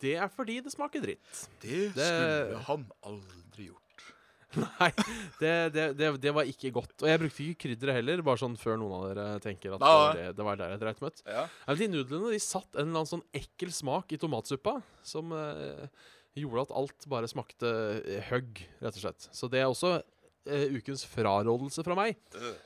det 0.01 0.15
er 0.23 0.31
fordi 0.33 0.59
det 0.65 0.71
smaker 0.73 1.03
dritt. 1.03 1.45
Det 1.61 1.91
Det- 1.95 2.07
skulle 2.07 2.63
han 2.67 2.87
aldri 3.03 3.67
gjort. 3.69 3.80
Nei, 4.81 4.89
det, 5.39 5.51
det, 5.75 5.85
det, 5.99 6.11
det 6.21 6.33
var 6.35 6.49
ikke 6.49 6.71
godt. 6.75 6.95
Og 7.01 7.09
jeg 7.09 7.21
brukte 7.21 7.43
ikke 7.45 7.61
krydderet 7.65 7.99
heller, 8.01 8.23
bare 8.25 8.41
sånn 8.41 8.57
før 8.59 8.79
noen 8.81 8.95
av 8.97 9.03
dere 9.11 9.27
tenker 9.43 9.77
at 9.77 9.83
det 10.17 10.29
det, 10.37 10.45
var 10.47 10.59
der 10.59 10.73
jeg 10.75 10.81
dreit 10.83 11.03
meg 11.03 11.13
ut. 11.13 11.21
Ja. 11.27 11.45
De 11.81 11.89
nudlene 11.91 12.33
de 12.33 12.41
satt 12.43 12.69
en 12.75 12.89
eller 12.89 13.01
annen 13.01 13.11
sånn 13.13 13.27
ekkel 13.37 13.71
smak 13.75 14.11
i 14.11 14.19
tomatsuppa 14.21 14.77
som 15.07 15.31
eh, 15.35 15.85
gjorde 16.39 16.67
at 16.67 16.73
alt 16.81 17.07
bare 17.11 17.29
smakte 17.31 17.71
hugg, 18.31 18.31
høgg, 18.31 18.65
rett 18.81 18.97
og 18.97 19.05
slett. 19.05 19.29
Så 19.35 19.49
det 19.51 19.61
er 19.61 19.69
også 19.69 19.93
eh, 20.47 20.67
ukens 20.75 21.05
frarådelse 21.09 21.85
fra 21.85 21.97
meg. 21.97 22.19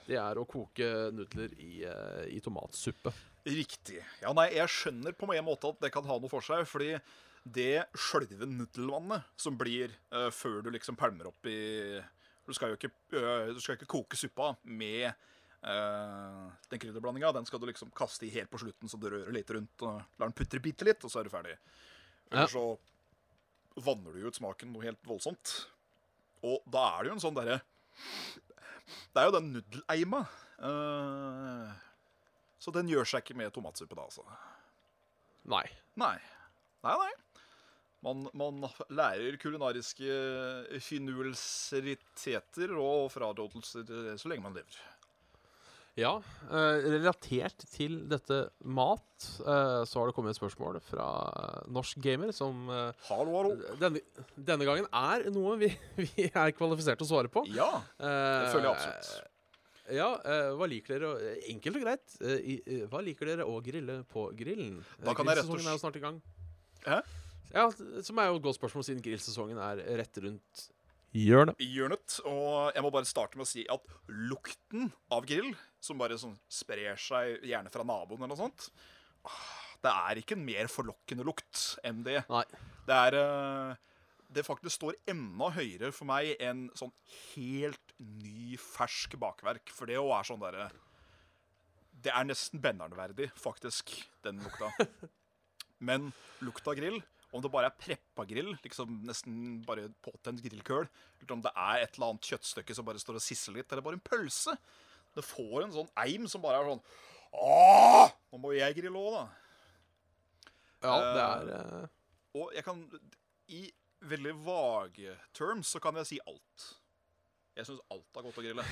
Det 0.08 0.18
er 0.22 0.40
å 0.42 0.48
koke 0.50 0.90
nudler 1.16 1.54
i, 1.60 1.84
eh, 1.86 2.26
i 2.36 2.42
tomatsuppe. 2.44 3.14
Riktig. 3.46 4.02
Ja, 4.24 4.34
nei, 4.34 4.50
jeg 4.56 4.72
skjønner 4.74 5.14
på 5.18 5.30
en 5.30 5.46
måte 5.46 5.70
at 5.74 5.82
det 5.86 5.94
kan 5.94 6.06
ha 6.10 6.18
noe 6.18 6.32
for 6.32 6.46
seg, 6.46 6.66
fordi 6.70 6.96
det 7.46 7.86
sjølve 7.94 8.48
nudelvannet 8.50 9.26
som 9.38 9.58
blir 9.58 9.94
uh, 10.14 10.32
før 10.34 10.64
du 10.66 10.72
liksom 10.74 10.98
pælmer 10.98 11.30
opp 11.30 11.46
i 11.50 12.02
Du 12.46 12.54
skal 12.54 12.74
jo 12.74 12.80
ikke, 12.80 12.90
uh, 13.14 13.54
du 13.54 13.62
skal 13.62 13.78
ikke 13.78 13.90
koke 13.90 14.18
suppa 14.18 14.52
med 14.66 15.12
uh, 15.62 16.50
den 16.72 16.82
krydderblandinga. 16.82 17.32
Den 17.38 17.46
skal 17.46 17.62
du 17.62 17.68
liksom 17.70 17.94
kaste 17.96 18.26
i 18.26 18.34
helt 18.34 18.50
på 18.50 18.62
slutten, 18.62 18.90
så 18.90 18.98
du 19.02 19.08
rører 19.12 19.34
litt 19.34 19.54
rundt 19.54 19.86
og 19.86 20.02
lar 20.02 20.28
den 20.28 20.38
putre 20.38 20.62
bitte 20.62 20.88
litt, 20.88 21.06
og 21.06 21.14
så 21.14 21.22
er 21.22 21.30
du 21.30 21.34
ferdig. 21.34 21.56
Eller 22.32 22.50
så 22.50 22.66
vanner 23.86 24.16
du 24.16 24.26
ut 24.26 24.38
smaken 24.38 24.74
noe 24.74 24.88
helt 24.88 25.02
voldsomt. 25.06 25.56
Og 26.46 26.66
da 26.70 26.88
er 26.96 27.04
det 27.04 27.12
jo 27.12 27.18
en 27.18 27.24
sånn 27.24 27.38
derre 27.38 27.60
Det 29.14 29.22
er 29.22 29.28
jo 29.28 29.34
den 29.34 29.48
nudeleima. 29.56 30.26
så 32.62 32.74
den 32.74 32.90
gjør 32.90 33.08
seg 33.10 33.24
ikke 33.24 33.38
med 33.38 33.54
tomatsuppe, 33.54 33.98
da, 33.98 34.06
altså. 34.06 34.26
Nei. 35.50 35.66
Nei. 36.02 36.18
Nei, 36.86 36.96
nei. 37.02 37.14
Man, 38.06 38.28
man 38.38 38.62
lærer 38.94 39.38
kulinariske 39.42 40.06
finulseriteter 40.86 42.74
og 42.78 43.08
frarådelser 43.14 44.18
så 44.22 44.30
lenge 44.30 44.46
man 44.46 44.54
lever. 44.60 44.78
Ja, 45.96 46.18
eh, 46.52 46.86
relatert 46.92 47.64
til 47.72 48.02
dette 48.12 48.42
mat, 48.68 49.28
eh, 49.40 49.84
så 49.88 50.02
har 50.02 50.10
det 50.10 50.16
kommet 50.18 50.34
et 50.34 50.40
spørsmål 50.42 50.82
fra 50.84 51.06
Norsk 51.72 52.02
Gamer, 52.04 52.34
som 52.36 52.66
eh, 52.68 53.06
Hallo, 53.08 53.38
hallo. 53.38 53.54
denne, 53.80 54.02
denne 54.36 54.68
gangen 54.68 54.90
er 54.92 55.24
noe 55.32 55.56
vi, 55.62 55.70
vi 56.04 56.28
er 56.28 56.52
kvalifisert 56.58 57.00
til 57.00 57.08
å 57.08 57.12
svare 57.14 57.32
på. 57.32 57.46
Ja, 57.48 57.70
det 57.96 58.12
det 58.12 58.52
føler 58.52 58.68
jeg 58.68 58.76
absolutt. 58.76 59.32
Ja, 59.96 60.10
eh, 60.26 60.52
hva 60.60 60.68
liker 60.68 60.98
dere 60.98 61.14
å 61.14 61.34
Enkelt 61.54 61.80
og 61.80 61.84
greit. 61.88 62.18
eh, 62.20 62.40
eh, 62.58 62.86
hva 62.92 63.00
liker 63.06 63.32
dere 63.32 63.48
å 63.48 63.62
grille 63.64 64.02
på 64.12 64.28
grillen? 64.36 64.82
Da 65.00 65.14
kan 65.16 65.30
jeg 65.32 65.40
rett 65.40 65.48
og 65.48 65.56
Grillsesongen 65.56 65.70
er 65.72 65.78
jo 65.78 65.84
snart 65.86 65.96
i 66.02 66.04
gang. 66.04 66.20
Hæ? 66.84 67.00
Ja, 67.54 67.70
Som 68.04 68.20
er 68.20 68.32
jo 68.32 68.40
et 68.40 68.46
godt 68.46 68.58
spørsmål, 68.58 68.86
siden 68.88 69.04
grillsesongen 69.06 69.60
er 69.62 69.84
rett 70.00 70.18
rundt 70.24 70.66
hjørnet. 71.16 71.60
I 71.64 71.70
hjørnet. 71.72 72.18
Og 72.28 72.76
jeg 72.76 72.84
må 72.84 72.92
bare 72.94 73.08
starte 73.10 73.40
med 73.40 73.46
å 73.48 73.50
si 73.50 73.66
at 73.72 73.96
lukten 74.12 74.90
av 75.14 75.28
grill, 75.30 75.54
som 75.84 76.00
bare 76.02 76.18
sånn 76.20 76.36
sprer 76.52 77.00
seg 77.00 77.46
gjerne 77.46 77.72
fra 77.74 77.86
naboen 77.88 78.24
eller 78.24 78.34
noe 78.34 78.40
sånt 78.40 78.72
ah, 79.30 79.42
Det 79.84 79.92
er 79.92 80.22
ikke 80.22 80.34
en 80.38 80.46
mer 80.48 80.70
forlokkende 80.72 81.26
lukt 81.28 81.76
enn 81.86 82.02
det. 82.08 82.24
Nei. 82.32 82.46
Det 82.88 82.98
er 83.10 83.18
eh, 83.20 83.84
Det 84.36 84.46
faktisk 84.48 84.80
står 84.80 84.98
enda 85.14 85.52
høyere 85.56 85.94
for 85.96 86.10
meg 86.10 86.34
enn 86.44 86.68
sånn 86.78 86.94
helt 87.36 87.96
ny, 88.02 88.58
fersk 88.60 89.16
bakverk. 89.22 89.70
For 89.72 89.88
det 89.90 90.02
òg 90.02 90.12
er 90.18 90.28
sånn 90.28 90.42
derre 90.44 90.72
Det 92.06 92.12
er 92.12 92.28
nesten 92.28 92.62
bennernverdig, 92.62 93.30
faktisk, 93.40 93.94
den 94.26 94.42
lukta. 94.44 94.74
Men 95.86 96.12
lukta 96.44 96.74
grill, 96.78 97.00
om 97.36 97.44
det 97.44 97.52
bare 97.52 97.70
er 97.70 97.78
preppa 97.80 98.26
grill, 98.28 98.54
liksom 98.64 99.02
nesten 99.08 99.60
bare 99.68 99.90
påtent 100.06 100.40
grillkøl, 100.44 100.88
eller 101.20 101.36
om 101.36 101.44
det 101.44 101.52
er 101.52 101.84
et 101.84 101.98
eller 101.98 102.14
annet 102.14 102.30
kjøttstykke 102.30 102.78
som 102.78 102.88
bare 102.88 103.02
står 103.02 103.20
og 103.20 103.26
sisser 103.26 103.56
litt, 103.56 103.68
eller 103.70 103.86
bare 103.86 104.00
en 104.00 104.06
pølse 104.06 104.56
Det 105.16 105.24
får 105.24 105.66
en 105.66 105.76
sånn 105.76 105.92
eim 106.06 106.30
som 106.32 106.44
bare 106.44 106.62
er 106.62 106.72
sånn 106.74 106.86
Åh! 107.36 108.14
Nå 108.32 108.40
må 108.40 108.54
jeg 108.56 108.78
grille 108.78 109.00
òg, 109.00 109.18
da. 109.18 109.26
Ja, 110.86 110.96
det 111.04 111.26
er 111.26 111.52
uh... 111.52 111.94
Og 112.36 112.56
jeg 112.56 112.66
kan 112.68 112.82
I 113.52 113.62
veldig 114.06 114.34
vage 114.46 115.16
terms 115.36 115.72
så 115.74 115.82
kan 115.84 115.98
jeg 116.00 116.10
si 116.10 116.20
alt. 116.28 116.66
Jeg 117.56 117.68
syns 117.70 117.80
alt 117.94 118.18
er 118.20 118.26
godt 118.26 118.38
å 118.40 118.44
grille. 118.44 118.64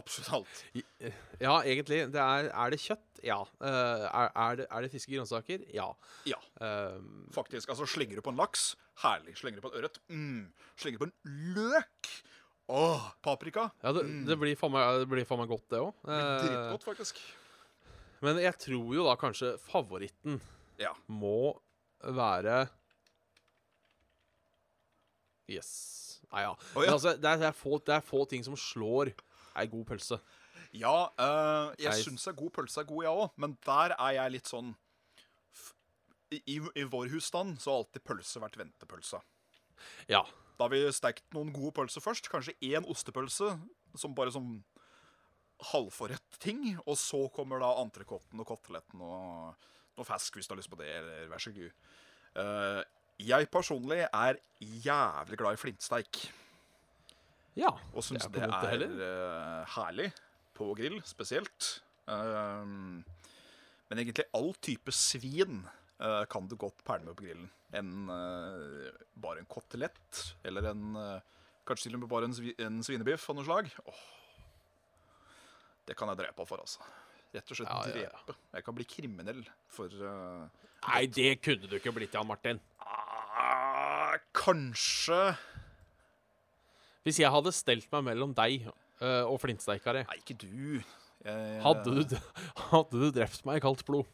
Absolutt 0.00 0.30
alt. 0.34 0.62
Ja, 1.38 1.52
egentlig. 1.62 2.00
Det 2.10 2.18
er, 2.22 2.48
er 2.50 2.72
det 2.74 2.78
kjøtt? 2.82 3.20
Ja. 3.22 3.36
Eh, 3.62 4.06
er, 4.08 4.30
er, 4.32 4.56
det, 4.58 4.66
er 4.66 4.82
det 4.86 4.90
fiske 4.90 5.12
og 5.12 5.18
grønnsaker? 5.20 5.66
Ja. 5.74 5.90
Ja, 6.26 6.40
Um, 6.56 7.26
faktisk. 7.36 7.68
Altså, 7.70 7.84
slenger 7.86 8.16
du 8.18 8.22
på 8.24 8.32
en 8.32 8.38
laks, 8.40 8.70
herlig. 9.02 9.34
Slenger 9.38 9.60
du 9.60 9.66
på 9.66 9.70
en 9.70 9.76
ørret, 9.78 9.98
mm. 10.08 10.46
Slenger 10.80 10.98
du 10.98 11.04
på 11.04 11.08
en 11.10 11.34
løk, 11.58 12.10
åh, 12.72 13.04
paprika. 13.22 13.66
ja, 13.84 13.92
det, 13.92 14.02
det 14.26 14.38
blir 14.40 14.56
faen 14.58 14.72
meg, 14.74 15.02
det 15.02 15.10
blir 15.12 15.28
faen 15.28 15.42
meg 15.42 15.52
godt, 15.52 15.66
det 15.70 15.82
òg. 15.84 15.92
Dritgodt, 16.08 16.86
faktisk. 16.88 17.20
men 18.24 18.40
jeg 18.40 18.56
tror 18.64 18.94
jo 18.96 19.04
da 19.06 19.14
kanskje 19.20 19.52
favoritten 19.68 20.40
Ja. 20.80 20.94
må 21.06 21.52
være 22.02 22.64
Yes. 25.46 26.15
Nei, 26.32 26.42
ja. 26.42 26.54
Men 26.74 26.88
ja. 26.88 26.92
altså, 26.96 27.12
det, 27.16 27.30
er, 27.30 27.38
det, 27.44 27.50
er 27.50 27.56
få, 27.56 27.78
det 27.86 27.94
er 27.96 28.04
få 28.04 28.24
ting 28.30 28.42
som 28.46 28.56
slår 28.58 29.12
ei 29.56 29.66
god 29.72 29.86
pølse. 29.88 30.18
Ja, 30.76 31.06
uh, 31.16 31.70
jeg 31.78 31.86
Jeg- 31.92 32.04
syns 32.04 32.26
god 32.36 32.50
pølse 32.52 32.80
er 32.82 32.88
god, 32.88 33.04
jeg 33.06 33.12
òg, 33.12 33.30
men 33.40 33.54
der 33.64 33.94
er 33.96 34.16
jeg 34.18 34.34
litt 34.34 34.50
sånn 34.50 34.74
I, 36.34 36.58
I 36.74 36.84
vår 36.90 37.08
husstand 37.14 37.60
så 37.62 37.70
har 37.70 37.84
alltid 37.84 38.04
pølse 38.04 38.42
vært 38.42 38.58
ventepølse. 38.58 39.20
Ja. 40.10 40.24
Da 40.58 40.64
har 40.66 40.72
vi 40.72 40.80
stekt 40.92 41.24
noen 41.36 41.52
gode 41.54 41.72
pølser 41.76 42.02
først. 42.02 42.28
Kanskje 42.32 42.56
én 42.66 42.86
ostepølse 42.90 43.52
som 43.96 44.14
bare 44.16 44.32
som 44.34 44.64
halvforrett 45.70 46.38
ting. 46.42 46.74
Og 46.86 46.96
så 46.98 47.20
kommer 47.34 47.62
da 47.62 47.70
entrecôten 47.80 48.40
og 48.42 48.48
koteletten 48.48 49.02
og 49.04 49.68
noe 49.96 50.08
fersk 50.08 50.36
hvis 50.36 50.48
du 50.48 50.54
har 50.56 50.60
lyst 50.60 50.72
på 50.72 50.80
det. 50.80 50.90
Eller 50.98 51.28
vær 51.30 51.44
så 51.44 51.52
god. 51.54 51.70
Eh, 52.42 52.80
jeg 53.22 53.48
personlig 53.52 54.02
er 54.12 54.38
jævlig 54.60 55.38
glad 55.38 55.56
i 55.56 55.60
flintsteik. 55.60 56.20
Ja. 57.56 57.70
Og 57.94 58.04
syns 58.04 58.26
Det 58.28 58.34
det 58.36 58.42
er 58.44 58.78
det 58.82 58.88
er, 58.90 59.62
uh, 59.62 59.76
herlig. 59.76 60.10
På 60.56 60.74
grill 60.76 61.00
spesielt. 61.04 61.82
Uh, 62.08 62.64
men 63.88 63.98
egentlig 64.00 64.24
all 64.34 64.52
type 64.62 64.92
svin 64.92 65.64
uh, 66.00 66.24
kan 66.28 66.48
du 66.48 66.56
godt 66.56 66.84
pælme 66.84 67.14
på 67.14 67.24
grillen. 67.24 67.50
En, 67.74 68.08
eh, 68.08 68.92
bare 69.20 69.40
en 69.42 69.48
kotelett, 69.50 70.36
eller 70.46 70.70
en 70.70 70.94
Kanskje 71.66 71.88
til 71.88 71.96
og 71.96 72.00
med 72.00 72.08
bare 72.08 72.24
en, 72.28 72.34
svi, 72.34 72.52
en 72.62 72.78
svinebiff 72.86 73.24
av 73.28 73.36
noe 73.36 73.44
slag. 73.44 73.66
Oh, 73.90 74.04
det 75.88 75.96
kan 75.98 76.08
jeg 76.12 76.20
drepe 76.20 76.46
for, 76.46 76.62
altså. 76.62 76.86
Rett 77.34 77.50
og 77.50 77.58
slett 77.58 77.68
Ja, 77.68 77.80
ja, 77.90 78.04
ja. 78.04 78.12
drepe. 78.14 78.36
Jeg 78.54 78.64
kan 78.64 78.76
bli 78.78 78.86
kriminell 78.86 79.42
for 79.66 79.90
Nei, 79.90 81.02
det 81.10 81.42
kunne 81.42 81.66
du 81.66 81.74
ikke 81.80 81.92
blitt, 81.92 82.14
Jan 82.14 82.30
Martin. 82.30 82.62
ah, 82.78 83.05
Kanskje 84.46 85.20
Hvis 87.06 87.18
jeg 87.18 87.32
hadde 87.34 87.54
stelt 87.54 87.88
meg 87.94 88.04
mellom 88.12 88.34
deg 88.36 88.68
uh, 88.68 89.26
og 89.26 89.40
flintsteikere, 89.42 90.04
Nei, 90.06 90.18
ikke 90.22 90.38
du. 90.38 90.78
Jeg, 91.26 91.60
hadde 91.64 91.94
du, 92.06 92.16
hadde 92.70 93.02
du 93.02 93.08
drept 93.14 93.42
meg 93.48 93.58
i 93.58 93.64
kaldt 93.64 93.82
blod? 93.88 94.06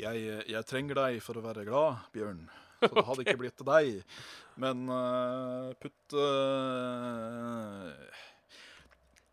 Jeg, 0.00 0.42
jeg 0.48 0.66
trenger 0.68 0.98
deg 1.02 1.18
for 1.24 1.38
å 1.38 1.44
være 1.44 1.66
glad, 1.66 2.06
Bjørn. 2.14 2.44
Så 2.80 2.92
det 2.94 3.04
hadde 3.04 3.24
ikke 3.26 3.40
blitt 3.42 3.56
til 3.58 3.68
deg. 3.68 4.14
Men 4.60 4.86
uh, 4.88 5.72
putt 5.82 6.16
uh, 6.16 7.90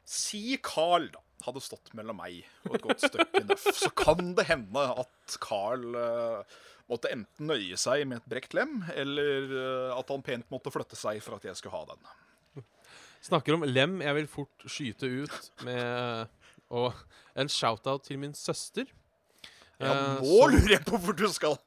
Si 0.08 0.58
Carl, 0.64 1.08
da, 1.14 1.22
hadde 1.48 1.64
stått 1.64 1.94
mellom 1.98 2.18
meg 2.20 2.42
og 2.68 2.78
et 2.78 2.86
godt 2.90 3.06
stykke 3.08 3.44
nøff. 3.46 3.68
Så 3.78 3.92
kan 3.96 4.34
det 4.38 4.48
hende 4.50 4.84
at 5.04 5.38
Carl 5.44 5.86
uh, 5.94 6.58
måtte 6.88 7.12
enten 7.12 7.50
nøye 7.50 7.78
seg 7.80 8.06
med 8.08 8.22
et 8.22 8.30
brekt 8.32 8.56
lem, 8.56 8.80
eller 8.96 9.52
uh, 9.52 9.98
at 9.98 10.14
han 10.14 10.24
pent 10.26 10.48
måtte 10.54 10.72
flytte 10.74 10.98
seg 11.00 11.20
for 11.24 11.38
at 11.38 11.48
jeg 11.50 11.60
skulle 11.60 11.76
ha 11.76 11.90
den. 11.92 12.66
Snakker 13.28 13.58
om 13.58 13.66
lem. 13.68 14.00
Jeg 14.06 14.16
vil 14.20 14.28
fort 14.30 14.68
skyte 14.70 15.10
ut 15.10 15.52
med 15.66 16.30
og 16.74 16.96
en 17.40 17.50
shout-out 17.50 18.06
til 18.08 18.20
min 18.20 18.36
søster. 18.36 18.88
Ja, 19.78 19.92
eh, 19.92 20.22
nå 20.22 20.28
som, 20.28 20.54
lurer 20.54 20.74
jeg 20.76 20.86
på 20.88 21.00
hvor 21.02 21.16
du 21.18 21.28
skal. 21.32 21.58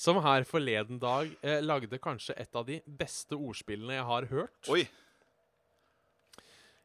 som 0.00 0.20
her 0.24 0.44
forleden 0.48 1.00
dag 1.00 1.30
eh, 1.42 1.60
lagde 1.64 2.00
kanskje 2.02 2.36
et 2.40 2.56
av 2.56 2.66
de 2.68 2.80
beste 2.84 3.36
ordspillene 3.36 3.98
jeg 3.98 4.08
har 4.10 4.28
hørt. 4.32 4.72
Oi. 4.72 4.84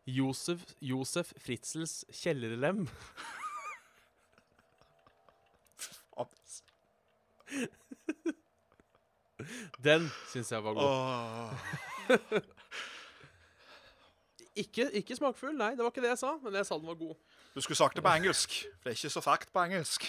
Josef, 0.06 0.62
Josef 0.80 1.34
Fritzels 1.42 2.04
kjellerlem. 2.14 2.86
Den 9.86 10.10
syns 10.32 10.52
jeg 10.52 10.64
var 10.64 10.74
god. 10.74 10.82
Ikke, 14.56 14.88
ikke 14.96 15.16
smakfull, 15.18 15.58
nei, 15.60 15.74
det 15.76 15.84
var 15.84 15.92
ikke 15.92 16.04
det 16.06 16.14
jeg 16.14 16.22
sa, 16.22 16.38
men 16.40 16.56
jeg 16.56 16.68
sa 16.68 16.78
den 16.80 16.88
var 16.88 16.96
god. 17.00 17.16
Du 17.56 17.62
skulle 17.64 17.78
sagt 17.78 17.98
det 17.98 18.04
på 18.06 18.14
engelsk, 18.16 18.62
for 18.80 18.88
det 18.88 18.94
er 18.94 19.00
ikke 19.02 19.18
så 19.18 19.24
fælt 19.24 19.50
på 19.52 19.64
engelsk. 19.68 20.08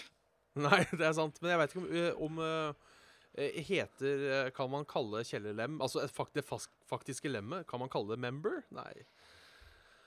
Nei, 0.57 0.84
det 0.95 1.05
er 1.05 1.16
sant, 1.16 1.41
men 1.43 1.51
jeg 1.53 1.61
vet 1.61 1.74
ikke 1.74 1.82
om, 1.82 1.89
eh, 1.91 2.12
om 2.22 2.39
eh, 2.47 3.59
heter 3.66 4.22
eh, 4.24 4.47
Kan 4.57 4.70
man 4.72 4.87
kalle 4.89 5.20
kjellerlem 5.28 5.74
Altså 5.84 6.07
det 6.32 6.45
faktiske 6.89 7.28
lemmet, 7.28 7.66
kan 7.68 7.82
man 7.82 7.91
kalle 7.93 8.14
det 8.14 8.22
member? 8.22 8.62
Nei. 8.72 9.05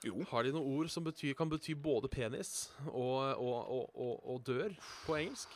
Jo. 0.02 0.24
Har 0.32 0.42
de 0.42 0.50
noen 0.56 0.80
ord 0.80 0.90
som 0.90 1.06
betyr, 1.06 1.36
kan 1.38 1.52
bety 1.52 1.76
både 1.78 2.10
penis 2.10 2.72
og, 2.88 3.36
og, 3.36 3.86
og, 3.94 4.14
og 4.24 4.42
dør 4.48 4.74
på 5.04 5.20
engelsk? 5.20 5.54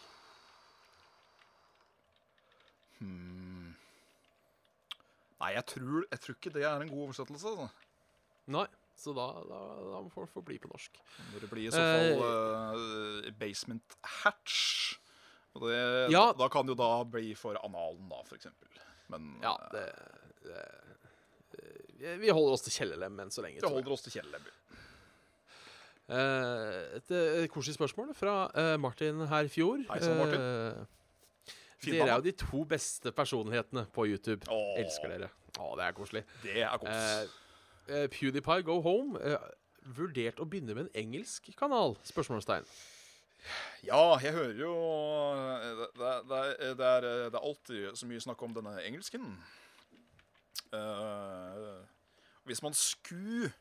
Nei, 5.45 5.51
jeg 5.59 5.67
tror, 5.75 6.05
jeg 6.09 6.21
tror 6.25 6.37
ikke 6.39 6.53
det 6.55 6.65
er 6.65 6.81
en 6.85 6.91
god 6.93 7.03
oversettelse. 7.09 7.51
Altså. 7.53 7.69
Nei. 8.55 8.67
Så 8.97 9.11
da, 9.17 9.25
da, 9.49 9.61
da 9.91 10.01
må 10.05 10.11
folk 10.15 10.31
få 10.31 10.41
bli 10.47 10.57
på 10.63 10.71
norsk. 10.71 11.01
Det 11.43 11.49
blir 11.51 11.67
i 11.67 11.73
så 11.75 11.83
fall 11.83 12.21
uh, 12.23 13.27
basement 13.41 13.97
hatch. 14.23 14.95
Og 15.59 15.67
det, 15.67 15.81
Ja. 16.15 16.29
da, 16.31 16.45
da 16.45 16.49
kan 16.53 16.71
jo 16.71 16.77
da 16.79 16.91
bli 17.07 17.35
for 17.39 17.59
analen, 17.61 18.07
da, 18.11 18.23
eksempel. 18.37 18.71
Men 19.13 19.35
Ja, 19.43 19.53
eh, 19.75 19.91
det, 20.47 20.63
det 22.01 22.15
Vi 22.23 22.31
holder 22.33 22.55
oss 22.57 22.65
til 22.65 22.73
kjellerlem 22.79 23.19
enn 23.21 23.35
så 23.35 23.45
lenge. 23.45 23.61
Vi 23.61 23.69
holder 23.69 23.93
oss 23.95 24.07
til 24.07 24.15
kjellerlem. 24.17 24.47
Eh, 26.15 26.97
et 26.99 27.11
et 27.19 27.51
koselig 27.53 27.77
spørsmål 27.77 28.15
fra 28.17 28.35
Martin 28.81 29.27
her 29.31 29.47
i 29.51 29.53
fjor. 29.53 29.85
Hei 29.91 30.01
sann, 30.03 30.19
Martin. 30.23 30.87
Eh, 31.93 31.99
dere 31.99 32.11
er 32.11 32.21
jo 32.21 32.27
de 32.27 32.35
to 32.45 32.65
beste 32.69 33.13
personlighetene 33.13 33.87
på 33.95 34.07
YouTube. 34.11 34.47
Åh. 34.49 34.79
Elsker 34.83 35.13
dere. 35.13 35.31
Å, 35.59 35.75
det 35.79 35.85
er 35.87 35.97
koselig. 35.97 36.25
Det 36.43 36.57
er 36.63 36.81
godt. 36.83 36.91
Eh, 36.91 38.01
eh, 38.03 38.09
PewDiePie 38.13 38.67
Go 38.67 38.81
Home. 38.85 39.21
eh, 39.21 39.53
vurdert 39.85 40.41
å 40.41 40.47
begynne 40.49 40.75
med 40.77 40.87
en 40.87 40.95
engelsk 41.05 41.51
kanal? 41.59 41.99
Spørsmålstegn. 42.09 42.65
Ja, 43.85 44.17
jeg 44.23 44.33
hører 44.33 44.57
jo 44.57 44.71
eh, 45.37 45.65
Det, 45.77 45.89
det, 45.99 46.13
det, 46.31 46.39
er, 46.39 46.75
det, 46.79 46.87
er, 46.87 47.09
er 47.29 47.43
alltid 47.43 47.99
så 48.01 48.09
mye 48.09 48.23
snakk 48.25 48.43
om 48.47 48.55
denne 48.57 48.79
engelsken. 48.81 49.35
Uh, 50.75 51.85
hvis 52.49 52.63
man 52.65 52.75
skulle 52.75 53.53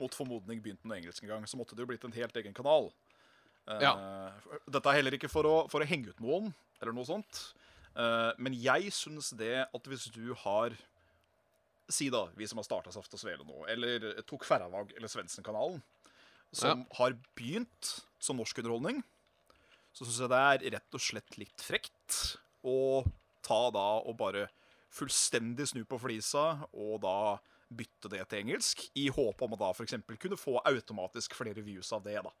mot 0.00 0.14
formodning 0.14 0.62
begynt 0.62 0.84
med 0.84 1.02
engelsk 1.02 1.26
en 1.26 1.34
gang, 1.34 1.48
så 1.48 1.58
måtte 1.60 1.76
det 1.76 1.84
jo 1.84 1.90
blitt 1.90 2.06
en 2.06 2.14
helt 2.16 2.36
egen 2.40 2.54
kanal. 2.56 2.88
Eh, 3.68 3.80
Ja. 3.80 3.92
Dette 4.68 4.88
er 4.90 4.98
heller 4.98 5.14
ikke 5.18 5.30
for 5.30 5.44
å, 5.48 5.56
for 5.70 5.80
å 5.82 5.86
henge 5.88 6.08
ut 6.10 6.20
noen, 6.20 6.52
eller 6.80 6.92
noe 6.96 7.04
sånt. 7.06 7.54
Eh, 7.94 8.32
men 8.38 8.54
jeg 8.56 8.90
syns 8.92 9.30
det 9.38 9.66
at 9.68 9.84
hvis 9.90 10.08
du 10.14 10.32
har 10.46 10.74
Si 11.92 12.06
da, 12.08 12.22
vi 12.38 12.46
som 12.46 12.56
har 12.56 12.64
starta 12.64 12.92
Saft 12.94 13.12
og 13.12 13.20
Svele 13.20 13.44
nå, 13.44 13.66
eller 13.68 14.22
tok 14.24 14.44
Færravag 14.48 14.94
eller 14.96 15.10
Svendsen-kanalen, 15.10 15.82
som 16.54 16.86
har 16.96 17.12
begynt 17.36 17.90
som 18.22 18.38
norsk 18.38 18.56
underholdning, 18.62 19.02
så 19.92 20.06
syns 20.06 20.20
jeg 20.22 20.30
det 20.32 20.38
er 20.40 20.64
rett 20.78 20.96
og 20.96 21.02
slett 21.02 21.36
litt 21.42 21.60
frekt 21.60 22.38
å 22.64 23.02
ta 23.44 23.58
da 23.74 23.84
og 24.06 24.16
bare 24.16 24.46
fullstendig 24.94 25.66
snu 25.68 25.82
på 25.84 25.98
flisa 26.00 26.62
og 26.72 27.02
da 27.02 27.16
bytte 27.68 28.08
det 28.14 28.22
til 28.30 28.38
engelsk, 28.44 28.86
i 28.96 29.08
håp 29.12 29.42
om 29.44 29.52
å 29.52 29.60
da 29.60 29.70
f.eks. 29.74 29.98
kunne 30.22 30.38
få 30.40 30.62
automatisk 30.64 31.34
flere 31.36 31.60
views 31.66 31.92
av 31.92 32.06
det. 32.06 32.18
da. 32.24 32.32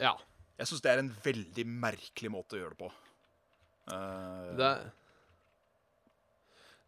Ja. 0.00 0.14
Jeg 0.56 0.70
syns 0.70 0.84
det 0.84 0.92
er 0.92 1.02
en 1.02 1.10
veldig 1.24 1.66
merkelig 1.68 2.30
måte 2.32 2.56
å 2.56 2.62
gjøre 2.62 2.76
det 2.76 2.80
på. 2.84 2.92
Uh, 3.90 4.54
Det, 4.56 4.70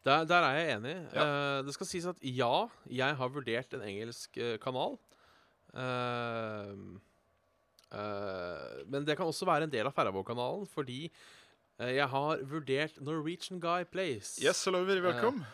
der, 0.09 0.25
der 0.31 0.47
er 0.47 0.57
jeg 0.57 0.79
enig. 0.79 0.97
Ja. 1.13 1.27
Uh, 1.27 1.59
det 1.67 1.75
skal 1.77 1.91
sies 1.91 2.09
at 2.09 2.25
ja, 2.25 2.55
jeg 2.89 3.21
har 3.21 3.35
vurdert 3.35 3.77
en 3.77 3.85
engelsk 3.85 4.41
uh, 4.41 4.57
kanal. 4.63 4.97
Eh, 5.75 6.71
eh, 7.93 8.85
men 8.89 9.05
det 9.05 9.17
kan 9.17 9.29
også 9.29 9.49
være 9.49 9.69
en 9.69 9.73
del 9.73 9.89
av 9.89 9.95
Færøyvåg-kanalen, 9.97 10.67
fordi 10.73 11.07
eh, 11.79 11.95
jeg 11.99 12.09
har 12.09 12.45
vurdert 12.49 13.01
Norwegian 13.05 13.61
Guy 13.61 13.85
Plays. 13.85 14.39
yes, 14.43 14.65
hello, 14.65 14.85
welcome. 14.85 15.45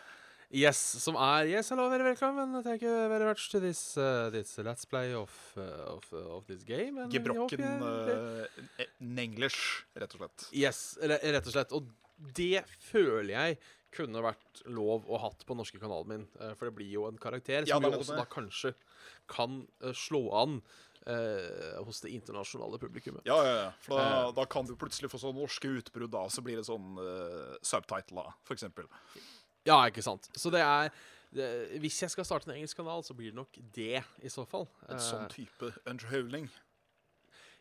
Yes, 0.53 0.77
som 1.01 1.15
er 1.17 1.47
Yes, 1.49 1.69
hello, 1.73 1.87
very 1.89 2.03
welcome, 2.05 2.37
and 2.39 2.63
thank 2.63 2.81
you 2.85 2.91
very 3.09 3.25
much 3.25 3.49
to 3.51 3.59
this, 3.59 3.97
uh, 3.97 4.29
this 4.31 4.57
let's 4.59 4.85
play 4.85 5.13
of, 5.13 5.31
uh, 5.57 5.95
of, 5.95 6.05
uh, 6.13 6.37
of 6.37 6.45
this 6.47 6.63
game. 6.63 6.99
Gebrokken 7.09 7.81
uh, 7.81 8.45
Nenglish, 9.01 9.83
rett 9.97 10.13
og 10.15 10.21
slett. 10.21 10.45
Yes, 10.55 10.83
rett 11.01 11.41
og 11.49 11.51
slett. 11.55 11.73
Og 11.75 11.89
det 12.37 12.61
føler 12.91 13.33
jeg 13.33 13.57
kunne 13.95 14.21
vært 14.23 14.61
lov 14.75 15.07
å 15.11 15.19
hatt 15.23 15.43
på 15.47 15.55
norske 15.55 15.79
kanalen 15.79 16.09
min. 16.11 16.23
eh, 16.43 16.51
For 16.59 16.67
det 16.67 16.75
blir 16.75 16.89
jo 16.91 17.05
en 17.07 17.15
karakter 17.19 17.63
Ja, 17.63 17.77
som 17.77 17.85
er 17.87 17.93
jo 17.95 18.01
også 18.03 18.17
da 18.17 18.25
kanskje 18.27 18.73
kan 19.31 19.61
eh, 19.81 19.93
slå 19.95 20.19
an 20.35 20.57
eh, 21.07 21.77
hos 21.87 22.01
det 22.03 22.11
internasjonale 22.11 22.75
publikummet. 22.81 23.23
Ja, 23.27 23.37
ja, 23.47 23.53
ja. 23.61 23.69
For 23.85 23.95
da, 23.95 24.09
Eh. 24.27 24.31
da 24.35 24.45
kan 24.51 24.67
du 24.67 24.75
plutselig 24.75 25.07
få 25.13 25.19
sånn 25.21 25.39
norske 25.39 25.71
utbrudd, 25.79 26.11
da. 26.11 26.25
Så 26.27 26.43
blir 26.43 26.59
det 26.59 26.67
sånn 26.67 26.99
uh, 26.99 27.55
subtitler, 27.63 28.33
for 28.43 28.57
eksempel. 28.57 28.87
Ja, 29.65 29.79
ikke 29.89 30.03
sant. 30.05 30.29
Så 30.37 30.51
det 30.53 30.61
er 30.61 30.91
det, 31.35 31.79
Hvis 31.83 31.97
jeg 32.03 32.11
skal 32.13 32.23
starte 32.27 32.47
en 32.47 32.55
engelsk 32.55 32.77
kanal, 32.77 33.01
så 33.03 33.15
blir 33.17 33.31
det 33.33 33.35
nok 33.39 33.57
det, 33.75 34.03
i 34.23 34.29
så 34.31 34.45
fall. 34.47 34.67
En 34.87 34.95
Eh, 34.95 35.01
sånn 35.03 35.25
type 35.33 35.71
underholdning. 35.85 36.49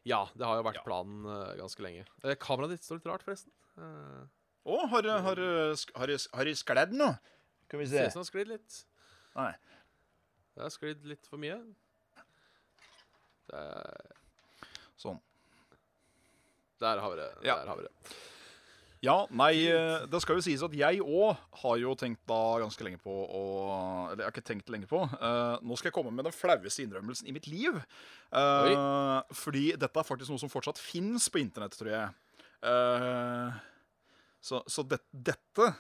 ja, 0.05 0.21
det 0.37 0.45
har 0.47 0.57
jo 0.61 0.63
vært 0.69 0.77
Ja. 0.79 0.83
planen 0.85 1.25
uh, 1.27 1.55
ganske 1.59 1.81
lenge. 1.83 2.05
Uh, 2.23 2.35
kameraet 2.37 2.71
ditt 2.77 2.85
står 2.85 3.01
litt 3.01 3.07
rart, 3.09 3.23
forresten. 3.25 3.51
Uh, 3.79 4.27
Å, 4.67 4.87
har, 4.93 5.03
har, 5.03 5.41
har, 5.97 6.09
har 6.35 6.47
jeg 6.47 6.57
skledd 6.61 6.93
nå? 6.93 7.09
Skal 7.67 7.81
vi 7.81 7.87
Ser 7.87 8.07
ut 8.07 8.13
som 8.13 8.21
det 8.21 8.27
har 8.27 8.31
sklidd 8.31 8.49
litt. 8.53 8.77
Nei. 9.35 9.53
Det 10.55 10.63
har 10.63 10.71
sklidd 10.71 11.05
litt 11.11 11.27
for 11.27 11.37
mye. 11.43 11.57
Det 13.51 13.59
er, 13.59 14.15
Sånn. 14.97 15.19
der 16.81 17.01
har 17.03 17.11
vi 17.11 17.17
det. 17.19 17.29
Ja. 17.45 17.57
Der 17.59 17.67
har 17.73 17.77
vi 17.81 17.83
det. 17.89 18.15
Ja, 19.05 19.17
nei, 19.35 19.67
eh, 19.69 20.05
det 20.09 20.21
skal 20.23 20.39
jo 20.39 20.45
sies 20.45 20.63
at 20.65 20.75
jeg 20.77 21.03
òg 21.03 21.37
har 21.61 21.77
jo 21.81 21.93
tenkt 21.99 22.23
da 22.31 22.41
ganske 22.63 22.87
lenge 22.87 23.01
på 23.03 23.13
å 23.13 23.43
Eller 24.09 24.23
jeg 24.23 24.29
har 24.29 24.33
ikke 24.33 24.47
tenkt 24.49 24.71
lenge 24.73 24.89
på. 24.89 25.01
Uh, 25.19 25.61
nå 25.65 25.77
skal 25.77 25.91
jeg 25.91 25.97
komme 25.97 26.13
med 26.15 26.25
den 26.29 26.35
flaueste 26.35 26.85
innrømmelsen 26.85 27.29
i 27.29 27.35
mitt 27.35 27.49
liv. 27.51 27.81
Uh, 28.33 29.21
fordi 29.35 29.73
dette 29.81 30.01
er 30.01 30.07
faktisk 30.07 30.33
noe 30.33 30.41
som 30.41 30.53
fortsatt 30.53 30.81
fins 30.81 31.27
på 31.33 31.43
internett, 31.43 31.77
tror 31.77 31.91
jeg. 31.91 32.39
Uh, 32.65 33.57
så 34.45 34.63
så 34.71 34.87
det, 34.89 35.03
dette 35.11 35.73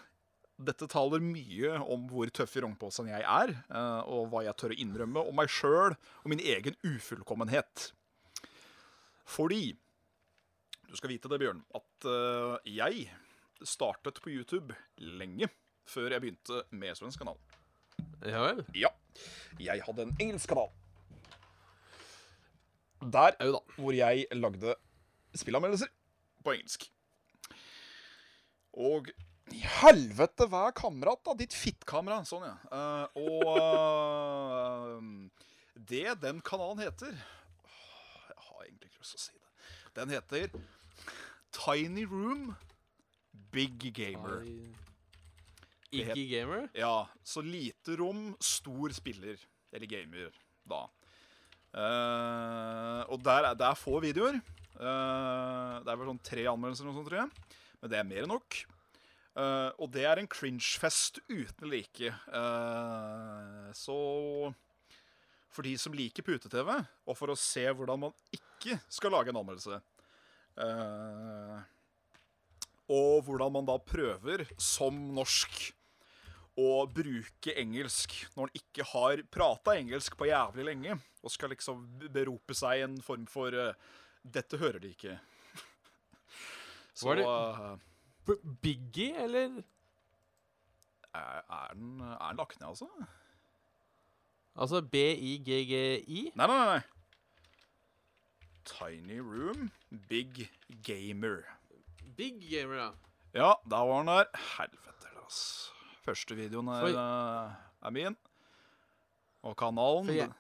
dette 0.55 0.87
taler 0.87 1.22
mye 1.25 1.79
om 1.91 2.05
hvor 2.11 2.31
tøff 2.31 2.53
i 2.55 2.61
rognposen 2.62 3.09
jeg 3.11 3.25
er, 3.27 3.51
og 4.07 4.29
hva 4.31 4.45
jeg 4.47 4.55
tør 4.61 4.70
å 4.70 4.77
innrømme 4.85 5.25
om 5.27 5.35
meg 5.35 5.51
sjøl 5.51 5.97
og 5.97 6.29
min 6.31 6.39
egen 6.39 6.77
ufullkommenhet. 6.87 7.89
Fordi 9.27 9.72
Du 10.95 10.99
skal 11.01 11.11
vite 11.11 11.27
det, 11.27 11.41
Bjørn, 11.43 11.59
at 11.75 12.05
uh, 12.07 12.53
jeg 12.71 13.09
startet 13.67 14.21
på 14.23 14.31
YouTube 14.31 14.77
lenge 15.03 15.49
før 15.91 16.13
jeg 16.15 16.23
begynte 16.23 16.61
med 16.71 16.95
svensk 16.95 17.19
kanal. 17.19 17.41
Ja 18.23 18.45
vel. 18.45 18.61
Ja, 18.79 18.93
jeg 19.59 19.83
hadde 19.83 20.05
en 20.07 20.13
engelsk 20.23 20.53
kanal. 20.53 20.71
Der 23.03 23.35
Au 23.43 23.57
da. 23.57 23.61
hvor 23.75 23.97
jeg 23.99 24.29
lagde 24.39 24.77
spillanmeldelser 25.35 25.91
på 26.47 26.55
engelsk. 26.55 26.87
Og 28.79 29.11
i 29.51 29.65
helvete, 29.81 30.47
hva 30.47 30.69
er 30.69 30.79
kamerat, 30.79 31.25
da? 31.27 31.35
Ditt 31.43 31.59
fittkamera. 31.59 32.21
Sånn, 32.23 32.47
ja. 32.47 32.55
Uh, 32.71 33.19
og 33.19 33.51
uh, 34.95 35.43
det 35.91 36.21
den 36.23 36.39
kanalen 36.47 36.87
heter 36.87 37.19
Jeg 38.31 38.39
har 38.47 38.63
egentlig 38.63 38.93
ikke 38.93 39.03
lyst 39.03 39.19
til 39.19 39.25
å 39.25 39.27
si 39.27 39.35
det. 39.35 39.45
Den 39.99 40.15
heter 40.15 40.57
Tiny 41.55 42.05
Room 42.11 42.55
Big 43.55 43.79
Gamer. 43.95 44.43
Iggy 45.95 46.25
Gamer? 46.33 46.67
Ja, 46.75 47.07
så 47.23 47.43
lite 47.45 47.95
rom, 48.01 48.33
stor 48.43 48.91
spiller. 48.97 49.39
Eller 49.75 49.87
gamer, 49.91 50.35
da. 50.67 50.85
Uh, 51.75 53.01
og 53.11 53.23
der, 53.27 53.49
er- 53.51 53.57
det 53.59 53.67
er 53.67 53.79
få 53.79 53.99
videoer. 54.03 54.39
Uh, 54.75 55.79
det 55.83 55.91
er 55.91 55.99
vel 56.01 56.11
sånn 56.11 56.23
tre 56.27 56.45
anmeldelser 56.51 56.85
eller 56.85 56.95
noe 56.95 57.01
sånt, 57.01 57.11
tror 57.11 57.23
jeg. 57.23 57.57
Men 57.81 57.93
det 57.93 57.99
er 58.01 58.09
mer 58.11 58.27
enn 58.27 58.33
nok. 58.35 58.59
Uh, 59.35 59.71
og 59.83 59.89
det 59.95 60.05
er 60.07 60.21
en 60.23 60.31
cringe-fest 60.31 61.19
uten 61.31 61.71
like. 61.71 62.11
Så 63.75 63.97
for 65.55 65.67
de 65.67 65.75
som 65.79 65.95
liker 65.95 66.27
pute-TV, 66.27 66.71
og 67.07 67.19
for 67.19 67.31
å 67.31 67.39
se 67.39 67.63
hvordan 67.71 68.07
man 68.09 68.15
ikke 68.35 68.79
skal 68.91 69.15
lage 69.15 69.31
en 69.31 69.39
anmeldelse 69.43 69.79
eh, 70.61 71.63
Og 72.95 73.25
hvordan 73.27 73.53
man 73.55 73.67
da 73.69 73.79
prøver, 73.81 74.45
som 74.61 74.95
norsk, 75.17 75.73
å 76.55 76.85
bruke 76.87 77.51
engelsk 77.59 78.13
når 78.37 78.45
man 78.45 78.53
ikke 78.55 78.85
har 78.87 79.23
prata 79.35 79.73
engelsk 79.75 80.15
på 80.21 80.29
jævlig 80.29 80.69
lenge, 80.69 80.95
og 81.25 81.33
skal 81.35 81.51
liksom 81.51 81.81
berope 82.15 82.55
seg 82.55 82.85
en 82.85 83.01
form 83.03 83.25
for 83.27 83.51
uh, 83.51 83.73
'Dette 84.23 84.61
hører 84.61 84.79
de 84.79 84.93
ikke'. 84.95 85.17
Så 86.95 87.09
Var 87.09 87.19
det- 87.19 87.27
uh, 87.27 88.39
Biggie, 88.63 89.17
eller? 89.25 89.65
er, 91.15 91.43
er, 91.51 91.75
den, 91.75 92.01
er 92.01 92.29
den 92.29 92.37
lagt 92.39 92.61
ned, 92.61 92.69
altså? 92.69 92.89
Altså 94.55 94.81
B-I-G-G-I? 94.83 96.31
Nei, 96.35 96.47
nei, 96.47 96.59
nei. 96.71 96.81
Tiny 98.65 99.19
Room, 99.21 99.71
Big 100.09 100.49
Gamer. 100.83 101.43
Big 102.17 102.41
Gamer, 102.51 102.75
ja. 102.77 102.91
Ja, 103.35 103.53
der 103.71 103.85
var 103.89 103.99
den 104.03 104.07
der. 104.12 104.25
Helvete, 104.59 105.09
ass. 105.27 105.71
Første 106.05 106.37
videoen 106.39 106.69
er, 106.69 106.87
eh, 106.93 107.53
er 107.83 107.91
min. 107.91 108.17
Og 109.43 109.57
kanalen, 109.57 110.09
jeg- 110.17 110.33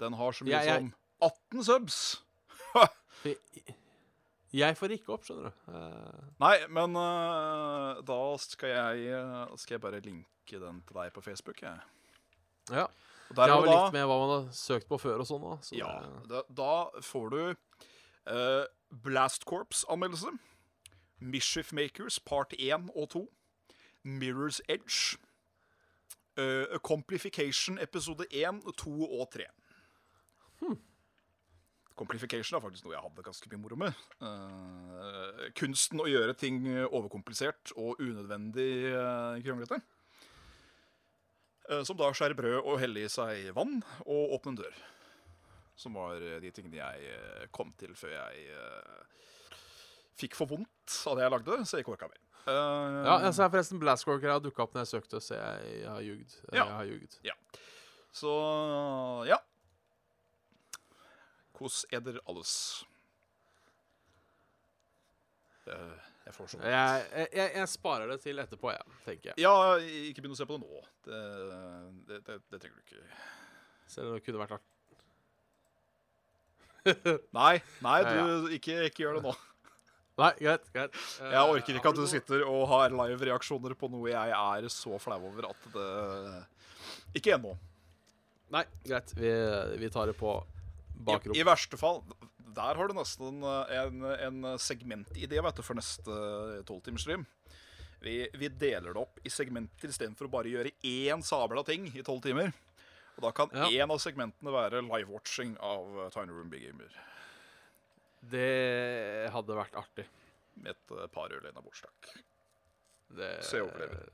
den, 0.00 0.12
har 0.12 0.32
så 0.32 0.44
mye 0.44 0.50
Jeg- 0.50 0.66
jeg- 0.66 0.80
som 0.80 0.94
18 1.22 1.64
subs. 1.64 2.24
Jeg, 4.52 4.76
får 4.76 4.90
ikke 4.96 5.12
opp, 5.14 5.22
skjønner 5.24 5.50
du. 5.50 5.70
Uh... 5.70 6.22
Nei, 6.42 6.56
men 6.74 6.96
uh, 6.98 8.00
da 8.02 8.16
skal 8.42 8.72
jeg, 8.72 9.20
skal 9.62 9.74
jeg 9.76 9.80
bare 9.84 10.00
linke 10.02 10.58
den 10.58 10.80
til 10.88 10.96
deg 10.96 11.12
på 11.14 11.22
Facebook. 11.22 11.60
Jeg. 11.62 11.78
ja. 12.70 12.86
Det 13.30 13.46
har 13.46 13.62
vel 13.62 13.70
litt 13.70 13.92
med 13.94 14.06
hva 14.10 14.16
man 14.18 14.30
har 14.34 14.46
søkt 14.56 14.88
på 14.90 14.98
før 14.98 15.20
og 15.22 15.26
sånn 15.28 15.44
Da, 15.46 15.56
Så 15.62 15.76
ja, 15.78 15.90
det- 16.26 16.44
da, 16.58 16.90
får 17.00 17.30
du 17.30 17.40
uh, 18.26 18.64
Blast 18.90 19.44
Corps-anmeldelse. 19.46 20.32
Mischief 21.20 21.72
Makers 21.72 22.18
part 22.18 22.52
1 22.58 22.90
og 22.96 23.08
2. 23.14 23.22
Mirror's 24.04 24.60
Edge. 24.68 25.18
Uh, 26.38 26.78
Complification 26.82 27.78
episode 27.78 28.24
1, 28.32 28.62
2 28.76 29.06
og 29.20 29.30
3. 29.30 29.44
Complification 32.00 32.56
er 32.56 32.62
faktisk 32.64 32.86
noe 32.86 32.94
jeg 32.94 33.02
hadde 33.04 33.22
ganske 33.26 33.48
mye 33.52 33.60
moro 33.60 33.76
med. 33.76 33.96
Uh, 34.24 35.50
kunsten 35.58 36.00
å 36.00 36.06
gjøre 36.08 36.32
ting 36.40 36.62
overkomplisert 36.88 37.74
og 37.76 38.00
unødvendig 38.00 38.70
uh, 38.94 39.36
kronglete. 39.44 39.82
Eh, 41.70 41.82
som 41.86 41.96
da 41.98 42.08
skjærer 42.14 42.34
brød 42.38 42.56
og 42.64 42.80
heller 42.82 43.06
i 43.06 43.10
seg 43.12 43.50
vann 43.56 43.76
og 44.04 44.34
åpner 44.36 44.54
en 44.54 44.60
dør. 44.64 44.80
Som 45.78 45.94
var 45.96 46.18
eh, 46.20 46.40
de 46.42 46.50
tingene 46.54 46.80
jeg 46.80 47.12
eh, 47.14 47.44
kom 47.54 47.70
til 47.80 47.94
før 47.96 48.16
jeg 48.16 48.48
fikk 50.20 50.34
for 50.36 50.50
vondt 50.50 50.96
av 51.08 51.16
det 51.16 51.24
jeg 51.24 51.32
lagde, 51.32 51.60
så 51.64 51.78
jeg 51.78 51.86
ikke 51.86 51.94
orka 51.96 52.10
mer. 52.10 52.18
Eh, 52.50 52.98
Ja, 53.06 53.14
jeg 53.26 53.36
ser 53.38 53.52
forresten 53.52 53.80
Blastcorker 53.80 54.34
har 54.34 54.42
dukka 54.44 54.66
opp 54.66 54.74
når 54.76 54.84
jeg 54.84 54.92
søkte, 54.96 55.20
så 55.24 55.38
jeg 55.38 55.86
har 55.88 56.02
ljugd. 56.04 56.34
Ja. 56.50 56.64
Jeg 56.66 56.74
har 56.74 56.90
ljugd. 56.90 57.16
Så 58.20 58.34
ja. 59.30 59.38
Kos 61.56 61.84
eder 61.94 62.18
alles. 62.28 62.52
Eh, 65.70 66.09
jeg 66.30 66.36
får 66.38 66.50
sånn 66.54 66.64
Jeg, 66.70 67.04
jeg, 67.34 67.50
jeg 67.58 67.68
sparer 67.74 68.10
det 68.14 68.18
til 68.22 68.40
etterpå, 68.42 68.72
jeg, 68.72 68.98
tenker 69.04 69.32
jeg. 69.32 69.36
Ja, 69.42 69.54
ikke 70.10 70.22
begynn 70.22 70.36
å 70.36 70.40
se 70.40 70.46
på 70.48 70.56
det 70.56 70.64
nå. 70.64 70.82
Det, 71.06 71.20
det, 72.08 72.20
det, 72.28 72.36
det 72.52 72.60
trenger 72.62 72.78
du 72.78 72.82
ikke. 72.86 73.22
Selv 73.90 74.12
om 74.12 74.18
det 74.18 74.24
kunne 74.26 74.42
vært 74.44 74.56
artig. 74.58 74.68
Nei, 77.36 77.54
nei 77.84 77.96
du, 78.06 78.52
ikke, 78.56 78.76
ikke 78.88 79.02
gjør 79.04 79.18
det 79.18 79.24
nå. 79.28 79.34
Nei, 80.20 80.30
greit. 80.40 80.68
greit. 80.74 80.96
Eh, 81.20 81.32
Jeg 81.32 81.54
orker 81.54 81.76
ikke 81.78 81.92
at 81.92 81.98
du 81.98 82.06
sitter 82.08 82.44
og 82.44 82.62
har 82.70 82.92
live 82.92 83.28
reaksjoner 83.30 83.74
på 83.78 83.88
noe 83.92 84.08
jeg 84.10 84.32
er 84.36 84.68
så 84.72 84.98
flau 85.00 85.18
over 85.30 85.50
at 85.50 85.68
det 85.74 85.90
Ikke 87.20 87.36
ennå. 87.36 87.54
Nei, 88.52 88.64
greit. 88.84 89.12
Vi, 89.16 89.30
vi 89.80 89.90
tar 89.92 90.10
det 90.10 90.16
på 90.18 90.34
I. 91.08 91.40
I 91.40 91.46
verste 91.46 91.78
fall 91.80 92.02
Der 92.56 92.78
har 92.78 92.88
du 92.90 92.94
nesten 92.96 93.42
eh, 93.46 93.74
en, 93.84 94.04
en 94.14 94.48
segmentidé 94.58 95.42
for 95.66 95.78
neste 95.78 96.16
tolvtimersstream. 96.68 97.26
Vi, 98.00 98.16
vi 98.40 98.48
deler 98.48 98.94
det 98.96 99.02
opp 99.02 99.20
i 99.24 99.32
segmenter 99.32 99.92
istedenfor 99.92 100.28
å 100.28 100.32
bare 100.32 100.48
gjøre 100.52 100.72
én 100.88 101.20
sabla 101.24 101.62
ting 101.68 101.90
i 101.92 102.04
tolv 102.06 102.22
timer. 102.24 102.52
Og 103.18 103.26
da 103.26 103.32
kan 103.36 103.52
Ja. 103.52 103.68
av 103.92 104.00
segmentene 104.00 104.54
være 104.54 104.80
live-watching 104.86 105.56
av 105.60 105.98
eh, 106.06 106.10
Tiny 106.14 106.32
Room 106.32 106.48
Big 106.52 106.64
Gamer. 106.64 106.94
Det 108.30 109.30
hadde 109.32 109.56
vært 109.58 109.76
artig. 109.76 110.06
Med 110.60 110.72
et 110.74 110.96
eh, 110.96 111.06
par 111.12 111.32
øl 111.32 111.44
innabords, 111.50 111.84
takk. 111.84 112.10
Det... 113.10 113.30
Så 113.44 113.60
jeg 113.60 113.68
overlever. 113.68 114.08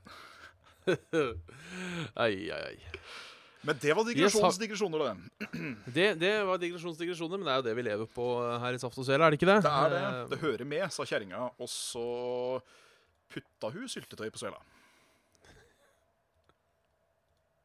ai, 2.15 2.33
ai, 2.51 2.61
ai. 2.73 2.77
Men 3.67 3.79
det 3.83 3.93
var 3.97 4.05
digresjonsdigresjoner, 4.07 5.01
det. 5.03 5.47
Det, 5.97 6.05
det 6.21 6.31
var 6.47 6.59
digresjonsdigresjoner, 6.61 7.37
men 7.41 7.47
det 7.49 7.53
er 7.53 7.59
jo 7.61 7.65
det 7.67 7.75
vi 7.75 7.83
lever 7.89 8.07
på 8.15 8.27
her 8.63 8.77
i 8.77 8.79
Saft 8.79 8.97
og 9.01 9.07
Svele, 9.07 9.27
er 9.27 9.33
det 9.35 9.39
ikke 9.41 9.49
det? 9.49 9.57
Det 9.65 9.73
er 9.75 9.93
det. 9.93 10.01
Eh, 10.07 10.21
Det 10.31 10.39
hører 10.45 10.63
med, 10.71 10.85
sa 10.95 11.03
kjerringa, 11.09 11.41
og 11.59 11.67
så 11.71 12.05
putta 13.33 13.71
hun 13.75 13.89
syltetøy 13.91 14.29
på 14.31 14.39
svela. 14.39 14.61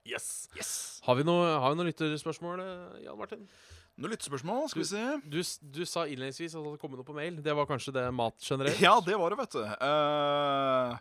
Yes. 0.07 0.48
Yes. 0.59 0.72
Har 1.07 1.14
vi 1.14 1.22
noe, 1.26 1.44
har 1.62 1.70
vi 1.70 1.78
noe 1.78 1.86
lytterspørsmål, 1.92 2.61
eh, 2.64 3.05
Jan 3.07 3.18
Martin? 3.20 3.44
Noen 4.00 4.14
lyttespørsmål, 4.16 4.64
skal 4.72 4.82
vi 4.82 4.88
se. 4.88 5.03
Du, 5.30 5.38
s- 5.44 5.61
du 5.62 5.84
sa 5.86 6.07
innledningsvis 6.09 6.55
at 6.57 6.59
det 6.59 6.64
hadde 6.72 6.80
kommet 6.82 6.98
noe 6.98 7.07
på 7.07 7.14
mail. 7.14 7.36
Det 7.44 7.55
var 7.55 7.68
kanskje 7.68 7.92
det 7.94 8.07
mat 8.16 8.34
generelt? 8.42 8.80
Ja, 8.82 8.96
det 9.05 9.14
var 9.20 9.30
det, 9.30 9.38
vet 9.44 9.55
du. 9.55 9.62
Eh, 9.62 10.96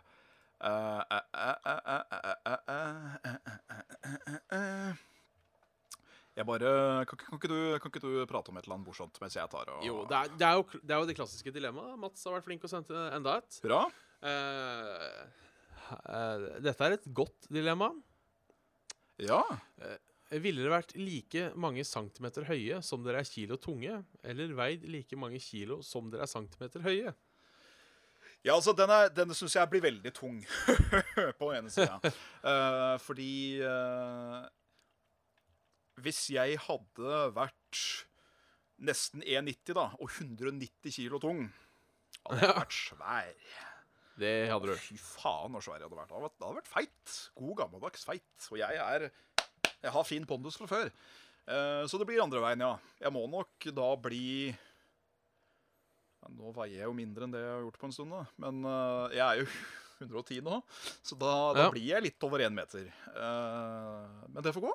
Jeg 6.32 6.46
bare 6.48 6.70
kan, 7.08 7.18
kan, 7.18 7.36
ikke 7.36 7.50
du, 7.50 7.56
kan 7.82 7.90
ikke 7.90 8.00
du 8.00 8.12
prate 8.30 8.48
om 8.52 8.56
et 8.56 8.64
eller 8.64 8.78
annet 8.78 8.88
morsomt 8.88 9.18
mens 9.20 9.34
jeg 9.36 9.50
tar 9.52 9.68
og 9.74 9.82
Jo, 9.84 10.04
det 10.08 10.16
er, 10.16 10.30
det, 10.38 10.46
er 10.48 10.54
jo, 10.56 10.64
det 10.80 10.94
er 10.94 11.02
jo 11.02 11.08
det 11.10 11.16
klassiske 11.18 11.52
dilemmaet. 11.52 11.98
Mats 12.00 12.24
har 12.24 12.38
vært 12.38 12.46
flink 12.46 12.64
å 12.64 12.70
sende 12.72 13.02
enda 13.12 13.34
et. 13.42 13.58
Hurra? 13.64 13.82
Uh, 14.22 15.18
uh, 15.98 16.46
dette 16.64 16.88
er 16.88 16.96
et 16.96 17.10
godt 17.12 17.50
dilemma. 17.52 17.90
Ja. 19.20 19.42
Ville 20.32 20.62
dere 20.62 20.78
vært 20.78 20.94
like 20.96 21.50
mange 21.60 21.84
centimeter 21.84 22.46
høye 22.48 22.80
som 22.86 23.04
dere 23.04 23.20
er 23.20 23.28
kilo 23.28 23.58
tunge, 23.60 23.98
eller 24.24 24.54
veid 24.56 24.86
like 24.88 25.18
mange 25.20 25.42
kilo 25.42 25.82
som 25.84 26.08
dere 26.12 26.24
er 26.24 26.32
centimeter 26.32 26.86
høye? 26.86 27.12
Ja, 28.42 28.56
altså, 28.56 28.72
denne, 28.74 29.06
denne 29.14 29.36
syns 29.38 29.54
jeg 29.54 29.70
blir 29.70 29.84
veldig 29.84 30.10
tung 30.16 30.40
på 31.38 31.50
den 31.52 31.60
ene 31.60 31.70
sida. 31.70 31.98
uh, 32.48 32.96
fordi 33.02 33.62
uh, 33.62 34.42
Hvis 36.02 36.24
jeg 36.34 36.58
hadde 36.64 37.20
vært 37.36 37.82
nesten 38.82 39.22
1,90 39.22 39.76
da, 39.78 39.86
og 39.94 40.10
190 40.10 40.96
kilo 40.96 41.22
tung, 41.22 41.44
hadde 42.26 42.42
jeg 42.42 42.58
vært 42.58 42.74
svær. 42.74 43.52
Det 44.18 44.34
hadde 44.50 44.72
du. 44.72 44.74
Fy 44.88 44.98
faen, 44.98 45.54
så 45.54 45.68
svær 45.68 45.78
jeg 45.78 45.86
hadde 45.86 46.00
vært. 46.00 46.10
Det 46.10 46.46
hadde 46.48 46.58
vært, 46.58 46.72
feit. 46.72 47.14
God, 47.38 47.54
gammeldags 47.62 48.08
feit. 48.08 48.48
Og 48.50 48.58
jeg 48.58 48.82
er 48.82 49.10
Jeg 49.82 49.90
har 49.94 50.06
fin 50.06 50.26
pondus 50.26 50.58
fra 50.58 50.66
før. 50.70 50.90
Uh, 51.46 51.86
så 51.86 51.98
det 51.98 52.10
blir 52.10 52.22
andre 52.22 52.42
veien, 52.42 52.66
ja. 52.66 52.74
Jeg 53.06 53.14
må 53.14 53.22
nok 53.30 53.70
da 53.70 53.88
bli 54.02 54.50
Nå 56.30 56.52
veier 56.54 56.78
jeg 56.82 56.86
jo 56.86 56.92
mindre 56.96 57.24
enn 57.26 57.32
det 57.34 57.40
jeg 57.42 57.50
har 57.54 57.62
gjort 57.64 57.78
på 57.82 57.86
en 57.88 57.92
stund, 57.96 58.10
da. 58.14 58.22
Men 58.44 58.54
uh, 58.64 59.08
jeg 59.10 59.26
er 59.26 59.36
jo 59.42 59.46
110 60.06 60.40
nå, 60.46 60.60
så 61.06 61.14
da, 61.18 61.32
da 61.56 61.60
Ja. 61.66 61.70
blir 61.74 61.86
jeg 61.86 62.02
litt 62.06 62.24
over 62.26 62.38
én 62.46 62.54
meter. 62.54 62.84
Uh, 63.14 64.06
men 64.32 64.42
det 64.42 64.54
får 64.54 64.62
gå. 64.68 64.72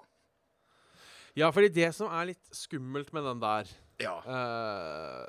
Ja, 1.38 1.52
fordi 1.54 1.70
det 1.70 1.92
som 1.96 2.08
er 2.10 2.26
litt 2.32 2.48
skummelt 2.56 3.12
med 3.14 3.24
den 3.28 3.40
der 3.44 3.64
Ja. 4.02 4.16
uh, 4.26 5.26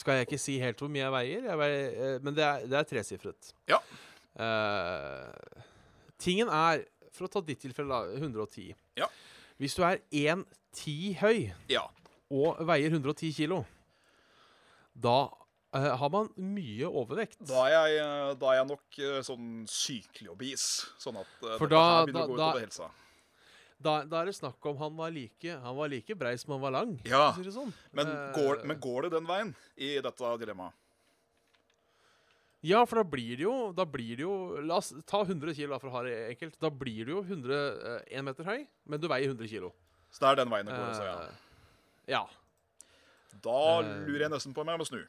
Skal 0.00 0.14
jeg 0.18 0.26
ikke 0.28 0.40
si 0.42 0.56
helt 0.58 0.78
hvor 0.80 0.88
mye 0.90 1.04
jeg 1.04 1.12
veier, 1.14 1.42
jeg 1.50 1.58
veier 1.60 2.18
men 2.24 2.34
det 2.34 2.44
er, 2.44 2.64
det 2.66 2.78
er 2.80 2.84
tresifret. 2.88 3.52
Ja. 3.70 3.78
Tingen 6.18 6.48
er, 6.50 6.82
for 7.14 7.28
å 7.28 7.30
ta 7.30 7.40
ditt 7.46 7.60
tilfelle, 7.62 7.94
da, 7.94 8.00
110. 8.18 8.72
Ja. 8.98 9.06
Hvis 9.58 9.74
du 9.78 9.82
er 9.86 10.00
1,10 10.10 11.14
høy 11.22 11.52
ja. 11.70 11.84
og 12.30 12.58
veier 12.66 12.90
110 12.90 13.30
kilo, 13.38 13.62
da 14.98 15.18
uh, 15.30 15.90
har 16.00 16.10
man 16.12 16.30
mye 16.36 16.88
overvekt. 16.88 17.40
Da 17.48 17.66
er 17.66 17.74
jeg, 17.74 17.98
eh, 18.04 18.30
da 18.40 18.52
er 18.52 18.60
jeg 18.60 18.70
nok 18.70 19.00
uh, 19.02 19.18
sånn 19.26 19.50
sykelig 19.70 20.32
obese. 20.34 20.88
Sånn 21.02 21.20
at 21.20 21.30
uh, 21.44 21.54
For 21.60 21.70
da- 21.70 22.04
begynner 22.06 22.24
å 22.26 22.32
gå 22.32 22.40
da- 22.40 22.50
utover 22.50 22.66
helsa. 22.66 22.90
Da, 23.78 23.92
da 24.10 24.24
er 24.24 24.26
det 24.26 24.34
snakk 24.34 24.64
om 24.66 24.80
han 24.80 24.96
var 24.98 25.12
like, 25.14 25.52
han 25.62 25.76
var 25.76 25.90
like 25.92 26.14
brei 26.18 26.32
som 26.40 26.56
han 26.56 26.64
var 26.64 26.74
lang. 26.74 26.96
Ja, 27.06 27.30
sånn. 27.38 27.70
Men 27.94 28.10
går, 28.34 28.64
men 28.66 28.80
går 28.82 29.06
det 29.06 29.12
den 29.12 29.28
veien 29.28 29.52
i 29.78 29.92
dette 30.02 30.32
dilemmaet? 30.42 30.74
Ja, 32.66 32.80
for 32.90 32.98
da 32.98 33.04
blir 33.06 33.36
det 33.38 33.44
jo 33.44 33.70
Da 33.70 33.84
blir 33.86 34.16
det 34.18 34.24
jo 34.24 34.58
La 34.66 34.80
oss 34.80 34.88
ta 35.06 35.20
100 35.22 35.54
kilo 35.54 35.76
for 35.78 35.92
å 35.92 35.94
ha 35.94 36.02
det 36.08 36.16
enkelt. 36.32 36.56
Da 36.58 36.70
blir 36.74 37.06
du 37.06 37.12
jo 37.12 37.22
100, 37.22 37.54
eh, 37.54 38.16
1 38.18 38.26
meter 38.26 38.48
høy, 38.48 38.66
men 38.84 38.98
du 39.00 39.06
veier 39.06 39.30
100 39.30 39.46
kilo. 39.46 39.70
Så 40.10 40.24
det 40.24 40.32
er 40.32 40.40
den 40.42 40.50
veien 40.50 40.66
det 40.66 40.74
går 40.74 40.94
så 40.96 41.06
ja. 41.06 41.16
Eh, 41.22 42.14
ja. 42.16 42.24
Da 43.32 43.60
eh. 43.82 43.90
lurer 44.08 44.26
jeg 44.26 44.34
nesten 44.34 44.54
på 44.56 44.64
om 44.64 44.72
jeg 44.72 44.80
må 44.80 44.88
snu. 44.88 45.00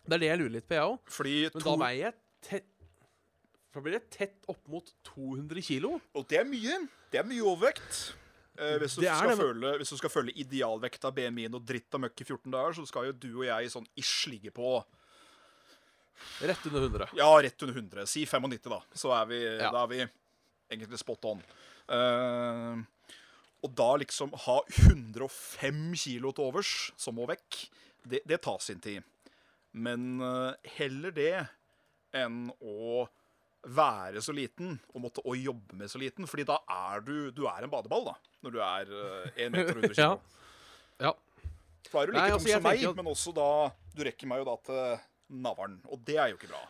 Det 0.00 0.16
er 0.16 0.22
det 0.22 0.30
jeg 0.30 0.40
lurer 0.40 0.54
litt 0.56 0.68
på, 0.68 0.76
jeg 0.78 0.92
òg. 0.94 1.16
Men 1.54 1.66
da 1.66 1.74
veier 1.84 2.04
jeg 2.06 2.14
tett 2.46 2.68
Da 3.70 3.82
blir 3.84 3.94
det 3.94 4.06
tett 4.10 4.48
opp 4.50 4.62
mot 4.70 4.88
200 5.06 5.62
kilo. 5.62 5.98
Og 6.18 6.24
det 6.30 6.40
er 6.40 6.48
mye. 6.48 6.80
Det 7.12 7.20
er 7.20 7.26
mye 7.28 7.44
overvekt. 7.44 8.00
Eh, 8.58 8.76
hvis, 8.82 8.96
du 8.98 9.06
er 9.06 9.36
følge, 9.38 9.76
hvis 9.80 9.92
du 9.94 9.98
skal 10.00 10.12
følge 10.12 10.34
idealvekta 10.42 11.12
BMI-en 11.14 11.54
og 11.56 11.62
dritt 11.68 11.94
og 11.96 12.02
møkk 12.04 12.24
i 12.24 12.26
14 12.26 12.50
dager, 12.50 12.74
så 12.76 12.86
skal 12.88 13.06
jo 13.08 13.14
du 13.14 13.28
og 13.30 13.44
jeg 13.46 13.70
sånn 13.72 13.86
ish 14.00 14.26
ligge 14.32 14.52
på 14.54 14.80
Rett 16.44 16.66
under 16.68 16.82
100. 16.84 17.06
Ja, 17.16 17.28
rett 17.42 17.62
under 17.62 17.78
100. 17.78 18.06
Si 18.06 18.26
95, 18.26 18.68
da. 18.68 18.82
Så 18.92 19.08
er 19.16 19.26
vi, 19.26 19.38
Ja. 19.40 19.70
da 19.72 19.84
er 19.84 19.88
vi 19.88 20.00
egentlig 20.68 20.98
spot 21.00 21.24
on. 21.24 21.42
Eh, 21.88 22.82
og 23.62 23.72
da 23.76 23.88
liksom 24.00 24.32
ha 24.46 24.58
105 24.88 25.80
kilo 26.00 26.32
til 26.32 26.46
overs, 26.50 26.70
som 27.00 27.16
må 27.18 27.26
vekk, 27.30 27.58
det, 28.08 28.22
det 28.28 28.38
tar 28.44 28.58
sin 28.64 28.80
tid. 28.80 29.02
Men 29.76 30.20
eh, 30.24 30.70
heller 30.78 31.12
det 31.14 31.32
enn 32.16 32.48
å 32.58 33.04
være 33.70 34.22
så 34.24 34.32
liten 34.32 34.78
og 34.94 35.02
måtte 35.04 35.22
å 35.28 35.34
jobbe 35.36 35.76
med 35.76 35.90
så 35.92 36.00
liten. 36.00 36.24
Fordi 36.26 36.46
da 36.48 36.56
er 36.72 37.02
du 37.04 37.30
Du 37.36 37.42
er 37.46 37.66
en 37.66 37.70
badeball, 37.72 38.06
da. 38.08 38.14
Når 38.40 38.54
du 38.54 38.60
er 38.64 38.88
uh, 38.88 39.26
1 39.36 39.52
meter 39.52 39.76
og 39.78 39.84
100 39.84 40.00
Ja. 40.00 40.08
kilo. 40.16 40.46
Ja. 41.04 41.12
For 41.90 41.98
da 41.98 42.02
er 42.02 42.06
du 42.08 42.14
like 42.16 42.24
Nei, 42.24 42.32
altså, 42.38 42.54
som 42.56 42.64
meg, 42.64 42.82
at- 42.88 42.96
men 42.96 43.10
også 43.12 43.34
da 43.36 43.48
Du 43.94 44.00
rekker 44.06 44.28
meg 44.32 44.40
jo 44.40 44.48
da 44.48 44.56
til 44.64 45.04
navlen. 45.44 45.76
Og 45.92 46.00
det 46.08 46.16
er 46.16 46.32
jo 46.32 46.38
ikke 46.40 46.50
bra. 46.54 46.62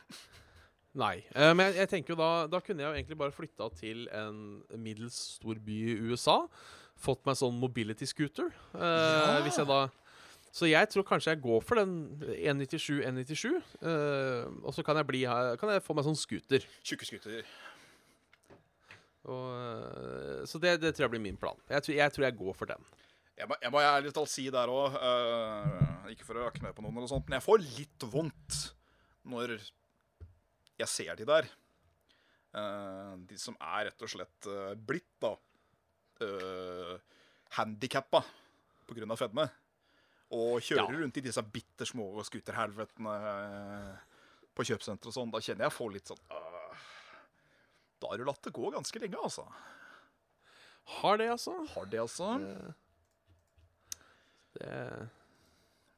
Nei. 1.01 1.15
Eh, 1.31 1.53
men 1.55 1.69
jeg, 1.71 1.77
jeg 1.85 1.93
tenker 1.95 2.17
jo 2.17 2.19
da 2.19 2.31
Da 2.51 2.61
kunne 2.67 2.83
jeg 2.83 2.91
jo 2.91 2.99
egentlig 2.99 3.21
bare 3.23 3.37
flytta 3.39 3.71
til 3.79 4.05
en 4.11 4.43
middels 4.83 5.21
stor 5.39 5.63
by 5.63 5.79
i 5.95 5.97
USA. 6.11 6.41
Fått 7.01 7.25
meg 7.29 7.39
sånn 7.41 7.57
mobility 7.61 8.09
scooter. 8.09 8.53
Uh, 8.75 8.85
Ja. 8.85 9.41
Hvis 9.47 9.59
jeg 9.61 9.69
da 9.71 9.89
Så 10.53 10.67
jeg 10.67 10.89
tror 10.91 11.05
kanskje 11.07 11.31
jeg 11.31 11.43
går 11.45 11.61
for 11.63 11.79
den 11.79 11.93
197 12.27 13.05
197. 13.07 13.61
Uh, 13.81 14.51
og 14.67 14.75
så 14.75 14.83
kan 14.83 14.99
jeg 14.99 15.07
bli 15.07 15.23
Kan 15.61 15.71
jeg 15.71 15.85
få 15.87 15.95
meg 15.95 16.09
sånn 16.09 16.19
scooter. 16.19 16.67
Tjukke 16.83 17.07
scooter. 17.07 17.45
Og, 19.29 19.47
eh, 19.53 20.45
så 20.49 20.59
det, 20.59 20.79
det 20.81 20.95
tror 20.97 21.07
jeg 21.07 21.13
blir 21.13 21.23
min 21.23 21.37
plan. 21.37 21.59
Jeg 21.69 21.85
tror 21.85 21.97
jeg, 21.97 22.13
tror 22.15 22.25
jeg 22.25 22.37
går 22.39 22.55
for 22.57 22.71
den. 22.71 22.87
Jeg 23.37 23.49
må, 23.49 23.57
jeg 23.63 23.73
må 23.73 23.83
ærlig 23.85 24.13
talt 24.17 24.33
si 24.33 24.47
der 24.53 24.73
òg, 24.73 24.97
ikke 26.13 26.27
for 26.29 26.41
å 26.41 26.47
rakke 26.47 26.65
ned 26.65 26.75
på 26.77 26.85
noen, 26.85 26.97
eller 26.97 27.09
sånt, 27.09 27.29
men 27.29 27.39
jeg 27.39 27.45
får 27.47 27.63
litt 27.65 28.07
vondt 28.13 28.59
når 29.29 29.55
jeg 30.81 30.89
ser 30.89 31.17
de 31.21 31.29
der. 31.29 31.49
Uh, 32.51 33.15
de 33.31 33.37
som 33.39 33.55
er 33.63 33.87
rett 33.87 34.03
og 34.03 34.11
slett 34.11 34.47
eh, 34.51 34.73
blitt 34.75 35.07
da 35.23 35.37
uh, 36.23 36.97
handikappa 37.57 38.23
pga. 38.91 39.17
fedme. 39.17 39.49
Og 40.31 40.61
kjører 40.63 40.93
Ja. 40.95 41.01
rundt 41.01 41.17
i 41.19 41.25
disse 41.25 41.43
bitte 41.43 41.87
små 41.87 42.23
scooterhelvetene 42.23 43.15
eh, 43.31 43.97
på 44.55 44.63
kjøpesenter 44.63 45.11
og 45.11 45.15
sånn. 45.17 45.31
Da 45.35 45.41
kjenner 45.43 45.67
jeg 45.67 45.75
får 45.75 45.91
litt 45.97 46.07
sånn 46.13 46.21
uh, 46.31 46.85
Da 48.01 48.13
har 48.13 48.19
du 48.19 48.25
latt 48.29 48.43
det 48.47 48.53
gå 48.55 48.71
ganske 48.71 49.03
lenge, 49.03 49.19
altså. 49.19 49.47
Har 51.01 51.19
det, 51.19 51.27
altså. 51.35 51.57
Har 51.75 51.87
det, 51.91 51.99
altså. 52.01 52.29
Det, 54.55 54.71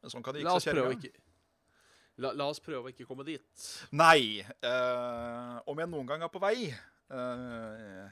Men 0.03 0.11
sånn 0.13 0.25
kan 0.25 0.35
det 0.37 0.47
oss 0.49 0.65
så 0.65 0.73
kjerringa. 0.73 0.97
ikke, 0.97 1.13
la, 2.25 2.33
la 2.37 2.49
oss 2.53 2.61
prøve 2.61 2.89
å 2.89 2.93
ikke 2.93 3.07
komme 3.09 3.25
dit. 3.29 3.69
Nei. 3.93 4.43
Uh, 4.65 5.61
om 5.71 5.79
jeg 5.81 5.89
noen 5.93 6.09
gang 6.09 6.25
er 6.25 6.33
på 6.33 6.41
vei, 6.43 6.57
eh, 6.73 8.11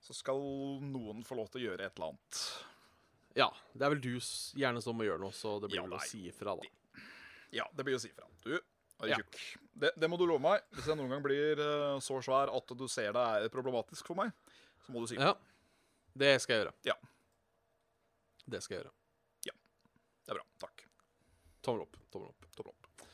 så 0.00 0.14
skal 0.16 0.40
noen 0.84 1.24
få 1.26 1.36
lov 1.38 1.48
til 1.52 1.60
å 1.62 1.64
gjøre 1.70 1.86
et 1.88 1.96
eller 1.98 2.12
annet. 2.12 2.42
Ja, 3.38 3.48
det 3.74 3.84
er 3.86 3.92
vel 3.94 4.00
du 4.02 4.12
gjerne 4.58 4.80
som 4.82 4.96
må 4.98 5.04
gjøre 5.06 5.20
noe, 5.22 5.34
så 5.36 5.56
det 5.62 5.68
blir 5.70 5.80
Ja, 5.82 5.86
vel 5.86 5.98
å 5.98 6.02
si 6.06 6.24
ifra, 6.30 6.54
da. 6.58 7.02
Ja, 7.54 7.66
det 7.76 7.84
blir 7.86 7.96
å 7.98 8.00
si 8.02 8.08
ifra. 8.10 8.26
Du 8.44 8.54
er 8.56 9.08
Ja. 9.12 9.16
tjukk. 9.20 9.36
Det, 9.78 9.92
det 9.96 10.08
må 10.10 10.18
du 10.18 10.24
love 10.26 10.42
meg. 10.42 10.62
Hvis 10.74 10.88
jeg 10.90 10.96
noen 10.98 11.10
gang 11.12 11.22
blir 11.22 11.60
eh, 11.62 11.98
så 12.02 12.18
svær 12.24 12.50
at 12.56 12.66
du 12.76 12.86
ser 12.90 13.12
det 13.14 13.26
er 13.44 13.52
problematisk 13.52 14.06
for 14.10 14.18
meg, 14.18 14.32
så 14.84 14.90
må 14.92 15.00
du 15.04 15.06
si 15.10 15.14
ifra. 15.14 15.34
Ja. 15.34 15.36
Det 16.18 16.32
skal 16.42 16.56
jeg 16.56 16.64
gjøre. 16.64 16.74
Ja. 16.88 16.96
Det 18.48 18.62
skal 18.64 18.76
jeg 18.78 18.84
gjøre. 18.84 18.94
Ja. 19.46 19.54
Det 20.26 20.32
er 20.34 20.40
bra. 20.40 20.46
Takk. 20.64 20.84
Tommel 21.62 21.84
opp. 21.86 21.96
Tommel 22.10 22.32
opp. 22.32 22.48
Tommel 22.56 22.72
opp. 22.74 23.06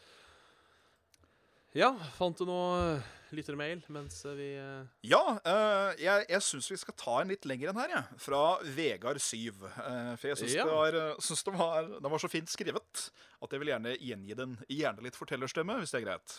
Ja, 1.74 1.91
fant 2.16 2.39
du 2.39 2.47
noe 2.47 3.03
lyttermail 3.37 3.82
mens 3.93 4.20
vi 4.39 4.49
uh... 4.61 4.87
Ja, 5.07 5.20
uh, 5.37 5.91
jeg, 6.01 6.26
jeg 6.30 6.45
syns 6.47 6.70
vi 6.72 6.78
skal 6.80 6.97
ta 7.01 7.18
en 7.20 7.32
litt 7.32 7.47
lengre 7.49 7.72
enn 7.72 7.80
her, 7.82 7.95
jeg. 7.97 8.18
Fra 8.24 8.43
Vegard 8.76 9.20
Syv. 9.22 9.62
Uh, 9.76 10.14
for 10.20 10.30
jeg 10.30 10.41
syns 10.43 10.57
Ja. 10.57 10.64
det, 10.66 10.72
var, 10.72 10.99
eh, 10.99 11.93
den 11.99 12.11
var 12.14 12.22
så 12.22 12.30
fint 12.32 12.51
skrevet 12.53 13.07
at 13.45 13.55
jeg 13.55 13.62
vil 13.62 13.72
gjerne 13.74 13.95
gjengi 13.99 14.39
den 14.39 14.59
gjerne 14.70 15.05
litt 15.05 15.18
fortellerstemme, 15.18 15.78
hvis 15.82 15.95
det 15.95 16.03
er 16.03 16.07
greit. 16.09 16.39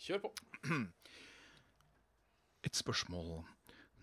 Kjør 0.00 0.24
på. 0.26 0.34
Et 2.66 2.76
spørsmål. 2.76 3.40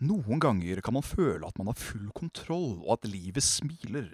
Noen 0.05 0.41
ganger 0.41 0.81
kan 0.85 0.93
man 0.93 1.05
føle 1.05 1.47
at 1.47 1.57
man 1.57 1.71
har 1.71 1.77
full 1.79 2.11
kontroll, 2.17 2.77
og 2.85 2.99
at 2.99 3.07
livet 3.09 3.45
smiler. 3.45 4.11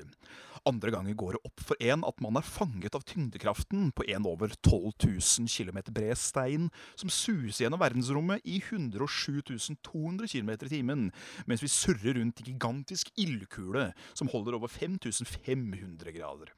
Andre 0.69 0.93
ganger 0.95 1.17
går 1.19 1.35
det 1.35 1.41
opp 1.49 1.63
for 1.67 1.83
en 1.83 2.05
at 2.07 2.21
man 2.23 2.39
er 2.39 2.47
fanget 2.47 2.95
av 2.95 3.03
tyngdekraften 3.09 3.89
på 3.95 4.05
en 4.13 4.27
over 4.29 4.53
12 4.63 4.93
000 5.03 5.49
km 5.51 5.81
bred 5.91 6.15
stein 6.19 6.69
som 6.95 7.11
suser 7.11 7.65
gjennom 7.65 7.81
verdensrommet 7.83 8.45
i 8.47 8.61
107 8.63 9.41
200 9.83 10.31
km 10.31 10.53
i 10.55 10.71
timen, 10.71 11.05
mens 11.45 11.63
vi 11.65 11.71
surrer 11.71 12.15
rundt 12.15 12.39
i 12.39 12.47
gigantisk 12.53 13.11
ildkule 13.19 13.89
som 14.15 14.31
holder 14.31 14.55
over 14.55 14.71
5500 14.71 16.15
grader. 16.15 16.55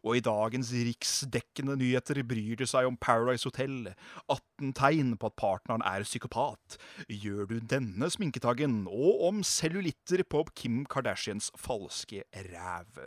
Og 0.00 0.16
i 0.16 0.22
dagens 0.24 0.70
riksdekkende 0.72 1.76
nyheter 1.80 2.22
bryr 2.24 2.56
det 2.60 2.68
seg 2.70 2.88
om 2.88 2.96
Paradise 3.00 3.48
Hotel, 3.48 3.90
18 4.32 4.72
tegn 4.78 5.14
på 5.20 5.28
at 5.28 5.36
partneren 5.40 5.84
er 5.84 6.06
psykopat, 6.08 6.78
gjør 7.08 7.50
du 7.50 7.56
denne 7.60 8.08
sminketaggen, 8.12 8.82
og 8.88 9.26
om 9.28 9.44
cellulitter 9.46 10.24
på 10.24 10.46
Kim 10.56 10.82
Kardashians 10.88 11.50
falske 11.60 12.24
ræv. 12.32 13.04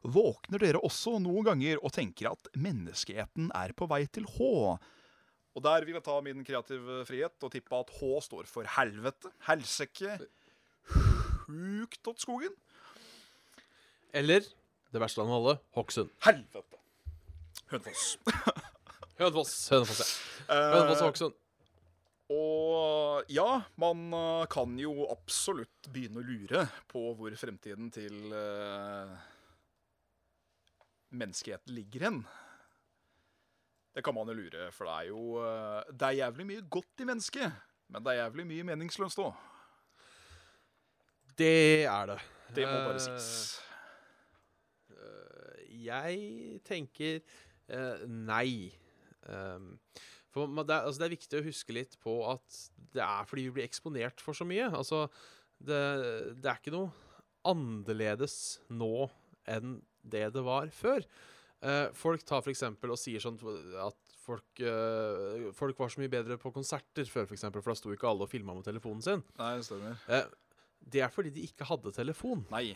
Våkner 0.00 0.62
dere 0.62 0.80
også 0.84 1.18
noen 1.20 1.44
ganger 1.50 1.80
og 1.84 1.92
tenker 1.96 2.30
at 2.30 2.52
menneskeheten 2.56 3.50
er 3.56 3.74
på 3.76 3.88
vei 3.90 4.06
til 4.12 4.28
H? 4.36 4.48
Og 5.50 5.64
der 5.64 5.84
vil 5.84 5.96
jeg 5.98 6.06
ta 6.06 6.14
min 6.24 6.44
kreative 6.46 7.02
frihet 7.08 7.44
og 7.44 7.52
tippe 7.52 7.80
at 7.80 7.90
H 7.98 8.12
står 8.28 8.48
for 8.48 8.68
helvete, 8.76 9.32
helsike, 9.48 10.16
sjukt 11.44 12.12
åt 12.12 12.22
skogen. 12.22 12.54
Eller 14.16 14.46
det 14.90 15.02
verste 15.02 15.22
av 15.22 15.28
dem 15.28 15.36
alle 15.36 15.56
Hokksund. 15.76 16.10
Helvete. 16.26 16.80
Hønefoss. 17.70 18.06
Hønefoss. 19.20 19.54
Hønefoss, 19.70 20.00
ja. 20.02 20.56
Eh, 20.56 20.72
Hønefoss 20.74 21.02
og 21.02 21.10
Hokksund. 21.10 21.38
Og 22.30 23.30
ja, 23.30 23.48
man 23.82 24.04
eh, 24.14 24.44
kan 24.50 24.76
jo 24.78 25.06
absolutt 25.10 25.90
begynne 25.90 26.22
å 26.22 26.26
lure 26.26 26.66
på 26.90 27.02
hvor 27.18 27.34
fremtiden 27.38 27.90
til 27.94 28.30
uh, 28.30 29.10
menneskeheten 31.10 31.74
ligger 31.74 32.06
hen. 32.06 32.20
Det 33.90 34.04
kan 34.06 34.14
man 34.14 34.30
jo 34.30 34.38
lure, 34.38 34.68
for 34.74 34.86
det 34.86 34.94
er 34.94 35.08
jo 35.10 35.22
uh, 35.42 35.80
Det 35.90 36.06
er 36.06 36.20
jævlig 36.20 36.46
mye 36.52 36.66
godt 36.70 37.02
i 37.02 37.08
mennesket, 37.10 37.62
men 37.90 38.06
det 38.06 38.12
er 38.12 38.22
jævlig 38.24 38.46
mye 38.52 38.68
meningsløst 38.70 39.22
òg. 39.22 39.34
Det 41.40 41.86
er 41.88 42.14
det. 42.14 42.20
Det 42.54 42.66
må 42.68 42.78
bare 42.86 43.02
sies. 43.02 43.32
Jeg 45.84 46.60
tenker 46.66 47.20
eh, 47.70 48.06
nei. 48.06 48.70
Um, 49.26 49.74
for 50.30 50.46
det, 50.46 50.70
er- 50.76 50.86
altså 50.86 51.02
det 51.02 51.08
er 51.08 51.16
viktig 51.16 51.40
å 51.40 51.46
huske 51.46 51.74
litt 51.76 51.96
på 52.02 52.14
at 52.30 52.60
det 52.94 53.02
er 53.04 53.26
fordi 53.28 53.48
vi 53.48 53.54
blir 53.58 53.66
eksponert 53.68 54.22
for 54.22 54.36
så 54.36 54.46
mye. 54.48 54.68
Altså, 54.70 55.04
det, 55.60 55.80
det 56.40 56.50
er 56.50 56.60
ikke 56.60 56.74
noe 56.74 56.92
annerledes 57.50 58.34
nå 58.72 59.08
enn 59.50 59.78
det 60.02 60.26
det 60.34 60.42
var 60.46 60.70
før. 60.74 61.04
Uh, 61.60 61.88
folk 61.96 62.22
tar 62.24 62.40
for 62.44 62.52
eksempel 62.52 62.92
og 62.94 63.00
sier 63.00 63.20
sånn 63.20 63.36
at 63.84 64.14
folk, 64.24 64.62
uh, 64.64 65.50
folk 65.56 65.80
var 65.80 65.92
så 65.92 66.00
mye 66.00 66.12
bedre 66.12 66.38
på 66.40 66.52
konserter 66.54 67.04
før, 67.08 67.26
for, 67.28 67.36
eksempel, 67.36 67.60
for 67.64 67.74
da 67.74 67.80
sto 67.80 67.92
ikke 67.92 68.08
alle 68.08 68.24
og 68.24 68.32
filma 68.32 68.54
med 68.56 68.64
telefonen 68.68 69.04
sin. 69.04 69.24
Nei, 69.40 69.50
det 69.60 69.66
stemmer. 69.68 69.98
Eh, 70.08 70.30
det 70.94 71.02
er 71.04 71.12
fordi 71.12 71.32
de 71.36 71.44
ikke 71.50 71.66
hadde 71.68 71.92
telefon. 71.92 72.46
Nei, 72.52 72.70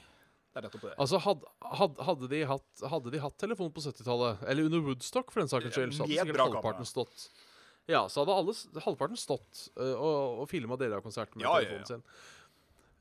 det 0.55 0.61
er 0.61 0.67
nettopp 0.69 0.85
det. 0.87 0.93
Altså, 1.03 1.19
had, 1.19 1.41
had, 1.81 1.97
hadde, 2.07 2.29
de 2.31 2.41
hatt, 2.47 2.85
hadde 2.87 3.11
de 3.11 3.21
hatt 3.25 3.35
telefon 3.43 3.73
på 3.75 3.83
70-tallet, 3.83 4.45
eller 4.47 4.69
under 4.69 4.85
Woodstock 4.87 5.33
for 5.35 5.43
den 5.43 5.51
saken, 5.51 5.75
skyld, 5.75 5.97
så 5.97 6.05
hadde 6.05 6.21
sikkert 6.21 6.43
halvparten 6.45 6.87
stått 6.87 7.25
Ja, 7.91 8.05
så 8.07 8.23
hadde 8.23 8.37
alle, 8.39 8.55
halvparten 8.85 9.19
stått 9.19 9.65
uh, 9.75 9.97
og, 9.99 10.45
og 10.45 10.47
filma 10.53 10.79
deler 10.79 11.01
av 11.01 11.07
konserten 11.07 11.43
med 11.43 11.49
Ja, 11.49 11.57
ja, 11.59 11.67
telefonen 11.67 11.83
ja. 11.83 11.91
sin. 11.91 12.07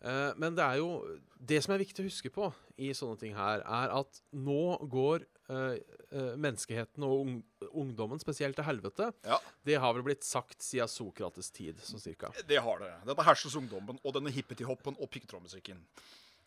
Uh, 0.03 0.31
men 0.41 0.57
det 0.57 0.65
er 0.65 0.81
jo 0.81 0.89
Det 1.37 1.61
som 1.63 1.75
er 1.75 1.83
viktig 1.83 2.01
å 2.01 2.09
huske 2.09 2.33
på 2.33 2.49
i 2.81 2.89
sånne 2.97 3.21
ting 3.21 3.37
her, 3.37 3.61
er 3.61 3.93
at 4.01 4.25
nå 4.33 4.65
går 4.89 5.29
Uh, 5.51 5.75
eh, 6.07 6.35
menneskeheten 6.39 7.03
og 7.03 7.17
ung, 7.19 7.31
ungdommen 7.75 8.21
spesielt 8.21 8.55
til 8.55 8.63
helvete. 8.63 9.09
Ja. 9.27 9.41
Det 9.67 9.75
har 9.75 9.91
vel 9.97 10.05
blitt 10.07 10.23
sagt 10.23 10.63
siden 10.63 10.87
Sokrates 10.87 11.51
tid, 11.51 11.81
sånn 11.83 11.99
cirka. 11.99 12.29
Det 12.47 12.61
har 12.63 12.79
det. 12.79 12.93
Denne 13.09 13.25
hersens 13.27 13.57
ungdommen 13.59 13.99
og 13.99 14.15
denne 14.15 14.31
hippety-hoppen 14.31 14.95
og 14.95 15.11
piggtrådmusikken. 15.11 15.83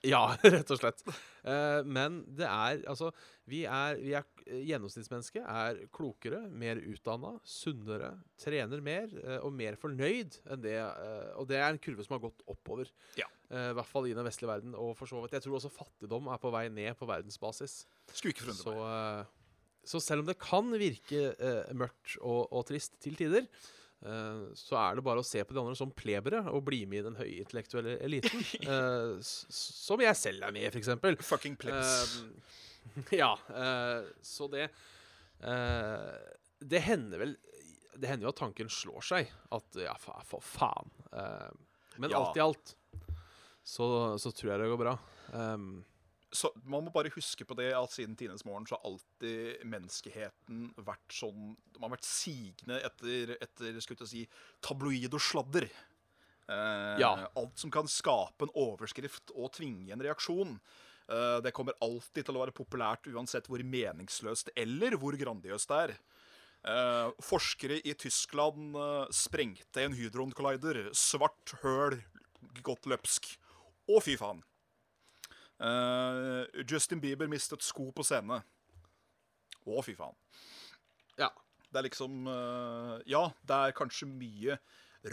Ja, 0.06 0.22
rett 0.54 0.70
og 0.72 0.80
slett. 0.80 1.02
Uh, 1.46 1.82
men 1.86 2.20
det 2.38 2.46
er 2.48 2.80
altså 2.90 3.12
Vi 3.46 3.62
er, 3.70 4.00
vi 4.02 4.14
er 4.18 4.26
Gjennomsnittsmennesket 4.46 5.42
er 5.42 5.80
klokere, 5.94 6.44
mer 6.54 6.78
utdanna, 6.78 7.32
sunnere, 7.46 8.12
trener 8.38 8.82
mer 8.84 9.08
uh, 9.18 9.38
og 9.46 9.54
mer 9.58 9.78
fornøyd 9.80 10.38
enn 10.46 10.62
det. 10.62 10.76
Uh, 10.78 11.32
og 11.40 11.48
det 11.50 11.58
er 11.60 11.68
en 11.72 11.80
kurve 11.82 12.06
som 12.06 12.16
har 12.16 12.24
gått 12.28 12.44
oppover. 12.50 12.92
Ja. 13.18 13.28
I 13.46 13.76
hvert 13.78 13.86
fall 13.86 14.08
i 14.10 14.14
den 14.16 14.26
vestlige 14.26 14.50
verden. 14.50 14.72
Og 14.74 14.96
for 14.98 15.06
så 15.06 15.20
vidt 15.22 15.36
Jeg 15.36 15.44
tror 15.44 15.60
også 15.60 15.70
fattigdom 15.70 16.26
er 16.34 16.40
på 16.42 16.50
vei 16.50 16.64
ned 16.66 16.96
på 16.98 17.06
verdensbasis. 17.06 17.84
Skulle 18.10 18.34
ikke 18.34 18.48
forundre 18.48 18.64
Så, 18.64 18.72
meg. 18.80 19.84
så 19.86 20.00
selv 20.02 20.24
om 20.24 20.30
det 20.30 20.34
kan 20.42 20.72
virke 20.74 21.28
mørkt 21.78 22.16
og, 22.18 22.48
og 22.50 22.66
trist 22.66 22.98
til 23.04 23.14
tider, 23.14 23.46
så 24.54 24.76
er 24.78 24.98
det 24.98 25.02
bare 25.06 25.22
å 25.22 25.26
se 25.26 25.40
på 25.42 25.54
de 25.56 25.60
andre 25.62 25.74
som 25.78 25.90
plebere 25.90 26.42
og 26.52 26.64
bli 26.68 26.82
med 26.86 27.00
i 27.00 27.04
den 27.06 27.16
høyintellektuelle 27.18 27.96
eliten. 28.04 28.42
uh, 28.70 29.16
som 29.22 30.02
jeg 30.04 30.18
selv 30.20 30.46
er 30.46 30.54
med 30.54 30.66
i, 30.66 30.70
f.eks. 30.70 30.92
Fucking 31.26 31.56
plebs. 31.58 32.18
ja. 33.16 33.32
Uh, 33.50 34.06
så 34.22 34.46
det 34.52 34.68
eh, 35.42 36.12
Det 36.62 36.80
hender 36.86 37.18
vel 37.20 37.34
Det 37.96 38.08
hender 38.08 38.28
jo 38.28 38.30
at 38.32 38.38
tanken 38.38 38.70
slår 38.72 39.04
seg. 39.04 39.32
At 39.56 39.80
ja, 39.80 39.96
fa, 40.00 40.20
for 40.28 40.44
faen. 40.44 40.92
Eh, 41.12 41.50
men 41.96 42.12
Ja. 42.12 42.20
alt 42.20 42.36
i 42.36 42.44
alt 42.44 42.76
så, 43.66 43.86
så 44.20 44.30
tror 44.30 44.52
jeg 44.52 44.60
det 44.62 44.68
går 44.70 44.78
bra. 44.78 44.92
Um, 45.34 45.80
så 46.34 46.50
man 46.64 46.84
må 46.84 46.90
bare 46.92 47.12
huske 47.14 47.44
på 47.46 47.54
det 47.58 47.68
at 47.76 47.92
siden 47.94 48.16
tidenes 48.18 48.44
morgen 48.44 48.66
så 48.66 48.76
har 48.76 48.88
alltid 48.90 49.62
menneskeheten 49.68 50.72
vært 50.84 51.14
sånn 51.14 51.52
De 51.72 51.82
har 51.82 51.92
vært 51.92 52.08
sigende 52.08 52.80
etter, 52.84 53.36
etter 53.40 53.78
skulle 53.80 54.02
jeg 54.02 54.10
si, 54.10 54.24
tabloid 54.64 55.14
og 55.14 55.22
sladder. 55.22 55.68
Eh, 56.48 56.98
Ja. 57.02 57.28
Alt 57.36 57.58
som 57.58 57.70
kan 57.70 57.86
skape 57.90 58.46
en 58.46 58.54
overskrift 58.54 59.30
og 59.34 59.52
tvinge 59.52 59.92
en 59.92 60.02
reaksjon. 60.02 60.58
eh, 61.08 61.40
det 61.40 61.52
kommer 61.54 61.74
alltid 61.80 62.24
til 62.26 62.34
å 62.34 62.42
være 62.44 62.54
populært 62.54 63.06
uansett 63.06 63.46
hvor 63.46 63.62
meningsløst 63.62 64.50
eller 64.56 64.96
hvor 64.98 65.14
grandiøst 65.16 65.68
det 65.68 65.78
er. 65.84 65.96
Eh, 66.66 67.10
forskere 67.22 67.78
i 67.86 67.94
Tyskland 67.94 68.74
eh, 68.74 69.06
sprengte 69.14 69.84
en 69.84 69.94
hydron 69.94 70.32
collider. 70.34 70.88
Svart 70.92 71.54
høl, 71.62 72.00
godt 72.66 72.86
løpsk. 72.90 73.38
Å, 73.86 74.00
fy 74.02 74.16
faen. 74.18 74.42
Eh, 75.56 76.62
Justin 76.68 77.00
Bieber 77.00 77.30
mistet 77.30 77.64
sko 77.64 77.88
på 77.96 78.04
scene. 78.06 78.40
Å, 79.66 79.82
fy 79.82 79.96
faen. 79.98 80.16
ja. 81.20 81.32
Det 81.66 81.80
er 81.80 81.86
liksom 81.88 82.28
uh, 82.30 83.00
Ja, 83.10 83.24
det 83.44 83.56
er 83.56 83.74
kanskje 83.76 84.06
mye 84.08 84.54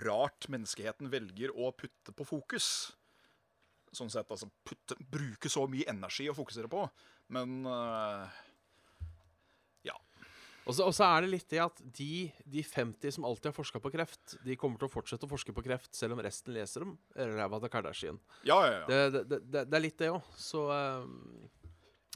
rart 0.03 0.45
menneskeheten 0.53 1.09
velger 1.11 1.51
å 1.57 1.71
putte 1.75 2.13
på 2.15 2.27
fokus. 2.27 2.67
Sånn 3.93 4.11
sett, 4.13 4.29
altså 4.31 4.47
putte, 4.65 4.95
Bruke 5.01 5.49
så 5.51 5.65
mye 5.69 5.89
energi 5.89 6.29
å 6.29 6.37
fokusere 6.37 6.69
på. 6.71 6.85
Men 7.33 7.65
ja. 7.65 8.29
Og 10.63 10.75
så, 10.77 11.03
er 11.03 11.25
det 11.25 11.31
litt 11.33 11.49
det 11.51 11.59
at 11.59 11.81
de, 11.97 12.29
de 12.47 12.63
50 12.63 13.17
som 13.17 13.25
alltid 13.27 13.49
har 13.51 13.55
forska 13.57 13.81
på 13.83 13.91
kreft, 13.91 14.37
de 14.45 14.55
kommer 14.59 14.79
til 14.79 14.87
å 14.87 14.93
fortsette 14.93 15.27
å 15.27 15.31
forske 15.31 15.55
på 15.55 15.63
kreft 15.65 15.91
selv 15.97 16.15
om 16.15 16.21
resten 16.23 16.55
leser 16.55 16.85
om 16.85 16.93
ræva 17.17 17.59
til 17.59 17.73
Kardashian. 17.73 18.21
Ja, 18.47 18.61
ja, 18.67 18.77
ja. 18.77 18.85
Det, 18.87 19.25
det, 19.27 19.41
det, 19.43 19.65
det 19.67 19.79
er 19.79 19.83
litt 19.83 19.99
det 19.99 20.13
òg. 20.13 20.29
Så 20.39 20.63
um, 20.71 21.49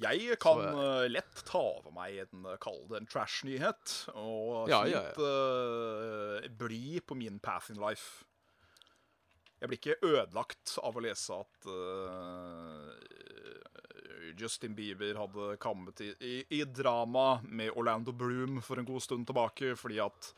Jeg 0.03 0.37
kan 0.39 0.63
Så, 0.63 0.77
uh, 0.79 1.03
lett 1.11 1.43
ta 1.49 1.63
over 1.73 1.91
meg 1.95 2.21
en, 2.23 2.47
eh, 2.47 2.59
kall 2.63 2.79
det 2.87 3.01
en 3.01 3.11
trash-nyhet, 3.11 3.97
og 4.15 4.71
Ja, 4.71 4.85
ja, 4.87 5.03
eh, 5.11 6.47
bli 6.63 7.01
på 7.03 7.19
min 7.19 7.43
path 7.43 7.73
in 7.73 7.83
life. 7.83 8.23
Jeg 9.57 9.71
blir 9.71 9.79
ikke 9.81 10.01
ødelagt 10.05 10.77
av 10.85 10.95
å 10.95 11.01
lese 11.03 11.33
at 11.41 11.67
eh, 11.73 13.26
Justin 14.39 14.75
Bieber 14.77 15.17
hadde 15.19 15.57
kammet 15.63 16.01
i, 16.05 16.11
i, 16.21 16.35
i 16.59 16.63
drama 16.65 17.39
med 17.43 17.73
Orlando 17.75 18.13
Bloom 18.15 18.61
for 18.65 18.79
en 18.79 18.87
god 18.87 19.03
stund 19.03 19.27
tilbake, 19.29 19.73
fordi 19.79 19.99
at 20.03 20.31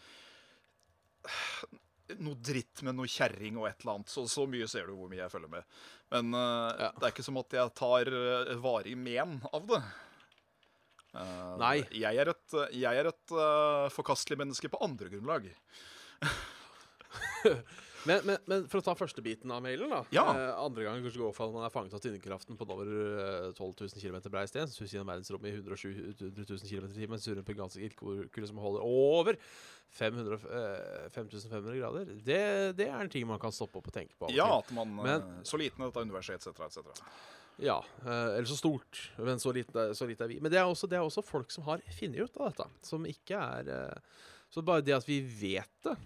noe 2.17 2.39
dritt 2.41 2.81
med 2.85 2.95
noe 2.97 3.09
kjerring 3.11 3.59
og 3.59 3.67
et 3.69 3.83
eller 3.83 3.99
annet. 3.99 4.11
Så, 4.11 4.23
så 4.31 4.45
mye 4.49 4.67
ser 4.71 4.87
du 4.89 4.95
hvor 4.97 5.09
mye 5.11 5.21
jeg 5.21 5.33
følger 5.33 5.51
med. 5.59 5.81
Men 6.13 6.33
uh, 6.33 6.69
Ja. 6.79 6.91
det 6.95 7.05
er 7.05 7.13
ikke 7.13 7.27
som 7.27 7.41
at 7.41 7.57
jeg 7.59 7.75
tar 7.77 8.09
uh, 8.13 8.53
varig 8.63 8.95
men 8.97 9.37
av 9.51 9.67
det. 9.69 9.81
Uh, 11.13 11.53
Nei. 11.61 11.75
Jeg 11.97 12.21
er 12.21 12.31
et, 12.33 12.57
jeg 12.77 13.03
er 13.03 13.11
et 13.11 13.35
forkastelig 13.93 14.39
menneske 14.41 14.71
på 14.71 14.81
andre 14.85 15.11
grunnlag. 15.13 15.51
men, 18.07 18.21
men, 18.25 18.37
men 18.47 18.67
for 18.71 18.79
å 18.79 18.85
ta 18.85 18.93
første 18.95 19.21
biten 19.25 19.51
av 19.51 19.61
mailen, 19.65 19.89
da. 19.91 20.03
Ja. 20.15 20.23
Eh, 20.31 20.51
andre 20.63 20.85
gangen 20.85 21.03
kanskje 21.03 21.21
går 21.23 21.33
for 21.35 21.49
at 21.49 21.55
man 21.55 21.65
er 21.67 21.73
fanget 21.73 21.95
av 21.97 22.03
tyngdekraften 22.03 22.57
på 22.59 22.67
over 22.69 22.91
eh, 22.91 23.49
12 23.57 23.73
000 23.81 24.03
km 24.03 24.19
brei 24.31 24.45
sted. 24.47 24.71
Sus 24.71 24.93
gjennom 24.93 25.09
verdensrommet 25.11 25.51
i 25.51 25.57
107 25.59 26.15
000 26.21 26.69
km 26.69 26.87
i 26.91 26.95
timen. 27.01 27.19
Surrer 27.23 27.43
på 27.47 27.55
en 27.55 27.61
ganske 27.63 27.81
ildkule 27.83 28.47
som 28.49 28.61
holder 28.63 28.85
over 28.85 29.39
500, 29.99 30.39
eh, 30.53 31.09
5500 31.15 31.79
grader. 31.81 32.13
Det, 32.23 32.39
det 32.77 32.87
er 32.91 32.99
en 33.01 33.09
ting 33.11 33.25
man 33.27 33.41
kan 33.41 33.51
stoppe 33.55 33.81
opp 33.81 33.89
og 33.89 33.95
tenke 33.95 34.15
på. 34.19 34.29
og 34.29 34.35
Ja, 34.37 34.51
at 34.59 34.71
man 34.75 34.95
Men- 34.95 35.21
eh, 35.21 35.43
Så 35.43 35.57
liten 35.59 35.81
er 35.83 35.89
dette 35.91 36.05
universet, 36.05 36.37
etc., 36.39 36.59
etc. 36.69 37.03
Ja, 37.59 37.81
eh, 38.05 38.37
eller 38.37 38.47
så 38.47 38.55
stort, 38.55 39.09
men 39.17 39.35
så 39.41 39.51
lite, 39.51 39.89
så 39.97 40.07
lite 40.07 40.23
er 40.23 40.29
vi. 40.31 40.39
Men 40.39 40.51
det 40.53 40.59
er, 40.61 40.69
også, 40.69 40.87
det 40.87 40.95
er 40.95 41.03
også 41.03 41.23
folk 41.25 41.51
som 41.51 41.65
har 41.65 41.81
funnet 41.91 42.21
ut 42.23 42.37
av 42.39 42.53
dette, 42.53 42.67
som 42.87 43.03
ikke 43.09 43.35
er 43.35 43.67
eh, 43.67 43.99
Så 44.49 44.63
bare 44.65 44.81
det 44.81 44.95
at 44.95 45.05
vi 45.05 45.19
vet 45.21 45.67
det, 45.83 45.97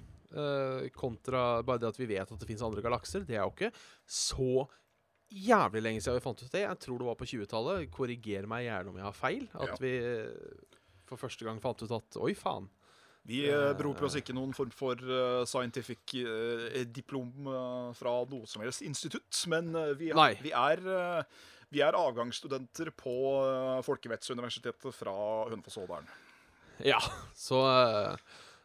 kontra 0.98 1.62
bare 1.64 1.80
det 1.84 1.88
at 1.92 2.00
vi 2.00 2.08
vet 2.10 2.32
at 2.32 2.40
det 2.42 2.48
fins 2.50 2.64
andre 2.66 2.82
galakser, 2.82 3.26
det 3.28 3.36
er 3.38 3.44
jo 3.46 3.52
ikke 3.54 3.72
så 4.10 4.68
jævlig 5.34 5.82
lenge 5.82 6.02
siden 6.04 6.20
vi 6.20 6.24
fant 6.26 6.44
ut 6.44 6.52
det. 6.54 6.62
Jeg 6.68 6.80
tror 6.84 7.00
det 7.02 7.08
var 7.08 7.18
på 7.18 7.26
20-tallet. 7.26 7.88
Korriger 7.94 8.46
meg 8.50 8.68
gjerne 8.68 8.90
om 8.92 8.98
jeg 9.02 9.08
har 9.08 9.18
feil. 9.18 9.48
At 9.54 9.72
Ja. 9.72 9.78
vi 9.82 9.94
eh, 9.98 10.80
for 11.10 11.18
første 11.18 11.46
gang 11.46 11.62
fant 11.62 11.82
ut 11.82 11.92
at 11.98 12.18
oi, 12.22 12.34
faen. 12.38 12.68
Vi 13.26 13.46
eh, 13.48 13.72
beroper 13.80 14.04
oss 14.10 14.18
ikke 14.20 14.34
noen 14.36 14.52
form 14.54 14.70
for 14.76 15.00
eh, 15.00 15.46
scientific 15.48 16.14
eh, 16.20 16.84
diplom 16.92 17.32
eh, 17.48 17.94
fra 17.96 18.18
noe 18.30 18.46
som 18.52 18.62
helst 18.66 18.84
institutt, 18.84 19.32
men 19.48 19.72
eh, 19.80 19.94
vi, 19.96 20.10
er, 20.12 20.36
vi, 20.44 20.52
er, 20.52 20.82
eh, 20.84 21.24
vi 21.72 21.82
er 21.82 21.96
avgangsstudenter 21.98 22.92
på 23.00 23.14
Folkevettsuniversitetet 23.88 24.94
fra 24.96 25.14
Hønefoss-Ådalen. 25.50 26.10
Ja, 26.84 27.00
så, 27.38 27.62
eh, 27.64 28.18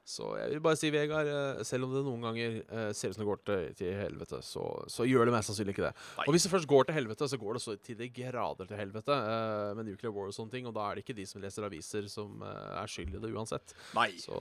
Så 0.08 0.30
jeg 0.38 0.54
vil 0.54 0.62
bare 0.64 0.78
si, 0.80 0.88
Vegard, 0.94 1.28
eh, 1.28 1.58
selv 1.68 1.84
om 1.84 1.92
det 1.92 2.00
noen 2.06 2.22
ganger 2.24 2.54
eh, 2.64 2.90
ser 2.96 3.12
ut 3.12 3.18
som 3.18 3.20
det 3.20 3.28
går 3.28 3.42
til, 3.44 3.66
til 3.76 3.90
helvete, 3.98 4.38
så, 4.46 4.64
så 4.88 5.04
gjør 5.04 5.28
det 5.28 5.34
mest 5.34 5.50
sannsynlig 5.52 5.74
ikke 5.76 5.84
det. 5.84 5.92
Nei. 6.16 6.24
Og 6.24 6.32
hvis 6.32 6.46
det 6.46 6.52
først 6.54 6.70
går 6.70 6.88
til 6.88 6.96
helvete, 6.96 7.28
så 7.28 7.40
går 7.42 7.58
det 7.58 7.62
så 7.66 7.76
til 7.84 7.98
de 8.00 8.08
grader 8.16 8.70
til 8.70 8.80
helvete. 8.80 9.12
uh, 9.12 9.76
med 9.76 9.90
nuclear 9.90 10.14
war 10.16 10.32
og 10.32 10.36
sånne 10.38 10.54
ting, 10.56 10.64
og 10.70 10.72
da 10.78 10.86
er 10.88 10.96
det 10.96 11.04
ikke 11.04 11.18
de 11.18 11.28
som 11.28 11.44
leser 11.44 11.68
aviser, 11.68 12.08
som 12.08 12.40
uh, 12.40 12.80
er 12.80 12.88
skyld 12.88 13.18
i 13.18 13.22
det 13.26 13.34
uansett. 13.36 13.76
Nei. 13.98 14.10
Så 14.22 14.40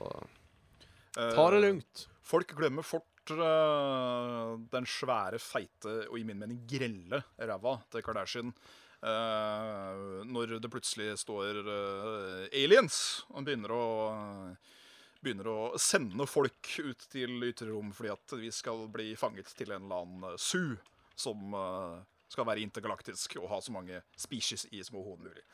eh, 1.19 1.35
ta 1.35 1.49
det 1.51 1.61
lugnt. 1.65 2.07
Folk 2.27 2.55
glemmer 2.55 2.87
fort 2.87 3.35
eh, 3.35 4.55
den 4.71 4.87
svære, 4.87 5.43
feite 5.43 5.99
og 6.07 6.15
i 6.19 6.25
min 6.27 6.39
mening 6.39 6.63
grelle 6.69 7.25
ræva 7.35 7.75
til 7.91 8.07
Kardashian. 8.07 8.55
eh, 9.03 10.23
når 10.31 10.57
det 10.61 10.71
plutselig 10.71 11.13
står 11.21 11.61
eh, 11.63 12.47
aliens 12.63 12.97
og 13.33 13.45
begynner 13.47 13.73
å 13.75 13.85
Begynner 15.23 15.49
å 15.49 15.57
sende 15.81 16.27
folk 16.29 16.73
ut 16.83 17.07
til 17.11 17.41
ytre 17.47 17.71
rom 17.71 17.89
fordi 17.95 18.11
at 18.13 18.37
vi 18.39 18.51
skal 18.53 18.85
bli 18.93 19.11
fanget 19.19 19.49
til 19.57 19.73
en 19.73 19.87
eller 19.87 20.03
annen 20.05 20.37
su 20.37 20.59
zoo 20.75 20.77
som 21.17 21.53
eh, 21.57 21.97
skal 22.29 22.45
være 22.45 22.61
intergalaktisk 22.61 23.39
og 23.41 23.49
ha 23.49 23.57
så 23.63 23.73
mange 23.73 24.01
species 24.19 24.67
i 24.71 24.83
små 24.85 25.01
hode 25.01 25.29
mulig. 25.29 25.45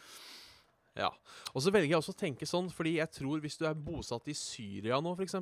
Ja. 0.98 1.10
Og 1.56 1.64
så 1.66 1.72
velger 1.74 1.90
jeg 1.90 1.98
også 1.98 2.14
å 2.14 2.18
tenke 2.20 2.46
sånn, 2.46 2.68
fordi 2.74 2.98
jeg 3.00 3.10
tror 3.16 3.42
hvis 3.42 3.56
du 3.58 3.64
er 3.66 3.78
bosatt 3.78 4.28
i 4.30 4.36
Syria 4.38 5.00
nå, 5.02 5.16
f.eks., 5.18 5.38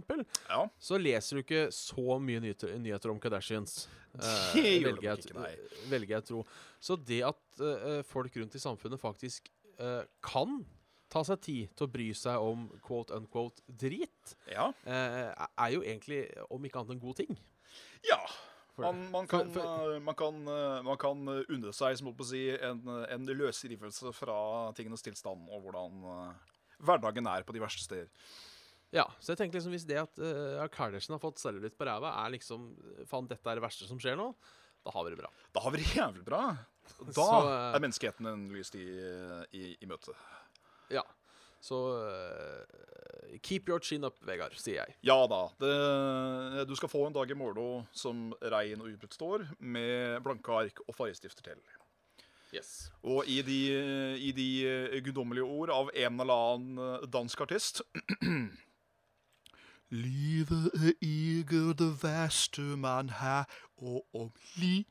Ja, 0.47 0.61
så 0.80 0.99
leser 1.01 1.39
du 1.39 1.41
ikke 1.43 1.63
så 1.76 2.19
mye 2.24 2.43
nyheter, 2.43 2.78
nyheter 2.80 3.11
om 3.11 3.19
Kardashians. 3.19 3.88
Eh, 4.15 4.53
Det 4.55 4.63
gjør 4.78 4.86
velger 4.91 5.09
jeg 5.09 5.26
ikke, 5.26 5.39
nei. 5.39 5.51
Velger 5.91 6.15
jeg 6.17 6.28
tro. 6.30 6.43
Så 6.80 6.99
det 7.09 7.19
at 7.28 7.63
eh, 7.67 7.99
folk 8.07 8.38
rundt 8.39 8.55
i 8.55 8.63
samfunnet 8.63 9.01
faktisk 9.01 9.51
eh, 9.80 10.05
kan 10.24 10.61
ta 11.12 11.24
seg 11.28 11.41
tid 11.43 11.74
til 11.76 11.88
å 11.88 11.91
bry 11.91 12.07
seg 12.18 12.45
om 12.51 12.70
quote 12.86 13.16
unquote 13.18 13.64
drit, 13.68 14.36
ja. 14.49 14.70
eh, 14.86 15.28
er 15.34 15.74
jo 15.76 15.84
egentlig 15.84 16.24
om 16.49 16.64
ikke 16.66 16.82
annet 16.82 16.95
en 16.97 17.03
god 17.03 17.22
ting. 17.24 17.36
ja. 18.07 18.22
Man, 18.82 19.01
man, 19.12 19.28
kan, 19.30 19.49
eh, 19.51 19.97
man, 20.01 20.16
kan, 20.18 20.38
eh, 20.47 20.78
man 20.82 20.97
kan 20.97 21.28
unne 21.28 21.74
seg 21.76 21.97
som 21.99 22.07
å 22.09 22.26
si, 22.26 22.47
en, 22.55 22.80
en 22.88 23.28
løsrivelse 23.28 24.14
fra 24.16 24.38
tingenes 24.78 25.03
tilstand 25.05 25.51
og 25.51 25.68
hvordan 25.68 25.99
hverdagen 26.82 27.28
er 27.30 27.45
på 27.45 27.53
de 27.53 27.62
verste 27.62 27.84
steder. 27.84 28.09
Ja, 28.95 29.05
så 29.20 29.34
jeg 29.34 29.41
tenker 29.43 29.59
liksom 29.59 29.76
hvis 29.76 29.86
det 29.88 29.99
at 30.01 30.18
uh, 30.20 30.66
Kardashian 30.72 31.16
har 31.16 31.22
fått 31.24 31.39
cellulitt 31.39 31.78
på 31.80 31.86
ræva, 31.88 32.12
er 32.26 32.34
liksom 32.34 32.72
Faen, 33.07 33.30
dette 33.30 33.47
er 33.47 33.59
det 33.59 33.64
verste 33.64 33.88
som 33.88 34.01
skjer 34.01 34.18
nå, 34.20 34.32
da 34.84 34.91
har 34.95 35.05
vi 35.05 35.14
det 35.14 35.20
bra. 35.22 35.30
Da 35.55 35.64
har 35.64 35.76
vi 35.76 35.84
det 35.84 35.93
jævlig 35.95 36.26
bra. 36.28 36.43
Da 37.01 37.14
Så, 37.16 37.26
er 37.47 37.80
menneskeheten 37.80 38.28
en 38.28 38.41
lyst 38.51 38.76
i, 38.76 38.84
i, 39.55 39.62
i 39.80 39.88
møte. 39.88 40.16
Så 41.62 41.78
uh, 42.01 43.38
keep 43.45 43.70
your 43.70 43.82
chin 43.84 44.07
up, 44.07 44.18
Vegard, 44.26 44.55
sier 44.57 44.82
jeg. 44.82 44.95
Ja 45.05 45.20
da. 45.30 45.43
Det, 45.62 46.66
du 46.70 46.74
skal 46.80 46.91
få 46.91 47.05
en 47.07 47.16
dag 47.16 47.30
i 47.30 47.38
morgen 47.38 47.86
som 47.93 48.32
rein 48.41 48.82
og 48.82 48.89
ubrutt 48.89 49.16
står, 49.18 49.45
med 49.59 50.20
blanke 50.26 50.57
ark 50.64 50.82
og 50.88 50.97
fargestifter 50.97 51.51
til. 51.51 51.62
Yes. 52.51 52.89
Og 53.07 53.30
i 53.32 53.39
de, 53.47 53.59
i 54.20 54.34
de 54.36 54.49
guddommelige 55.05 55.45
ord 55.47 55.72
av 55.72 55.93
en 55.95 56.20
eller 56.20 56.49
annen 56.49 57.07
dansk 57.14 57.45
artist 57.45 57.80
Livet 59.91 60.72
er 60.74 60.93
ikke 61.01 61.74
det 61.76 62.03
verste 62.03 62.62
man 62.62 63.09
har, 63.09 63.43
og 63.76 64.05
om 64.16 64.30
li 64.55 64.86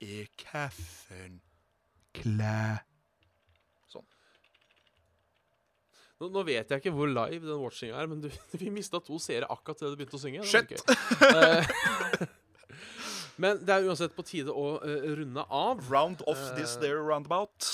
er 0.00 0.28
kaffen 0.38 1.40
klar. 2.14 2.84
Sånn. 3.90 4.06
Nå, 6.24 6.30
nå 6.32 6.42
vet 6.46 6.70
jeg 6.72 6.80
ikke 6.80 6.92
hvor 6.94 7.10
live 7.10 7.44
den 7.44 7.60
watchinga 7.60 7.98
er, 8.00 8.08
men 8.08 8.22
du, 8.24 8.30
vi 8.60 8.70
mista 8.72 9.00
to 9.04 9.18
seere 9.20 9.48
akkurat 9.52 9.82
idet 9.82 9.92
du 9.92 9.98
begynte 10.00 10.16
å 10.16 10.22
synge. 10.22 10.46
Shit. 10.48 10.72
Eh, 11.28 12.24
men 13.44 13.60
det 13.60 13.74
er 13.76 13.84
uansett 13.90 14.14
på 14.16 14.24
tide 14.24 14.54
å 14.54 14.78
uh, 14.80 15.10
runde 15.18 15.44
av, 15.52 15.84
Round 15.92 16.24
off 16.30 16.40
this 16.56 16.78
Eh. 16.78 16.86
there 16.86 17.02
roundabout. 17.04 17.68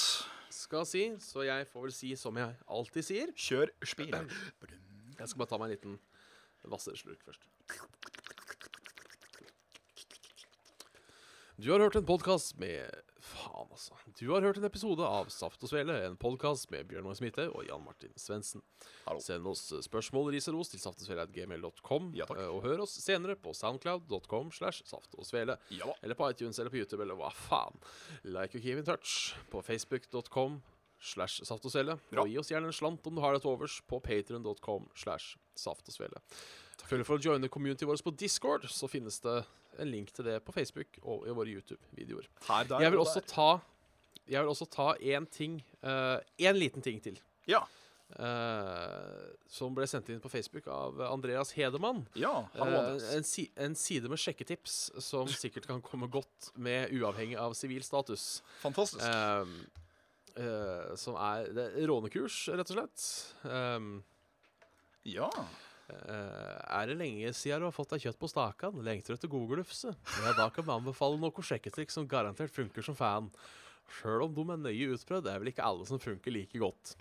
skal 0.50 0.82
si. 0.86 1.04
Så 1.22 1.46
jeg 1.46 1.68
får 1.70 1.86
vel 1.86 1.94
si 1.94 2.10
som 2.18 2.36
jeg 2.38 2.58
alltid 2.66 3.06
sier. 3.06 3.30
Kjør 3.38 3.70
spil. 3.86 4.14
Jeg 5.20 5.28
skal 5.28 5.40
bare 5.42 5.50
ta 5.50 5.56
meg 5.60 5.68
en 5.68 5.72
liten 5.74 5.96
vasserslurk 6.72 7.20
først. 7.26 7.42
Du 11.60 11.68
har 11.74 11.82
hørt 11.84 11.98
en 11.98 12.06
podkast 12.08 12.56
med 12.56 12.88
Faen, 13.30 13.68
altså. 13.70 13.94
Du 14.18 14.24
har 14.32 14.42
hørt 14.42 14.58
en 14.58 14.64
episode 14.66 15.04
av 15.06 15.28
Saft 15.30 15.62
og 15.62 15.70
Svele, 15.70 15.94
en 16.06 16.16
podkast 16.20 16.70
med 16.72 16.88
Bjørn 16.90 17.04
Magne 17.06 17.18
Smithe 17.20 17.44
og 17.52 17.62
Jan 17.68 17.82
Martin 17.84 18.12
Svendsen. 18.18 18.62
Send 19.22 19.46
oss 19.50 19.66
eh, 19.76 19.82
spørsmål, 19.86 20.32
ris 20.34 20.48
og 20.50 20.56
ros 20.58 20.72
til 20.72 20.80
saftogsvele.gmail.com, 20.82 22.10
Ja, 22.18 22.26
takk. 22.30 22.40
eh, 22.42 22.48
og 22.50 22.64
hør 22.66 22.82
oss 22.86 22.96
senere 23.02 23.36
på 23.38 23.52
soundcloud.com 23.56 24.50
slash 24.56 24.82
saft 24.88 25.14
og 25.18 25.28
svele. 25.28 25.56
Ja. 25.74 25.88
Eller 26.02 26.18
på 26.18 26.28
iTunes 26.32 26.58
eller 26.58 26.72
på 26.74 26.80
YouTube, 26.82 27.02
eller 27.06 27.18
hva 27.20 27.30
faen. 27.34 27.78
Like 28.24 28.58
og 28.58 28.64
keep 28.66 28.80
in 28.82 28.88
touch 28.88 29.34
på 29.52 29.62
facebook.com 29.66 30.60
slash 31.00 31.44
saft 31.48 31.64
og 31.64 31.72
svele. 31.72 31.94
Og 32.16 32.28
gi 32.28 32.36
oss 32.42 32.50
gjerne 32.52 32.68
en 32.68 32.76
slant 32.76 33.06
om 33.08 33.14
du 33.16 33.22
har 33.24 33.32
det 33.36 33.44
til 33.46 33.54
overs 33.54 33.78
på 33.88 34.02
patreon.com 34.04 34.90
slash 35.00 35.36
saft 35.56 35.86
og 35.88 35.96
svele. 35.96 36.20
Følg 36.88 37.06
for 37.06 37.18
å 37.18 37.22
joine 37.22 37.50
community 37.52 37.88
vår 37.88 38.00
på 38.04 38.12
Discord, 38.16 38.68
så 38.70 38.88
finnes 38.90 39.20
det 39.24 39.40
en 39.80 39.90
link 39.90 40.12
til 40.14 40.26
det 40.26 40.38
på 40.44 40.54
Facebook 40.54 41.00
og 41.02 41.26
i 41.28 41.34
våre 41.34 41.52
YouTube-videoer. 41.56 42.28
Jeg 42.80 42.90
vil 42.92 43.02
også 43.02 43.22
ta 43.26 43.50
Jeg 44.30 44.42
vil 44.42 44.50
også 44.52 44.66
ta 44.70 44.92
én 45.00 45.26
ting 45.26 45.60
Én 45.82 46.58
liten 46.58 46.82
ting 46.82 47.00
til. 47.02 47.20
Ja. 47.50 47.64
Uh, 48.18 49.30
som 49.46 49.74
ble 49.74 49.86
sendt 49.86 50.08
inn 50.10 50.18
på 50.22 50.30
Facebook 50.32 50.66
av 50.70 50.98
Andreas 51.06 51.52
Hedemann. 51.54 52.02
Ja, 52.18 52.48
han 52.56 52.68
Eh, 52.68 52.78
Andreas. 52.78 53.04
en, 53.14 53.24
si 53.24 53.44
en 53.56 53.74
side 53.78 54.10
med 54.10 54.18
sjekketips 54.18 54.90
som 54.98 55.28
sikkert 55.30 55.68
kan 55.68 55.80
komme 55.80 56.08
godt 56.10 56.50
med 56.56 56.90
uavhengig 56.90 57.38
av 57.38 57.54
sivil 57.54 57.84
status. 57.86 58.42
Fantastisk. 58.64 59.04
Eh, 59.04 60.96
som 60.96 61.14
er 61.14 61.50
er 61.54 61.86
rånekurs, 61.86 62.48
rett 62.50 62.70
og 62.70 62.76
slett. 62.76 63.06
Ehm, 63.44 64.02
ja. 65.04 65.30
Eh, 65.90 66.58
er 66.78 66.90
det 66.90 66.98
lenge 67.00 67.32
siden 67.36 67.62
du 67.62 67.68
har 67.68 67.74
fått 67.74 67.94
deg 67.94 68.06
kjøtt 68.06 68.20
på 68.20 68.30
stakan? 68.30 68.78
Lengter 68.86 69.14
du 69.14 69.18
etter 69.18 69.32
gode 69.32 69.56
glufse? 69.56 69.94
Ja, 70.22 70.34
da 70.38 70.48
kan 70.54 70.66
vi 70.66 70.74
anbefale 70.74 71.18
noe 71.20 71.44
sjekketrikk 71.46 71.92
som 71.94 72.08
garantert 72.10 72.54
funker 72.54 72.84
som 72.86 72.96
fan. 72.98 73.30
Sjøl 73.98 74.26
om 74.26 74.34
de 74.36 74.46
er 74.54 74.62
nøye 74.68 74.94
utprøvd, 74.94 75.28
er 75.28 75.42
vel 75.42 75.52
ikke 75.52 75.66
alle 75.66 75.86
som 75.88 76.00
funker 76.02 76.34
like 76.34 76.60
godt. 76.62 76.94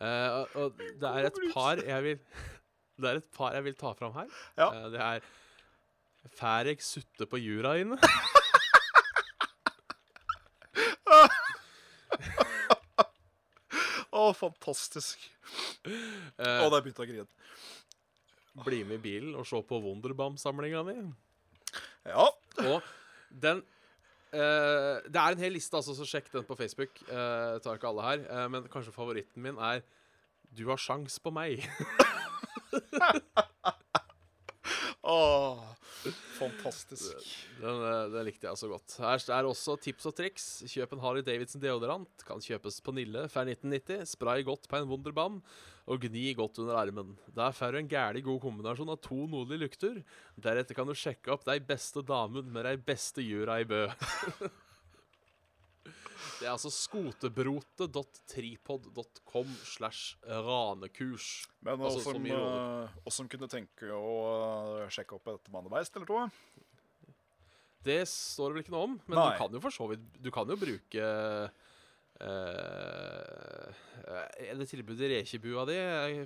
Uh, 0.00 0.46
og, 0.56 0.78
det 0.78 1.08
er 1.08 1.28
et 1.28 1.38
par 1.52 1.76
jeg 1.84 2.04
vil 2.06 2.20
Det 3.02 3.10
er 3.10 3.18
et 3.20 3.26
par 3.36 3.52
jeg 3.52 3.64
vil 3.66 3.74
ta 3.76 3.92
fram 3.98 4.14
her. 4.16 4.30
Ja. 4.56 4.70
Uh, 4.72 4.86
det 4.92 5.00
er 5.04 5.26
Fær 6.38 6.68
jeg 6.70 6.78
sutte 6.86 7.26
på 7.26 7.40
jura 7.42 7.74
inne? 7.82 7.98
Å, 14.12 14.28
fantastisk. 14.36 15.24
Å, 15.82 15.90
uh, 15.90 16.62
oh, 16.62 16.68
det 16.70 16.76
er 16.76 16.84
begynt 16.84 17.00
å 17.02 17.06
grine. 17.08 17.26
Bli 18.64 18.82
med 18.84 19.00
i 19.00 19.02
bilen 19.02 19.36
og 19.38 19.46
se 19.48 19.60
på 19.64 19.80
Wunderbaum-samlinga 19.80 20.82
mi. 20.86 20.96
Ja. 22.04 22.26
Og 22.68 22.82
den 23.42 23.62
eh, 24.32 24.98
Det 25.08 25.16
er 25.16 25.32
en 25.32 25.38
hel 25.40 25.54
liste, 25.56 25.76
altså, 25.76 25.94
så 25.96 26.04
sjekk 26.08 26.32
den 26.32 26.44
på 26.44 26.56
Facebook. 26.58 27.02
Uh, 27.08 27.58
tar 27.64 27.78
ikke 27.78 27.88
alle 27.88 28.08
her. 28.08 28.24
eh, 28.28 28.48
men 28.52 28.68
kanskje 28.68 28.92
favoritten 28.92 29.42
min 29.42 29.56
er 29.56 29.80
'Du 30.52 30.68
har 30.68 30.76
sjans 30.76 31.18
på 31.18 31.30
meg'. 31.30 31.64
Åh, 35.02 35.58
fantastisk. 36.42 37.28
Den, 37.60 37.82
eh, 37.88 38.08
den 38.12 38.26
likte 38.28 38.48
jeg 38.48 38.60
så 38.60 38.70
godt. 38.70 38.96
Her 39.00 39.24
er 39.38 39.48
også 39.48 39.76
tips 39.80 40.08
og 40.10 40.16
triks. 40.18 40.46
Kjøp 40.68 40.96
en 40.96 41.02
Harley 41.04 41.24
Davidson 41.26 41.62
deodorant. 41.62 42.26
Kan 42.26 42.42
kjøpes 42.42 42.80
på 42.84 42.94
Nille 42.96 43.28
for 43.32 43.48
1990. 43.48 44.16
Spray 44.16 44.44
godt 44.46 44.68
på 44.68 44.80
en 44.80 44.88
Wunderbaum, 44.90 45.40
og 45.86 46.02
gni 46.02 46.32
godt 46.38 46.58
under 46.62 46.80
armen. 46.80 47.16
Der 47.34 47.54
får 47.54 47.72
du 47.72 47.82
en 47.82 47.90
gæli 47.90 48.24
god 48.26 48.42
kombinasjon 48.42 48.92
av 48.92 49.00
to 49.04 49.24
nordlige 49.26 49.64
lukter. 49.64 50.02
Deretter 50.40 50.78
kan 50.78 50.86
du 50.90 50.94
sjekke 50.94 51.32
opp 51.34 51.46
de 51.48 51.58
beste 51.60 52.04
damene 52.06 52.50
med 52.50 52.68
de 52.68 52.76
beste 52.78 53.24
jura 53.24 53.60
i 53.62 53.68
Bø. 53.68 53.86
Det 56.42 56.48
er 56.48 56.56
altså 56.56 56.72
skotebrote.tripod.com 56.74 59.50
slash 59.62 60.18
ranekurs. 60.26 61.46
Men 61.62 61.78
Altså, 61.78 62.02
som, 62.02 62.18
eh, 62.26 62.90
oss 63.06 63.14
som 63.20 63.28
kunne 63.30 63.46
tenke 63.46 63.86
å 63.94 64.82
eh, 64.82 64.90
sjekke 64.90 65.14
opp 65.14 65.30
et 65.30 65.46
mannebeist 65.54 65.94
eller 65.94 66.10
to 66.10 66.18
Det 67.86 68.02
står 68.10 68.50
det 68.50 68.54
vel 68.56 68.64
ikke 68.64 68.74
noe 68.74 68.88
om, 68.88 68.96
men 69.06 69.14
Nei. 69.20 69.30
du 69.30 69.38
kan 69.38 69.54
jo 69.54 69.60
for 69.62 69.70
så 69.74 69.86
vidt 69.90 70.02
Du 70.18 70.30
kan 70.34 70.46
jo 70.50 70.56
bruke 70.58 71.02
Uh, 72.22 73.66
Det 74.54 74.66
tilbudet 74.70 75.08
i 75.08 75.16
rekebua 75.16 75.64
di 75.66 75.74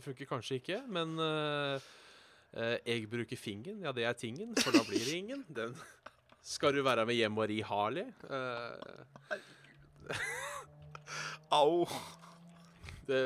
funker 0.04 0.28
kanskje 0.28 0.60
ikke, 0.60 0.84
men 0.92 1.16
uh, 1.16 1.80
uh, 2.52 2.76
jeg 2.84 3.08
bruker 3.08 3.32
fingen. 3.40 3.80
Ja, 3.80 3.96
det 3.96 4.04
er 4.04 4.12
tingen, 4.12 4.52
for 4.60 4.76
da 4.76 4.84
blir 4.84 5.00
det 5.00 5.16
ingen. 5.16 5.40
Den 5.48 5.72
skal 6.46 6.76
du 6.76 6.82
være 6.86 7.02
med 7.08 7.18
hjem 7.18 7.38
og 7.40 7.48
ri 7.50 7.58
Harley. 7.66 8.06
Eh, 8.30 9.32
Au. 11.60 11.86
det, 13.06 13.20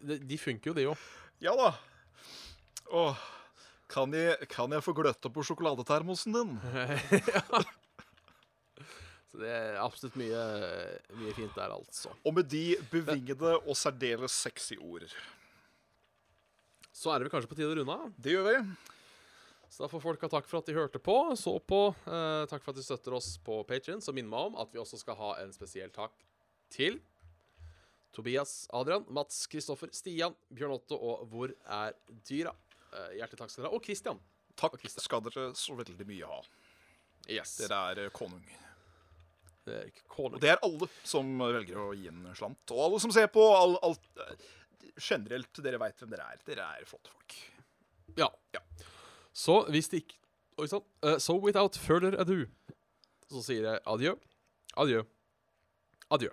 det, 0.00 0.20
de 0.28 0.38
funker 0.40 0.70
jo, 0.70 0.76
de 0.76 0.88
òg. 0.92 1.04
Ja 1.40 1.54
da. 1.56 1.70
Åh, 2.90 3.20
Kan 3.90 4.14
jeg, 4.14 4.46
kan 4.50 4.70
jeg 4.70 4.84
få 4.86 4.92
gløtte 4.94 5.30
på 5.34 5.42
sjokoladetermosen 5.46 6.34
din? 6.36 6.52
ja. 7.34 7.62
Så 9.30 9.38
det 9.38 9.50
er 9.50 9.78
absolutt 9.82 10.16
mye, 10.18 10.42
mye 11.18 11.34
fint 11.34 11.54
der, 11.58 11.74
altså. 11.74 12.12
Og 12.26 12.34
med 12.34 12.48
de 12.50 12.76
bevingede 12.90 13.56
og 13.60 13.76
særdeles 13.78 14.34
sexy 14.46 14.78
ord. 14.78 15.06
Så 16.94 17.10
er 17.10 17.18
det 17.18 17.26
vel 17.28 17.34
kanskje 17.34 17.50
på 17.50 17.58
tide 17.58 17.70
å 17.70 17.76
runde 17.78 17.94
av. 17.94 18.08
Det 18.18 18.34
gjør 18.34 18.48
vi. 18.48 18.56
Så 19.70 19.84
da 19.84 19.88
får 19.88 20.02
folk 20.02 20.24
ha 20.26 20.28
takk 20.32 20.48
for 20.50 20.58
at 20.58 20.66
de 20.66 20.74
hørte 20.74 20.98
på, 20.98 21.14
så 21.38 21.52
på. 21.62 21.84
Eh, 22.10 22.42
takk 22.50 22.64
for 22.64 22.72
at 22.72 22.80
de 22.80 22.82
støtter 22.82 23.14
oss 23.14 23.36
på 23.46 23.60
Patrion. 23.68 24.02
Så 24.02 24.14
minn 24.16 24.26
meg 24.30 24.50
om 24.50 24.58
at 24.58 24.72
vi 24.74 24.80
også 24.82 24.98
skal 24.98 25.18
ha 25.20 25.36
en 25.44 25.52
spesiell 25.54 25.92
takk 25.94 26.16
til 26.74 26.98
Tobias, 28.10 28.64
Adrian, 28.74 29.04
Mats, 29.14 29.44
Kristoffer, 29.46 29.92
Stian, 29.94 30.34
Bjørn 30.50 30.74
Otto 30.74 30.98
og 30.98 31.22
Hvor 31.30 31.54
er 31.54 31.94
dyra? 32.26 32.56
Eh, 32.90 33.20
hjertelig 33.20 33.38
takk 33.44 33.52
skal 33.52 33.62
dere 33.62 33.70
ha. 33.70 33.78
Og 33.78 33.86
Christian. 33.86 34.18
Takk 34.58 34.74
og 34.74 34.82
Christian. 34.82 35.06
skal 35.06 35.22
dere 35.28 35.46
så 35.54 35.78
veldig 35.78 36.08
mye 36.08 36.32
ha. 36.32 36.40
Yes. 37.30 37.54
Dere 37.62 37.78
er 37.92 38.02
eh, 38.08 38.12
konung. 38.16 38.42
Det 39.68 39.76
er 39.76 39.90
ikke 39.92 40.06
konung. 40.10 40.40
Og 40.40 40.42
det 40.42 40.50
er 40.56 40.64
alle 40.66 40.90
som 41.06 41.30
velger 41.38 41.78
å 41.78 41.92
gi 41.94 42.10
en 42.10 42.26
slant. 42.34 42.74
Og 42.74 42.82
alle 42.88 43.02
som 43.06 43.14
ser 43.14 43.30
på. 43.30 43.46
All, 43.54 43.78
alt, 43.86 44.10
eh, 44.26 44.48
generelt, 44.98 45.62
dere 45.62 45.78
veit 45.78 46.02
hvem 46.02 46.10
dere 46.10 46.32
er. 46.34 46.42
Dere 46.48 46.66
er 46.74 46.88
flotte 46.90 47.14
folk. 47.14 47.38
Ja. 48.18 48.26
Ja. 48.56 48.64
Så 49.32 49.62
hvis 49.70 49.88
det 49.88 50.02
ikke 50.04 50.16
Oi 50.60 50.66
sann. 50.68 50.82
Uh, 51.00 51.16
so 51.18 51.38
without 51.40 51.76
further 51.78 52.12
ado 52.20 52.44
så 53.30 53.40
sier 53.46 53.62
jeg 53.62 53.78
adjø, 53.86 54.12
adjø, 54.82 55.02
adjø. 56.10 56.30